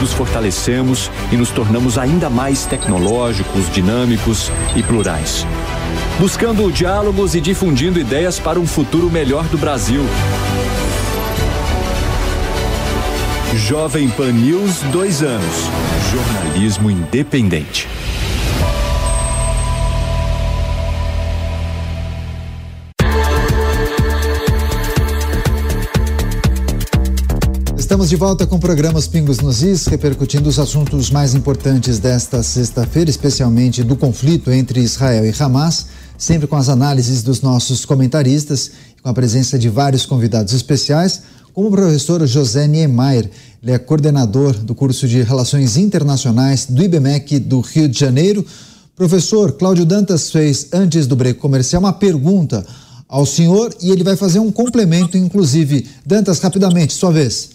[0.02, 5.48] Nos fortalecemos e nos tornamos ainda mais tecnológicos, dinâmicos e plurais.
[6.20, 10.04] Buscando diálogos e difundindo ideias para um futuro melhor do Brasil.
[13.56, 15.70] Jovem Pan News, dois anos.
[16.12, 17.88] Jornalismo independente.
[27.78, 33.12] Estamos de volta com programas Pingos nos Is, repercutindo os assuntos mais importantes desta sexta-feira,
[33.12, 38.72] especialmente do conflito entre Israel e Hamas, sempre com as análises dos nossos comentaristas
[39.04, 41.22] com a presença de vários convidados especiais
[41.54, 43.30] como o professor José Niemeyer.
[43.62, 48.46] Ele é coordenador do curso de Relações Internacionais do IBMEC do Rio de Janeiro.
[48.96, 52.66] Professor, Cláudio Dantas fez, antes do break comercial, uma pergunta
[53.08, 55.86] ao senhor e ele vai fazer um complemento, inclusive.
[56.06, 57.52] Dantas, rapidamente, sua vez.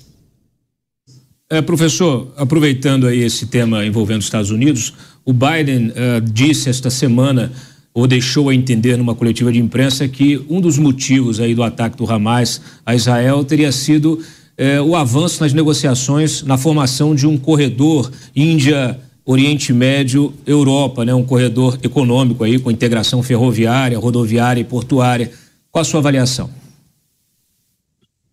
[1.51, 4.95] É, professor, aproveitando aí esse tema envolvendo os Estados Unidos,
[5.25, 7.53] o Biden uh, disse esta semana
[7.99, 11.97] ou deixou a entender numa coletiva de imprensa que um dos motivos aí do ataque
[11.97, 14.23] do Hamas a Israel teria sido
[14.57, 21.13] eh, o avanço nas negociações na formação de um corredor Índia Oriente Médio Europa, né,
[21.13, 25.33] um corredor econômico aí com integração ferroviária, rodoviária e portuária.
[25.69, 26.49] Qual a sua avaliação?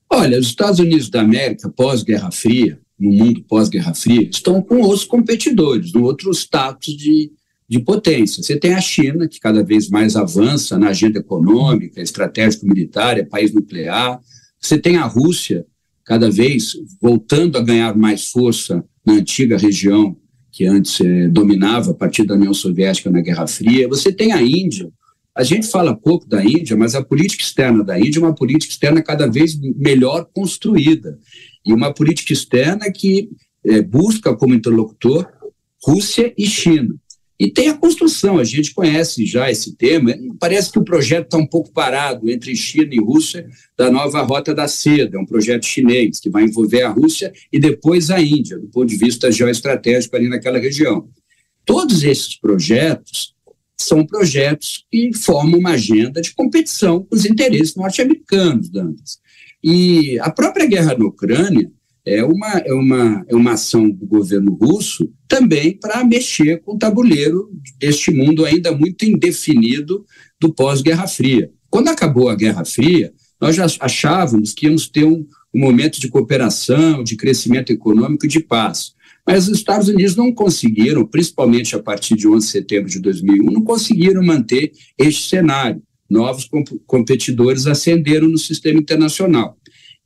[0.07, 5.05] Olha, os Estados Unidos da América pós-Guerra Fria, no mundo pós-Guerra Fria, estão com outros
[5.05, 7.31] competidores, no outro status de
[7.67, 8.43] de potência.
[8.43, 13.53] Você tem a China, que cada vez mais avança na agenda econômica, estratégico-militar, é país
[13.53, 14.19] nuclear.
[14.61, 15.65] Você tem a Rússia,
[16.03, 20.15] cada vez voltando a ganhar mais força na antiga região
[20.55, 23.89] que antes eh, dominava a partir da União Soviética na Guerra Fria.
[23.89, 24.89] Você tem a Índia.
[25.35, 28.71] A gente fala pouco da Índia, mas a política externa da Índia é uma política
[28.71, 31.19] externa cada vez melhor construída.
[31.65, 33.29] E uma política externa que
[33.65, 35.27] eh, busca como interlocutor
[35.83, 36.95] Rússia e China.
[37.37, 40.13] E tem a construção, a gente conhece já esse tema.
[40.39, 43.45] Parece que o projeto está um pouco parado entre China e Rússia
[43.77, 47.59] da nova Rota da Seda, é um projeto chinês que vai envolver a Rússia e
[47.59, 51.09] depois a Índia, do ponto de vista geoestratégico ali naquela região.
[51.65, 53.35] Todos esses projetos
[53.77, 59.19] são projetos que formam uma agenda de competição com os interesses norte-americanos, Dantas.
[59.61, 61.69] E a própria guerra na Ucrânia
[62.05, 66.77] é uma, é uma, é uma ação do governo russo também para mexer com o
[66.77, 67.49] tabuleiro
[67.79, 70.05] deste mundo ainda muito indefinido
[70.39, 71.49] do pós-Guerra Fria.
[71.69, 73.11] Quando acabou a Guerra Fria,
[73.41, 78.29] nós já achávamos que íamos ter um, um momento de cooperação, de crescimento econômico e
[78.29, 78.93] de paz.
[79.27, 83.51] Mas os Estados Unidos não conseguiram, principalmente a partir de 11 de setembro de 2001,
[83.51, 85.81] não conseguiram manter este cenário.
[86.07, 86.47] Novos
[86.85, 89.57] competidores ascenderam no sistema internacional.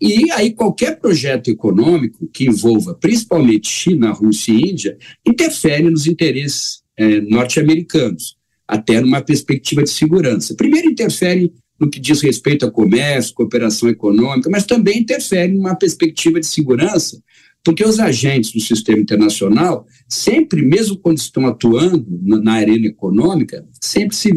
[0.01, 6.81] E aí qualquer projeto econômico que envolva principalmente China, Rússia e Índia interfere nos interesses
[6.97, 8.37] é, norte-americanos.
[8.67, 10.53] até numa perspectiva de segurança.
[10.55, 16.39] Primeiro, interfere no que diz respeito a comércio, cooperação econômica, mas também interfere numa perspectiva
[16.39, 17.19] de segurança,
[17.63, 24.15] porque os agentes do sistema internacional, sempre, mesmo quando estão atuando na arena econômica, sempre
[24.15, 24.31] se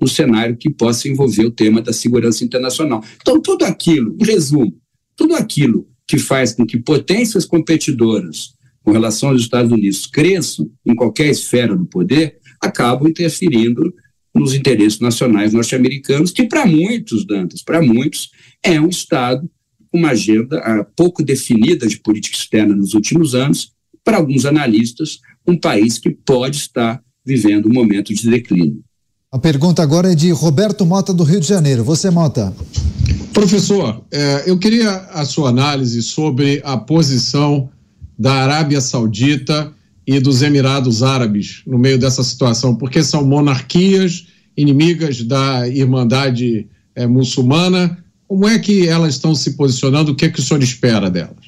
[0.00, 3.02] um cenário que possa envolver o tema da segurança internacional.
[3.20, 4.76] Então, tudo aquilo, em resumo,
[5.16, 10.94] tudo aquilo que faz com que potências competidoras com relação aos Estados Unidos cresçam em
[10.94, 13.92] qualquer esfera do poder, acabam interferindo
[14.32, 18.30] nos interesses nacionais norte-americanos, que para muitos, Dantas, para muitos,
[18.62, 19.50] é um Estado
[19.90, 23.72] com uma agenda ah, pouco definida de política externa nos últimos anos,
[24.04, 28.84] para alguns analistas, um país que pode estar vivendo um momento de declínio.
[29.36, 31.84] A pergunta agora é de Roberto Mota, do Rio de Janeiro.
[31.84, 32.56] Você, Mota.
[33.34, 37.68] Professor, é, eu queria a sua análise sobre a posição
[38.18, 39.70] da Arábia Saudita
[40.06, 44.26] e dos Emirados Árabes no meio dessa situação, porque são monarquias
[44.56, 48.02] inimigas da Irmandade é, muçulmana.
[48.26, 50.12] Como é que elas estão se posicionando?
[50.12, 51.44] O que, é que o senhor espera delas?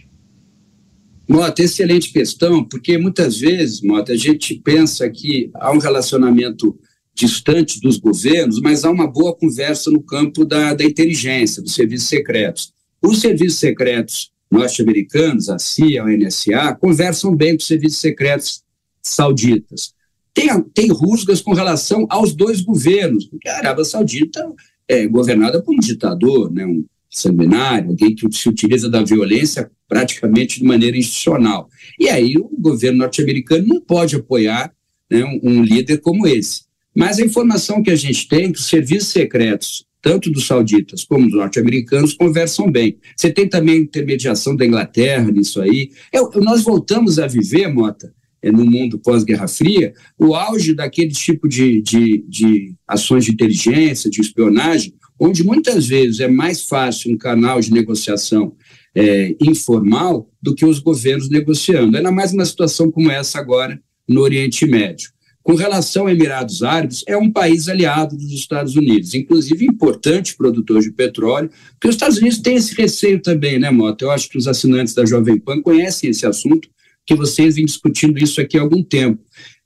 [1.26, 6.78] Mota, excelente questão, porque muitas vezes, Mota, a gente pensa que há um relacionamento
[7.18, 12.08] distante dos governos, mas há uma boa conversa no campo da, da inteligência, dos serviços
[12.08, 12.72] secretos.
[13.02, 18.62] Os serviços secretos norte-americanos, a CIA, a NSA, conversam bem com os serviços secretos
[19.02, 19.92] sauditas.
[20.32, 24.46] Tem, tem rusgas com relação aos dois governos, porque a Arábia Saudita
[24.86, 30.60] é governada por um ditador, né, um sanguinário, alguém que se utiliza da violência praticamente
[30.60, 31.68] de maneira institucional.
[31.98, 34.72] E aí o governo norte-americano não pode apoiar
[35.10, 36.67] né, um, um líder como esse.
[36.98, 41.04] Mas a informação que a gente tem é que os serviços secretos tanto dos sauditas
[41.04, 42.96] como dos norte-americanos, conversam bem.
[43.16, 45.90] Você tem também intermediação da Inglaterra nisso aí.
[46.12, 51.48] Eu, nós voltamos a viver, Mota, é, no mundo pós-Guerra Fria, o auge daquele tipo
[51.48, 57.18] de, de, de ações de inteligência, de espionagem, onde muitas vezes é mais fácil um
[57.18, 58.54] canal de negociação
[58.94, 61.96] é, informal do que os governos negociando.
[61.96, 65.10] Ainda mais uma situação como essa agora no Oriente Médio.
[65.42, 70.82] Com relação a Emirados Árabes, é um país aliado dos Estados Unidos, inclusive importante produtor
[70.82, 74.04] de petróleo, porque os Estados Unidos têm esse receio também, né, Mota?
[74.04, 76.68] Eu acho que os assinantes da Jovem Pan conhecem esse assunto,
[77.06, 79.22] que vocês vêm discutindo isso aqui há algum tempo.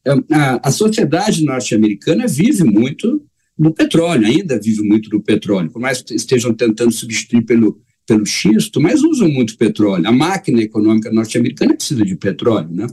[0.06, 3.20] É, a, a sociedade norte-americana vive muito
[3.58, 8.26] do petróleo, ainda vive muito do petróleo, por mais que estejam tentando substituir pelo pelo
[8.26, 10.06] xisto, mas usam muito petróleo.
[10.06, 12.86] A máquina econômica norte-americana precisa de petróleo, né?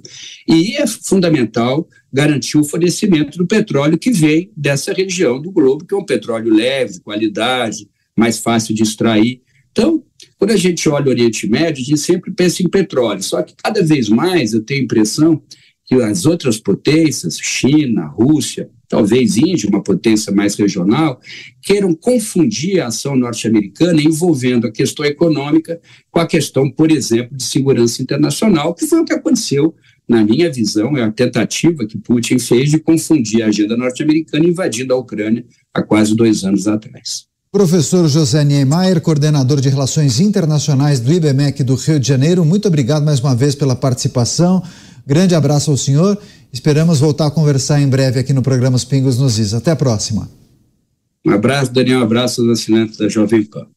[0.47, 5.93] E é fundamental garantir o fornecimento do petróleo que vem dessa região do globo, que
[5.93, 9.41] é um petróleo leve, qualidade, mais fácil de extrair.
[9.71, 10.03] Então,
[10.37, 13.21] quando a gente olha o Oriente Médio, a gente sempre pensa em petróleo.
[13.23, 15.41] Só que cada vez mais eu tenho a impressão
[15.85, 21.19] que as outras potências, China, Rússia, talvez Índia, uma potência mais regional,
[21.61, 25.79] queiram confundir a ação norte-americana envolvendo a questão econômica
[26.11, 29.75] com a questão, por exemplo, de segurança internacional, que foi o que aconteceu,
[30.09, 34.91] na minha visão, é a tentativa que Putin fez de confundir a agenda norte-americana invadindo
[34.91, 37.29] a Ucrânia há quase dois anos atrás.
[37.51, 43.03] Professor José Niemeyer, coordenador de Relações Internacionais do IBMEC do Rio de Janeiro, muito obrigado
[43.03, 44.63] mais uma vez pela participação.
[45.05, 46.17] Grande abraço ao senhor.
[46.51, 49.53] Esperamos voltar a conversar em breve aqui no programa Os Pingos nos Is.
[49.53, 50.29] Até a próxima.
[51.25, 51.99] Um abraço, Daniel.
[51.99, 53.67] Um abraço aos assinantes da Jovem Pan.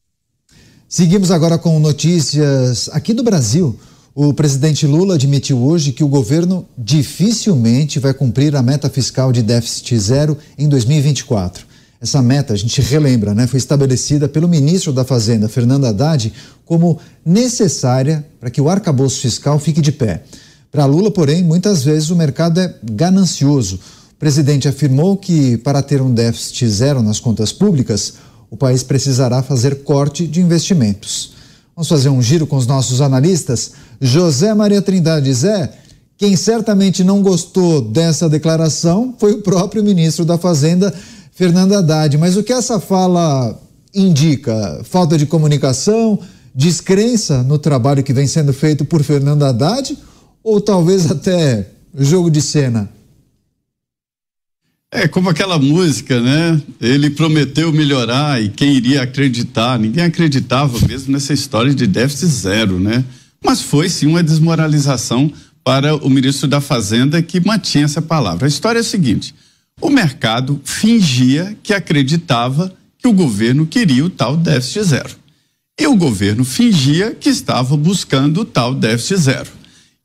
[0.88, 3.78] Seguimos agora com notícias aqui do Brasil.
[4.14, 9.43] O presidente Lula admitiu hoje que o governo dificilmente vai cumprir a meta fiscal de
[9.43, 11.64] déficit zero em 2024.
[11.98, 16.30] Essa meta, a gente relembra, né, foi estabelecida pelo ministro da Fazenda, Fernando Haddad,
[16.66, 20.22] como necessária para que o arcabouço fiscal fique de pé.
[20.70, 23.76] Para Lula, porém, muitas vezes o mercado é ganancioso.
[24.10, 28.14] O presidente afirmou que, para ter um déficit zero nas contas públicas,
[28.51, 31.32] o país precisará fazer corte de investimentos.
[31.74, 33.72] Vamos fazer um giro com os nossos analistas.
[34.02, 35.72] José Maria Trindade Zé,
[36.18, 40.92] quem certamente não gostou dessa declaração foi o próprio ministro da Fazenda,
[41.32, 42.18] Fernando Haddad.
[42.18, 43.58] Mas o que essa fala
[43.94, 44.82] indica?
[44.84, 46.18] Falta de comunicação,
[46.54, 49.96] descrença no trabalho que vem sendo feito por Fernando Haddad?
[50.42, 52.88] ou talvez até jogo de cena?
[54.90, 56.60] É como aquela música, né?
[56.78, 59.78] Ele prometeu melhorar e quem iria acreditar?
[59.78, 63.02] Ninguém acreditava mesmo nessa história de déficit zero, né?
[63.44, 65.32] Mas foi sim uma desmoralização
[65.64, 68.47] para o ministro da Fazenda que mantinha essa palavra.
[68.47, 69.35] A história é a seguinte:
[69.81, 75.16] o mercado fingia que acreditava que o governo queria o tal déficit zero.
[75.78, 79.51] E o governo fingia que estava buscando o tal déficit zero.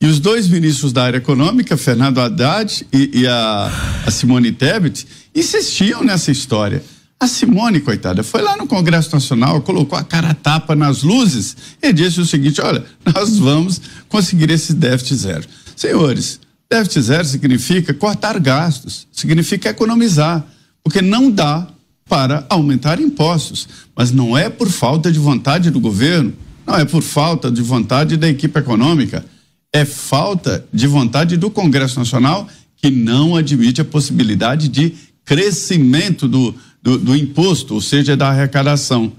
[0.00, 5.06] E os dois ministros da área econômica, Fernando Haddad e, e a, a Simone Tebet,
[5.34, 6.82] insistiam nessa história.
[7.20, 11.56] A Simone, coitada, foi lá no Congresso Nacional, colocou a cara a tapa nas luzes
[11.82, 15.48] e disse o seguinte: olha, nós vamos conseguir esse déficit zero.
[15.74, 16.38] Senhores,
[16.70, 20.46] déficit zero significa cortar gastos, significa economizar,
[20.82, 21.66] porque não dá
[22.08, 23.68] para aumentar impostos.
[23.96, 26.32] Mas não é por falta de vontade do governo,
[26.64, 29.24] não é por falta de vontade da equipe econômica,
[29.72, 36.54] é falta de vontade do Congresso Nacional que não admite a possibilidade de crescimento do
[36.82, 39.12] do, do imposto, ou seja, da arrecadação.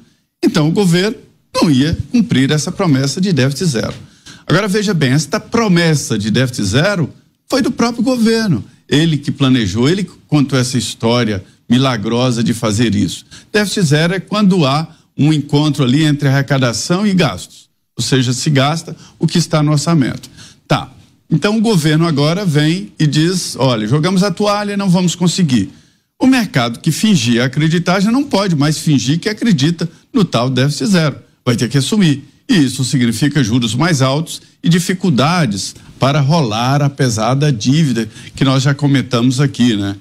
[0.44, 1.18] Então o governo
[1.54, 3.94] não ia cumprir essa promessa de déficit zero.
[4.48, 7.14] Agora veja bem, esta promessa de déficit zero
[7.50, 8.64] foi do próprio governo.
[8.88, 13.26] Ele que planejou, ele que contou essa história milagrosa de fazer isso.
[13.52, 14.88] Déficit zero é quando há
[15.18, 17.70] um encontro ali entre arrecadação e gastos.
[17.96, 20.30] Ou seja, se gasta o que está no orçamento.
[20.68, 20.90] Tá.
[21.30, 25.72] Então o governo agora vem e diz: olha, jogamos a toalha, não vamos conseguir.
[26.22, 30.88] O mercado que fingia acreditar já não pode mais fingir que acredita no tal déficit
[30.88, 31.16] zero.
[31.46, 32.26] Vai ter que assumir.
[32.48, 38.64] E isso significa juros mais altos e dificuldades para rolar a pesada dívida que nós
[38.64, 39.96] já comentamos aqui, né?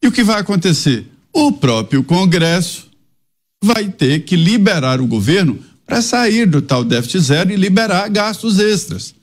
[0.00, 1.06] E o que vai acontecer?
[1.32, 2.88] O próprio Congresso
[3.62, 8.60] vai ter que liberar o governo para sair do tal déficit zero e liberar gastos
[8.60, 9.14] extras.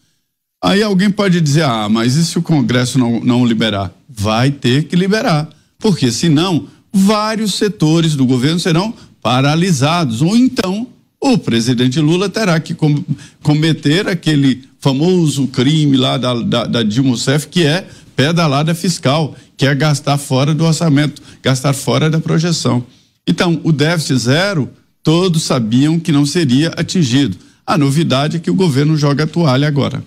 [0.62, 3.94] Aí alguém pode dizer: ah, mas e se o Congresso não, não liberar?
[4.10, 5.48] Vai ter que liberar
[5.82, 10.88] porque senão vários setores do governo serão paralisados, ou então
[11.20, 13.04] o presidente Lula terá que com,
[13.44, 19.66] cometer aquele famoso crime lá da, da, da Dilma Rousseff, que é pedalada fiscal, que
[19.66, 22.84] é gastar fora do orçamento, gastar fora da projeção.
[23.28, 24.70] Então, o déficit zero,
[25.04, 27.38] todos sabiam que não seria atingido.
[27.66, 30.04] A novidade é que o governo joga a toalha agora.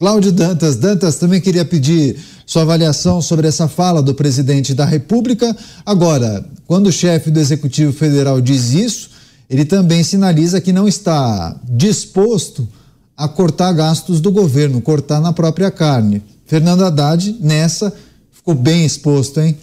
[0.00, 5.54] Cláudio Dantas, Dantas também queria pedir sua avaliação sobre essa fala do presidente da República.
[5.84, 9.10] Agora, quando o chefe do Executivo Federal diz isso,
[9.50, 12.66] ele também sinaliza que não está disposto
[13.14, 16.22] a cortar gastos do governo, cortar na própria carne.
[16.46, 17.92] Fernando Haddad, nessa,
[18.32, 19.54] ficou bem exposto, hein?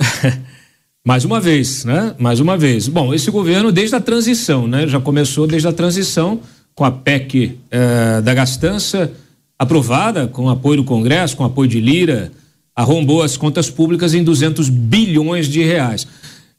[1.06, 2.14] Mais uma vez, né?
[2.18, 2.88] Mais uma vez.
[2.88, 4.88] Bom, esse governo, desde a transição, né?
[4.88, 6.40] Já começou desde a transição
[6.80, 9.12] com a PEC eh, da gastança,
[9.58, 12.32] aprovada com apoio do Congresso, com apoio de Lira,
[12.74, 16.06] arrombou as contas públicas em 200 bilhões de reais.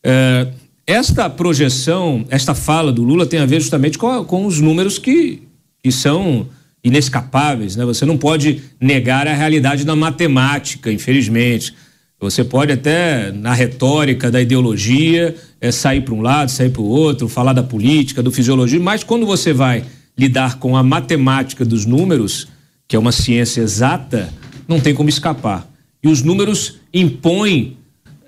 [0.03, 0.48] Eh,
[0.85, 5.41] esta projeção, esta fala do Lula tem a ver justamente com, com os números que,
[5.84, 6.45] que são
[6.84, 7.84] inescapáveis, né?
[7.84, 11.73] Você não pode negar a realidade da matemática, infelizmente.
[12.19, 16.88] Você pode até, na retórica da ideologia, é, sair para um lado, sair para o
[16.88, 19.84] outro, falar da política, do fisiologia, mas quando você vai
[20.17, 22.47] lidar com a matemática dos números,
[22.88, 24.33] que é uma ciência exata,
[24.67, 25.67] não tem como escapar.
[26.03, 27.77] E os números impõem,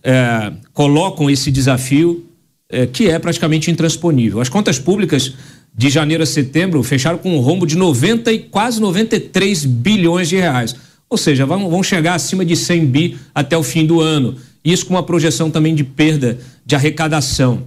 [0.04, 2.26] é, colocam esse desafio
[2.70, 4.42] é, que é praticamente intransponível.
[4.42, 5.34] As contas públicas
[5.76, 10.38] de janeiro a setembro fecharam com um rombo de 90 e quase 93 bilhões de
[10.38, 10.76] reais.
[11.10, 14.36] Ou seja, vão, vão chegar acima de 100 bi até o fim do ano.
[14.64, 17.64] Isso com uma projeção também de perda de arrecadação.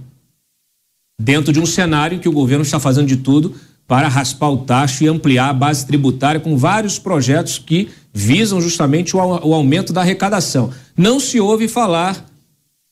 [1.19, 3.55] Dentro de um cenário que o governo está fazendo de tudo
[3.87, 9.15] para raspar o tacho e ampliar a base tributária com vários projetos que visam justamente
[9.15, 10.71] o, o aumento da arrecadação.
[10.95, 12.25] Não se ouve falar,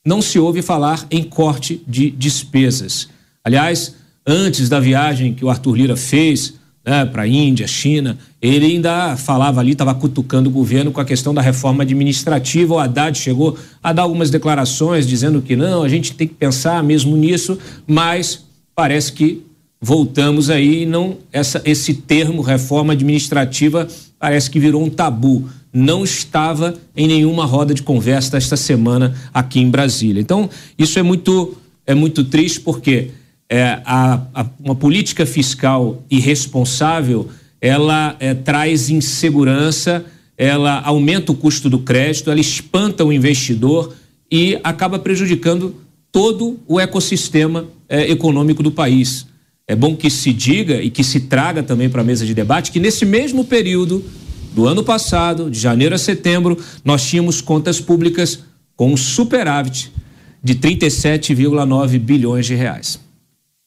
[0.05, 3.09] não se ouve falar em corte de despesas.
[3.43, 3.95] Aliás,
[4.26, 6.53] antes da viagem que o Arthur Lira fez
[6.85, 11.05] né, para a Índia, China, ele ainda falava ali, estava cutucando o governo com a
[11.05, 12.76] questão da reforma administrativa.
[12.76, 16.81] O Haddad chegou a dar algumas declarações dizendo que não, a gente tem que pensar
[16.84, 17.57] mesmo nisso,
[17.88, 18.45] mas
[18.76, 19.43] parece que
[19.81, 23.88] voltamos aí não essa, esse termo reforma administrativa
[24.19, 25.47] parece que virou um tabu.
[25.72, 30.22] Não estava em nenhuma roda de conversa esta semana aqui em Brasília.
[30.22, 33.11] Então, isso é muito, é muito triste porque
[33.49, 37.30] é, a, a, uma política fiscal irresponsável
[37.61, 40.06] ela é, traz insegurança,
[40.38, 43.93] ela aumenta o custo do crédito, ela espanta o investidor
[44.31, 45.76] e acaba prejudicando
[46.11, 49.27] todo o ecossistema é, econômico do país.
[49.67, 52.71] É bom que se diga e que se traga também para a mesa de debate
[52.71, 54.03] que nesse mesmo período
[54.53, 58.39] do ano passado, de janeiro a setembro, nós tínhamos contas públicas
[58.75, 59.91] com um superávit
[60.43, 62.99] de 37,9 bilhões de reais.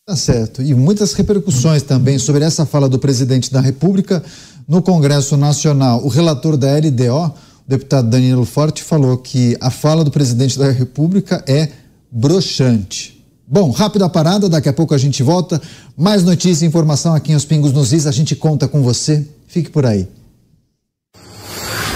[0.06, 0.62] Tá certo.
[0.62, 4.22] E muitas repercussões também sobre essa fala do presidente da República
[4.66, 6.02] no Congresso Nacional.
[6.04, 7.34] O relator da LDO, o
[7.66, 11.68] deputado Danilo Forte, falou que a fala do presidente da República é
[12.10, 13.17] broxante.
[13.50, 15.58] Bom, rápida parada, daqui a pouco a gente volta.
[15.96, 19.26] Mais notícia e informação aqui em Os Pingos nos Is, a gente conta com você.
[19.46, 20.06] Fique por aí.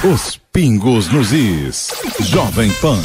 [0.02, 1.88] Os Pingos nos Is.
[2.20, 2.98] Jovem Pan.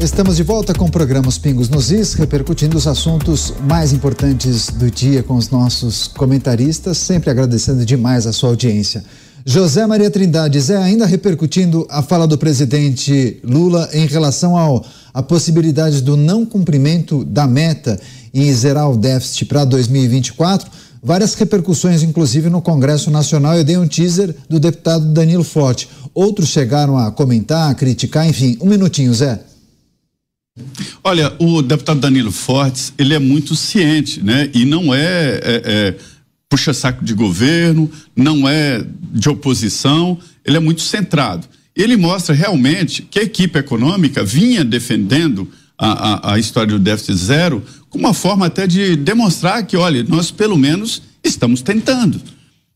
[0.00, 4.70] Estamos de volta com o programa Os Pingos nos Is, repercutindo os assuntos mais importantes
[4.70, 9.04] do dia com os nossos comentaristas, sempre agradecendo demais a sua audiência.
[9.44, 15.22] José Maria Trindade, Zé, ainda repercutindo a fala do presidente Lula em relação ao a
[15.22, 17.98] possibilidade do não cumprimento da meta
[18.32, 20.70] em zerar o déficit para 2024,
[21.02, 23.56] várias repercussões, inclusive no Congresso Nacional.
[23.56, 25.88] Eu dei um teaser do deputado Danilo Forte.
[26.14, 28.56] Outros chegaram a comentar, a criticar, enfim.
[28.60, 29.40] Um minutinho, Zé.
[31.02, 34.50] Olha, o deputado Danilo Fortes, ele é muito ciente, né?
[34.52, 35.96] E não é, é, é
[36.50, 41.46] puxa-saco de governo, não é de oposição, ele é muito centrado.
[41.74, 45.48] Ele mostra realmente que a equipe econômica vinha defendendo
[45.78, 50.02] a, a, a história do déficit zero como uma forma até de demonstrar que, olha,
[50.02, 52.20] nós pelo menos estamos tentando.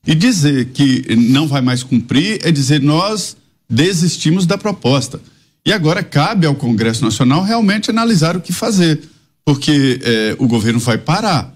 [0.06, 3.36] E dizer que não vai mais cumprir é dizer nós
[3.68, 5.20] desistimos da proposta.
[5.66, 9.00] E agora cabe ao Congresso Nacional realmente analisar o que fazer,
[9.44, 11.53] porque eh, o governo vai parar.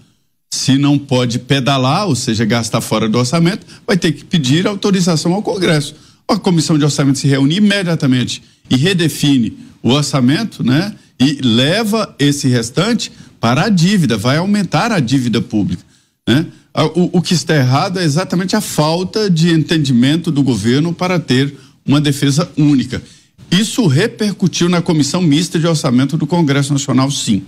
[0.51, 5.33] Se não pode pedalar, ou seja, gastar fora do orçamento, vai ter que pedir autorização
[5.33, 5.95] ao Congresso.
[6.27, 10.95] A comissão de orçamento se reúne imediatamente e redefine o orçamento, né?
[11.19, 15.83] E leva esse restante para a dívida, vai aumentar a dívida pública,
[16.27, 16.45] né?
[16.95, 21.55] O, o que está errado é exatamente a falta de entendimento do governo para ter
[21.85, 23.01] uma defesa única.
[23.51, 27.43] Isso repercutiu na comissão mista de orçamento do Congresso Nacional, sim.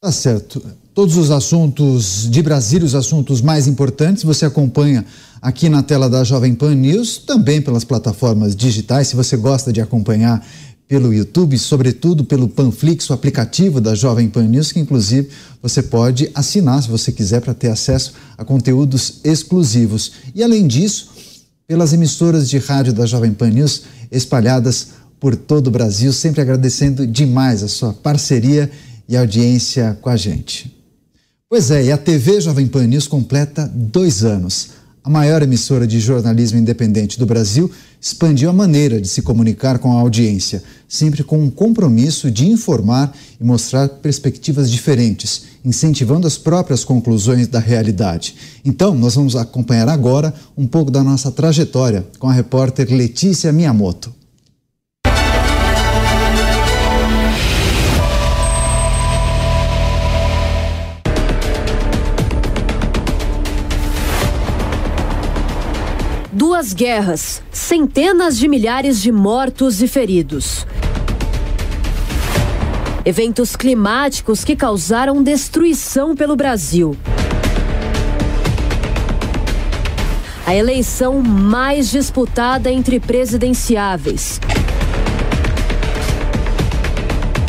[0.00, 0.62] Tá certo.
[0.96, 5.04] Todos os assuntos de Brasília, os assuntos mais importantes, você acompanha
[5.42, 9.08] aqui na tela da Jovem Pan News, também pelas plataformas digitais.
[9.08, 10.42] Se você gosta de acompanhar
[10.88, 15.28] pelo YouTube, sobretudo pelo Panflix, o aplicativo da Jovem Pan News, que inclusive
[15.60, 20.12] você pode assinar se você quiser para ter acesso a conteúdos exclusivos.
[20.34, 21.10] E além disso,
[21.66, 27.06] pelas emissoras de rádio da Jovem Pan News espalhadas por todo o Brasil, sempre agradecendo
[27.06, 28.70] demais a sua parceria
[29.06, 30.75] e audiência com a gente.
[31.48, 34.70] Pois é, e a TV Jovem Pan News completa dois anos.
[35.04, 37.70] A maior emissora de jornalismo independente do Brasil
[38.00, 43.16] expandiu a maneira de se comunicar com a audiência, sempre com um compromisso de informar
[43.40, 48.34] e mostrar perspectivas diferentes, incentivando as próprias conclusões da realidade.
[48.64, 54.12] Então, nós vamos acompanhar agora um pouco da nossa trajetória com a repórter Letícia Miyamoto.
[66.56, 70.66] Duas guerras, centenas de milhares de mortos e feridos.
[73.04, 76.96] Eventos climáticos que causaram destruição pelo Brasil.
[80.46, 84.40] A eleição mais disputada entre presidenciáveis.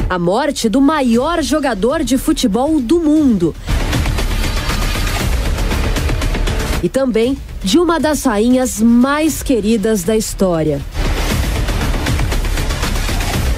[0.10, 3.56] A morte do maior jogador de futebol do mundo.
[6.84, 7.38] E também
[7.68, 10.80] de uma das rainhas mais queridas da história.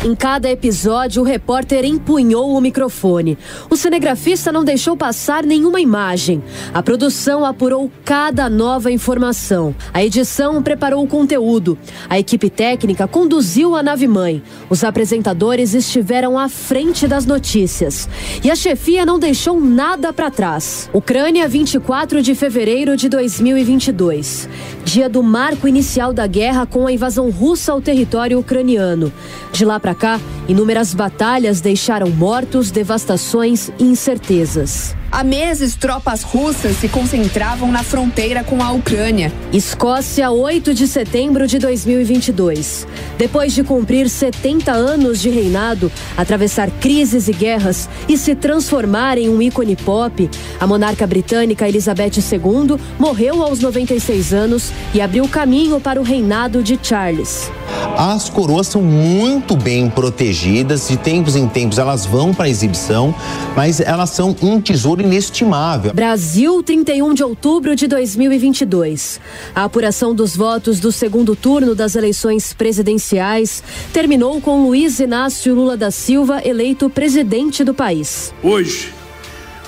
[0.02, 3.38] Em cada episódio, o repórter empunhou o microfone.
[3.70, 6.42] O cinegrafista não deixou passar nenhuma imagem.
[6.74, 9.76] A produção apurou cada nova informação.
[9.94, 11.78] A edição preparou o conteúdo.
[12.10, 14.42] A equipe técnica conduziu a nave-mãe.
[14.70, 18.08] Os apresentadores estiveram à frente das notícias.
[18.42, 20.90] E a chefia não deixou nada para trás.
[20.94, 24.48] Ucrânia, 24 de fevereiro de 2022.
[24.86, 29.12] Dia do marco inicial da guerra com a invasão russa ao território ucraniano.
[29.52, 34.96] De lá para para cá, inúmeras batalhas deixaram mortos, devastações e incertezas.
[35.12, 39.34] Há meses, tropas russas se concentravam na fronteira com a Ucrânia.
[39.52, 42.86] Escócia, 8 de setembro de 2022.
[43.18, 49.30] Depois de cumprir 70 anos de reinado, atravessar crises e guerras e se transformar em
[49.30, 50.30] um ícone pop,
[50.60, 56.62] a monarca britânica Elizabeth II morreu aos 96 anos e abriu caminho para o reinado
[56.62, 57.50] de Charles.
[57.98, 63.14] As coroas são muito bem protegidas, de tempos em tempos elas vão para exibição,
[63.56, 65.94] mas elas são um tesouro valor inestimável.
[65.94, 69.20] Brasil, 31 de outubro de 2022.
[69.56, 73.64] A apuração dos votos do segundo turno das eleições presidenciais
[73.94, 78.34] terminou com Luiz Inácio Lula da Silva eleito presidente do país.
[78.44, 78.94] Hoje,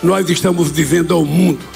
[0.03, 1.70] nós estamos dizendo ao mundo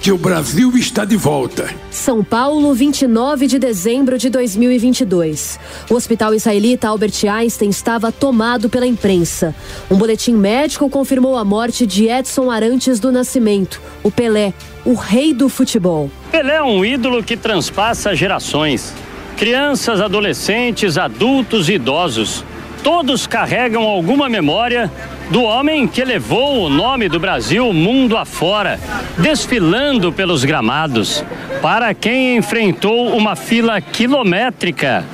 [0.00, 1.68] que o Brasil está de volta.
[1.90, 5.60] São Paulo, 29 de dezembro de 2022.
[5.90, 9.54] O hospital israelita Albert Einstein estava tomado pela imprensa.
[9.90, 14.54] Um boletim médico confirmou a morte de Edson Arantes do Nascimento, o Pelé,
[14.86, 16.10] o rei do futebol.
[16.32, 18.94] Pelé é um ídolo que transpassa gerações.
[19.36, 22.42] Crianças, adolescentes, adultos e idosos.
[22.82, 24.90] Todos carregam alguma memória
[25.30, 28.80] do homem que levou o nome do Brasil mundo afora,
[29.18, 31.24] desfilando pelos gramados,
[31.60, 35.04] para quem enfrentou uma fila quilométrica.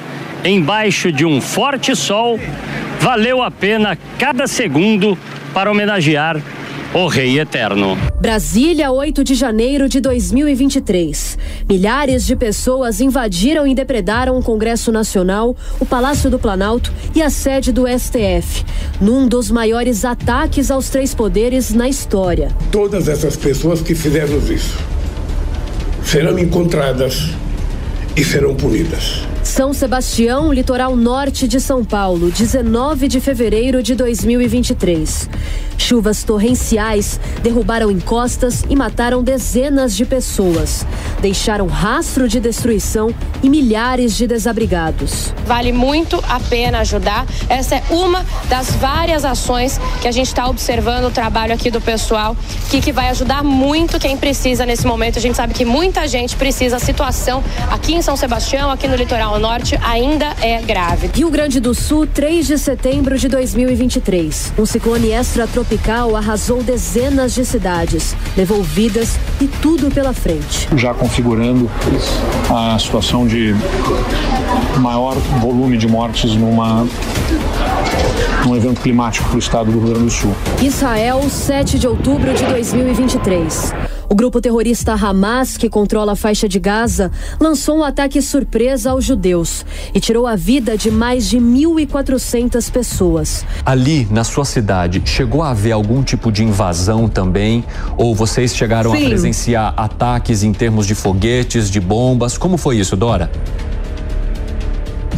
[0.44, 2.38] Embaixo de um forte sol,
[3.01, 5.18] valeu a pena cada segundo
[5.52, 6.40] para homenagear
[6.98, 7.94] o Rei Eterno.
[8.18, 11.36] Brasília, 8 de janeiro de 2023.
[11.68, 17.28] Milhares de pessoas invadiram e depredaram o Congresso Nacional, o Palácio do Planalto e a
[17.28, 18.64] sede do STF,
[18.98, 22.48] num dos maiores ataques aos três poderes na história.
[22.73, 24.78] Todas essas pessoas que fizeram isso
[26.02, 27.28] serão encontradas
[28.16, 29.27] e serão punidas.
[29.47, 35.31] São Sebastião, litoral norte de São Paulo, 19 de fevereiro de 2023.
[35.78, 40.85] Chuvas torrenciais derrubaram encostas e mataram dezenas de pessoas.
[41.20, 45.32] Deixaram rastro de destruição e milhares de desabrigados.
[45.47, 47.24] Vale muito a pena ajudar.
[47.48, 51.81] Essa é uma das várias ações que a gente está observando o trabalho aqui do
[51.81, 52.36] pessoal,
[52.68, 55.18] que, que vai ajudar muito quem precisa nesse momento.
[55.18, 56.77] A gente sabe que muita gente precisa.
[56.77, 61.11] A situação aqui em São Sebastião, aqui no litoral norte, ainda é grave.
[61.15, 64.53] Rio Grande do Sul, 3 de setembro de 2023.
[64.59, 70.69] Um ciclone extratropical arrasou dezenas de cidades, levou vidas e tudo pela frente.
[70.77, 71.71] Já configurando
[72.51, 73.55] a situação de
[74.79, 76.87] maior volume de mortes numa
[78.47, 80.35] um evento climático para o estado do Rio Grande do Sul.
[80.63, 83.73] Israel, 7 de outubro de 2023.
[84.09, 87.11] O grupo terrorista Hamas, que controla a faixa de Gaza,
[87.41, 93.45] lançou um ataque surpresa aos judeus e tirou a vida de mais de 1.400 pessoas.
[93.65, 97.65] Ali, na sua cidade, chegou a haver algum tipo de invasão também?
[97.97, 99.05] Ou vocês chegaram Sim.
[99.05, 102.39] a presenciar ataques em termos de foguetes, de bombas?
[102.39, 103.31] Como foi isso, Dora?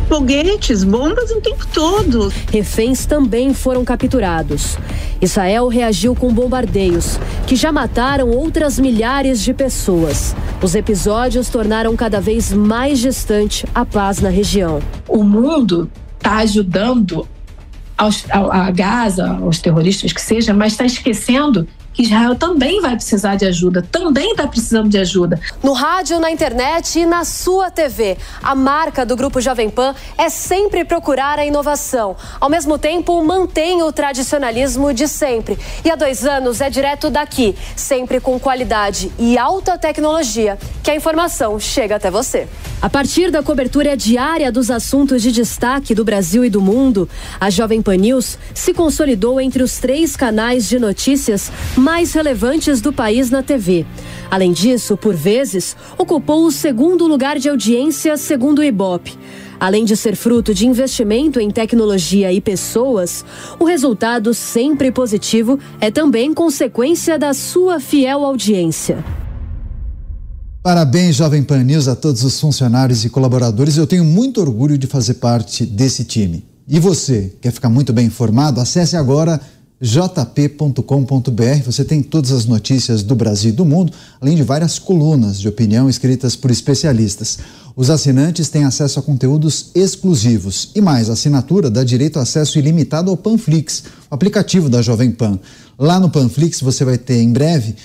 [0.08, 2.32] Foguetes, bombas o tempo todo.
[2.50, 4.78] Reféns também foram capturados.
[5.20, 10.34] Israel reagiu com bombardeios, que já mataram outras milhares de pessoas.
[10.62, 14.80] Os episódios tornaram cada vez mais distante a paz na região.
[15.06, 17.28] O mundo está ajudando
[17.96, 22.94] aos, a, a Gaza, aos terroristas que seja, mas está esquecendo que Israel também vai
[22.94, 25.40] precisar de ajuda, também está precisando de ajuda.
[25.64, 28.16] No rádio, na internet e na sua TV.
[28.40, 32.14] A marca do Grupo Jovem Pan é sempre procurar a inovação.
[32.40, 35.58] Ao mesmo tempo, mantém o tradicionalismo de sempre.
[35.84, 40.94] E há dois anos é direto daqui, sempre com qualidade e alta tecnologia, que a
[40.94, 42.46] informação chega até você.
[42.80, 47.08] A partir da cobertura diária dos assuntos de destaque do Brasil e do mundo,
[47.40, 52.92] a Jovem Pan News se consolidou entre os três canais de notícias mais relevantes do
[52.92, 53.86] país na TV.
[54.30, 59.18] Além disso, por vezes, ocupou o segundo lugar de audiência segundo o Ibope.
[59.58, 63.24] Além de ser fruto de investimento em tecnologia e pessoas,
[63.58, 69.04] o resultado sempre positivo é também consequência da sua fiel audiência.
[70.62, 73.76] Parabéns, Jovem Pan News, a todos os funcionários e colaboradores.
[73.76, 76.44] Eu tenho muito orgulho de fazer parte desse time.
[76.68, 78.60] E você, quer ficar muito bem informado?
[78.60, 79.40] Acesse agora
[79.80, 81.62] jp.com.br.
[81.64, 85.48] Você tem todas as notícias do Brasil e do mundo, além de várias colunas de
[85.48, 87.38] opinião escritas por especialistas.
[87.76, 92.58] Os assinantes têm acesso a conteúdos exclusivos e mais, a assinatura dá direito a acesso
[92.58, 95.38] ilimitado ao Panflix, o aplicativo da Jovem Pan.
[95.78, 97.76] Lá no Panflix você vai ter em breve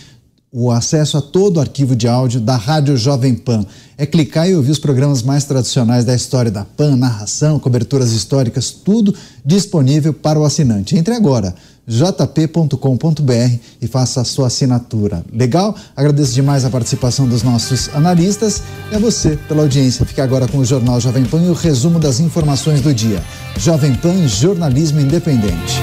[0.56, 3.66] o acesso a todo o arquivo de áudio da Rádio Jovem Pan.
[3.98, 8.70] É clicar e ouvir os programas mais tradicionais da história da Pan, narração, coberturas históricas,
[8.70, 10.96] tudo disponível para o assinante.
[10.96, 11.56] Entre agora,
[11.86, 15.24] jp.com.br e faça a sua assinatura.
[15.32, 15.76] Legal?
[15.96, 20.06] Agradeço demais a participação dos nossos analistas e a você pela audiência.
[20.06, 23.22] Fique agora com o Jornal Jovem Pan e o resumo das informações do dia.
[23.58, 25.82] Jovem Pan, jornalismo independente.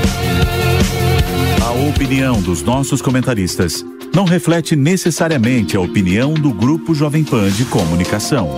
[1.63, 7.65] A opinião dos nossos comentaristas não reflete necessariamente a opinião do Grupo Jovem Pan de
[7.67, 8.49] Comunicação.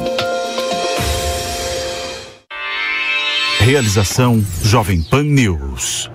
[3.58, 6.10] Realização Jovem Pan News.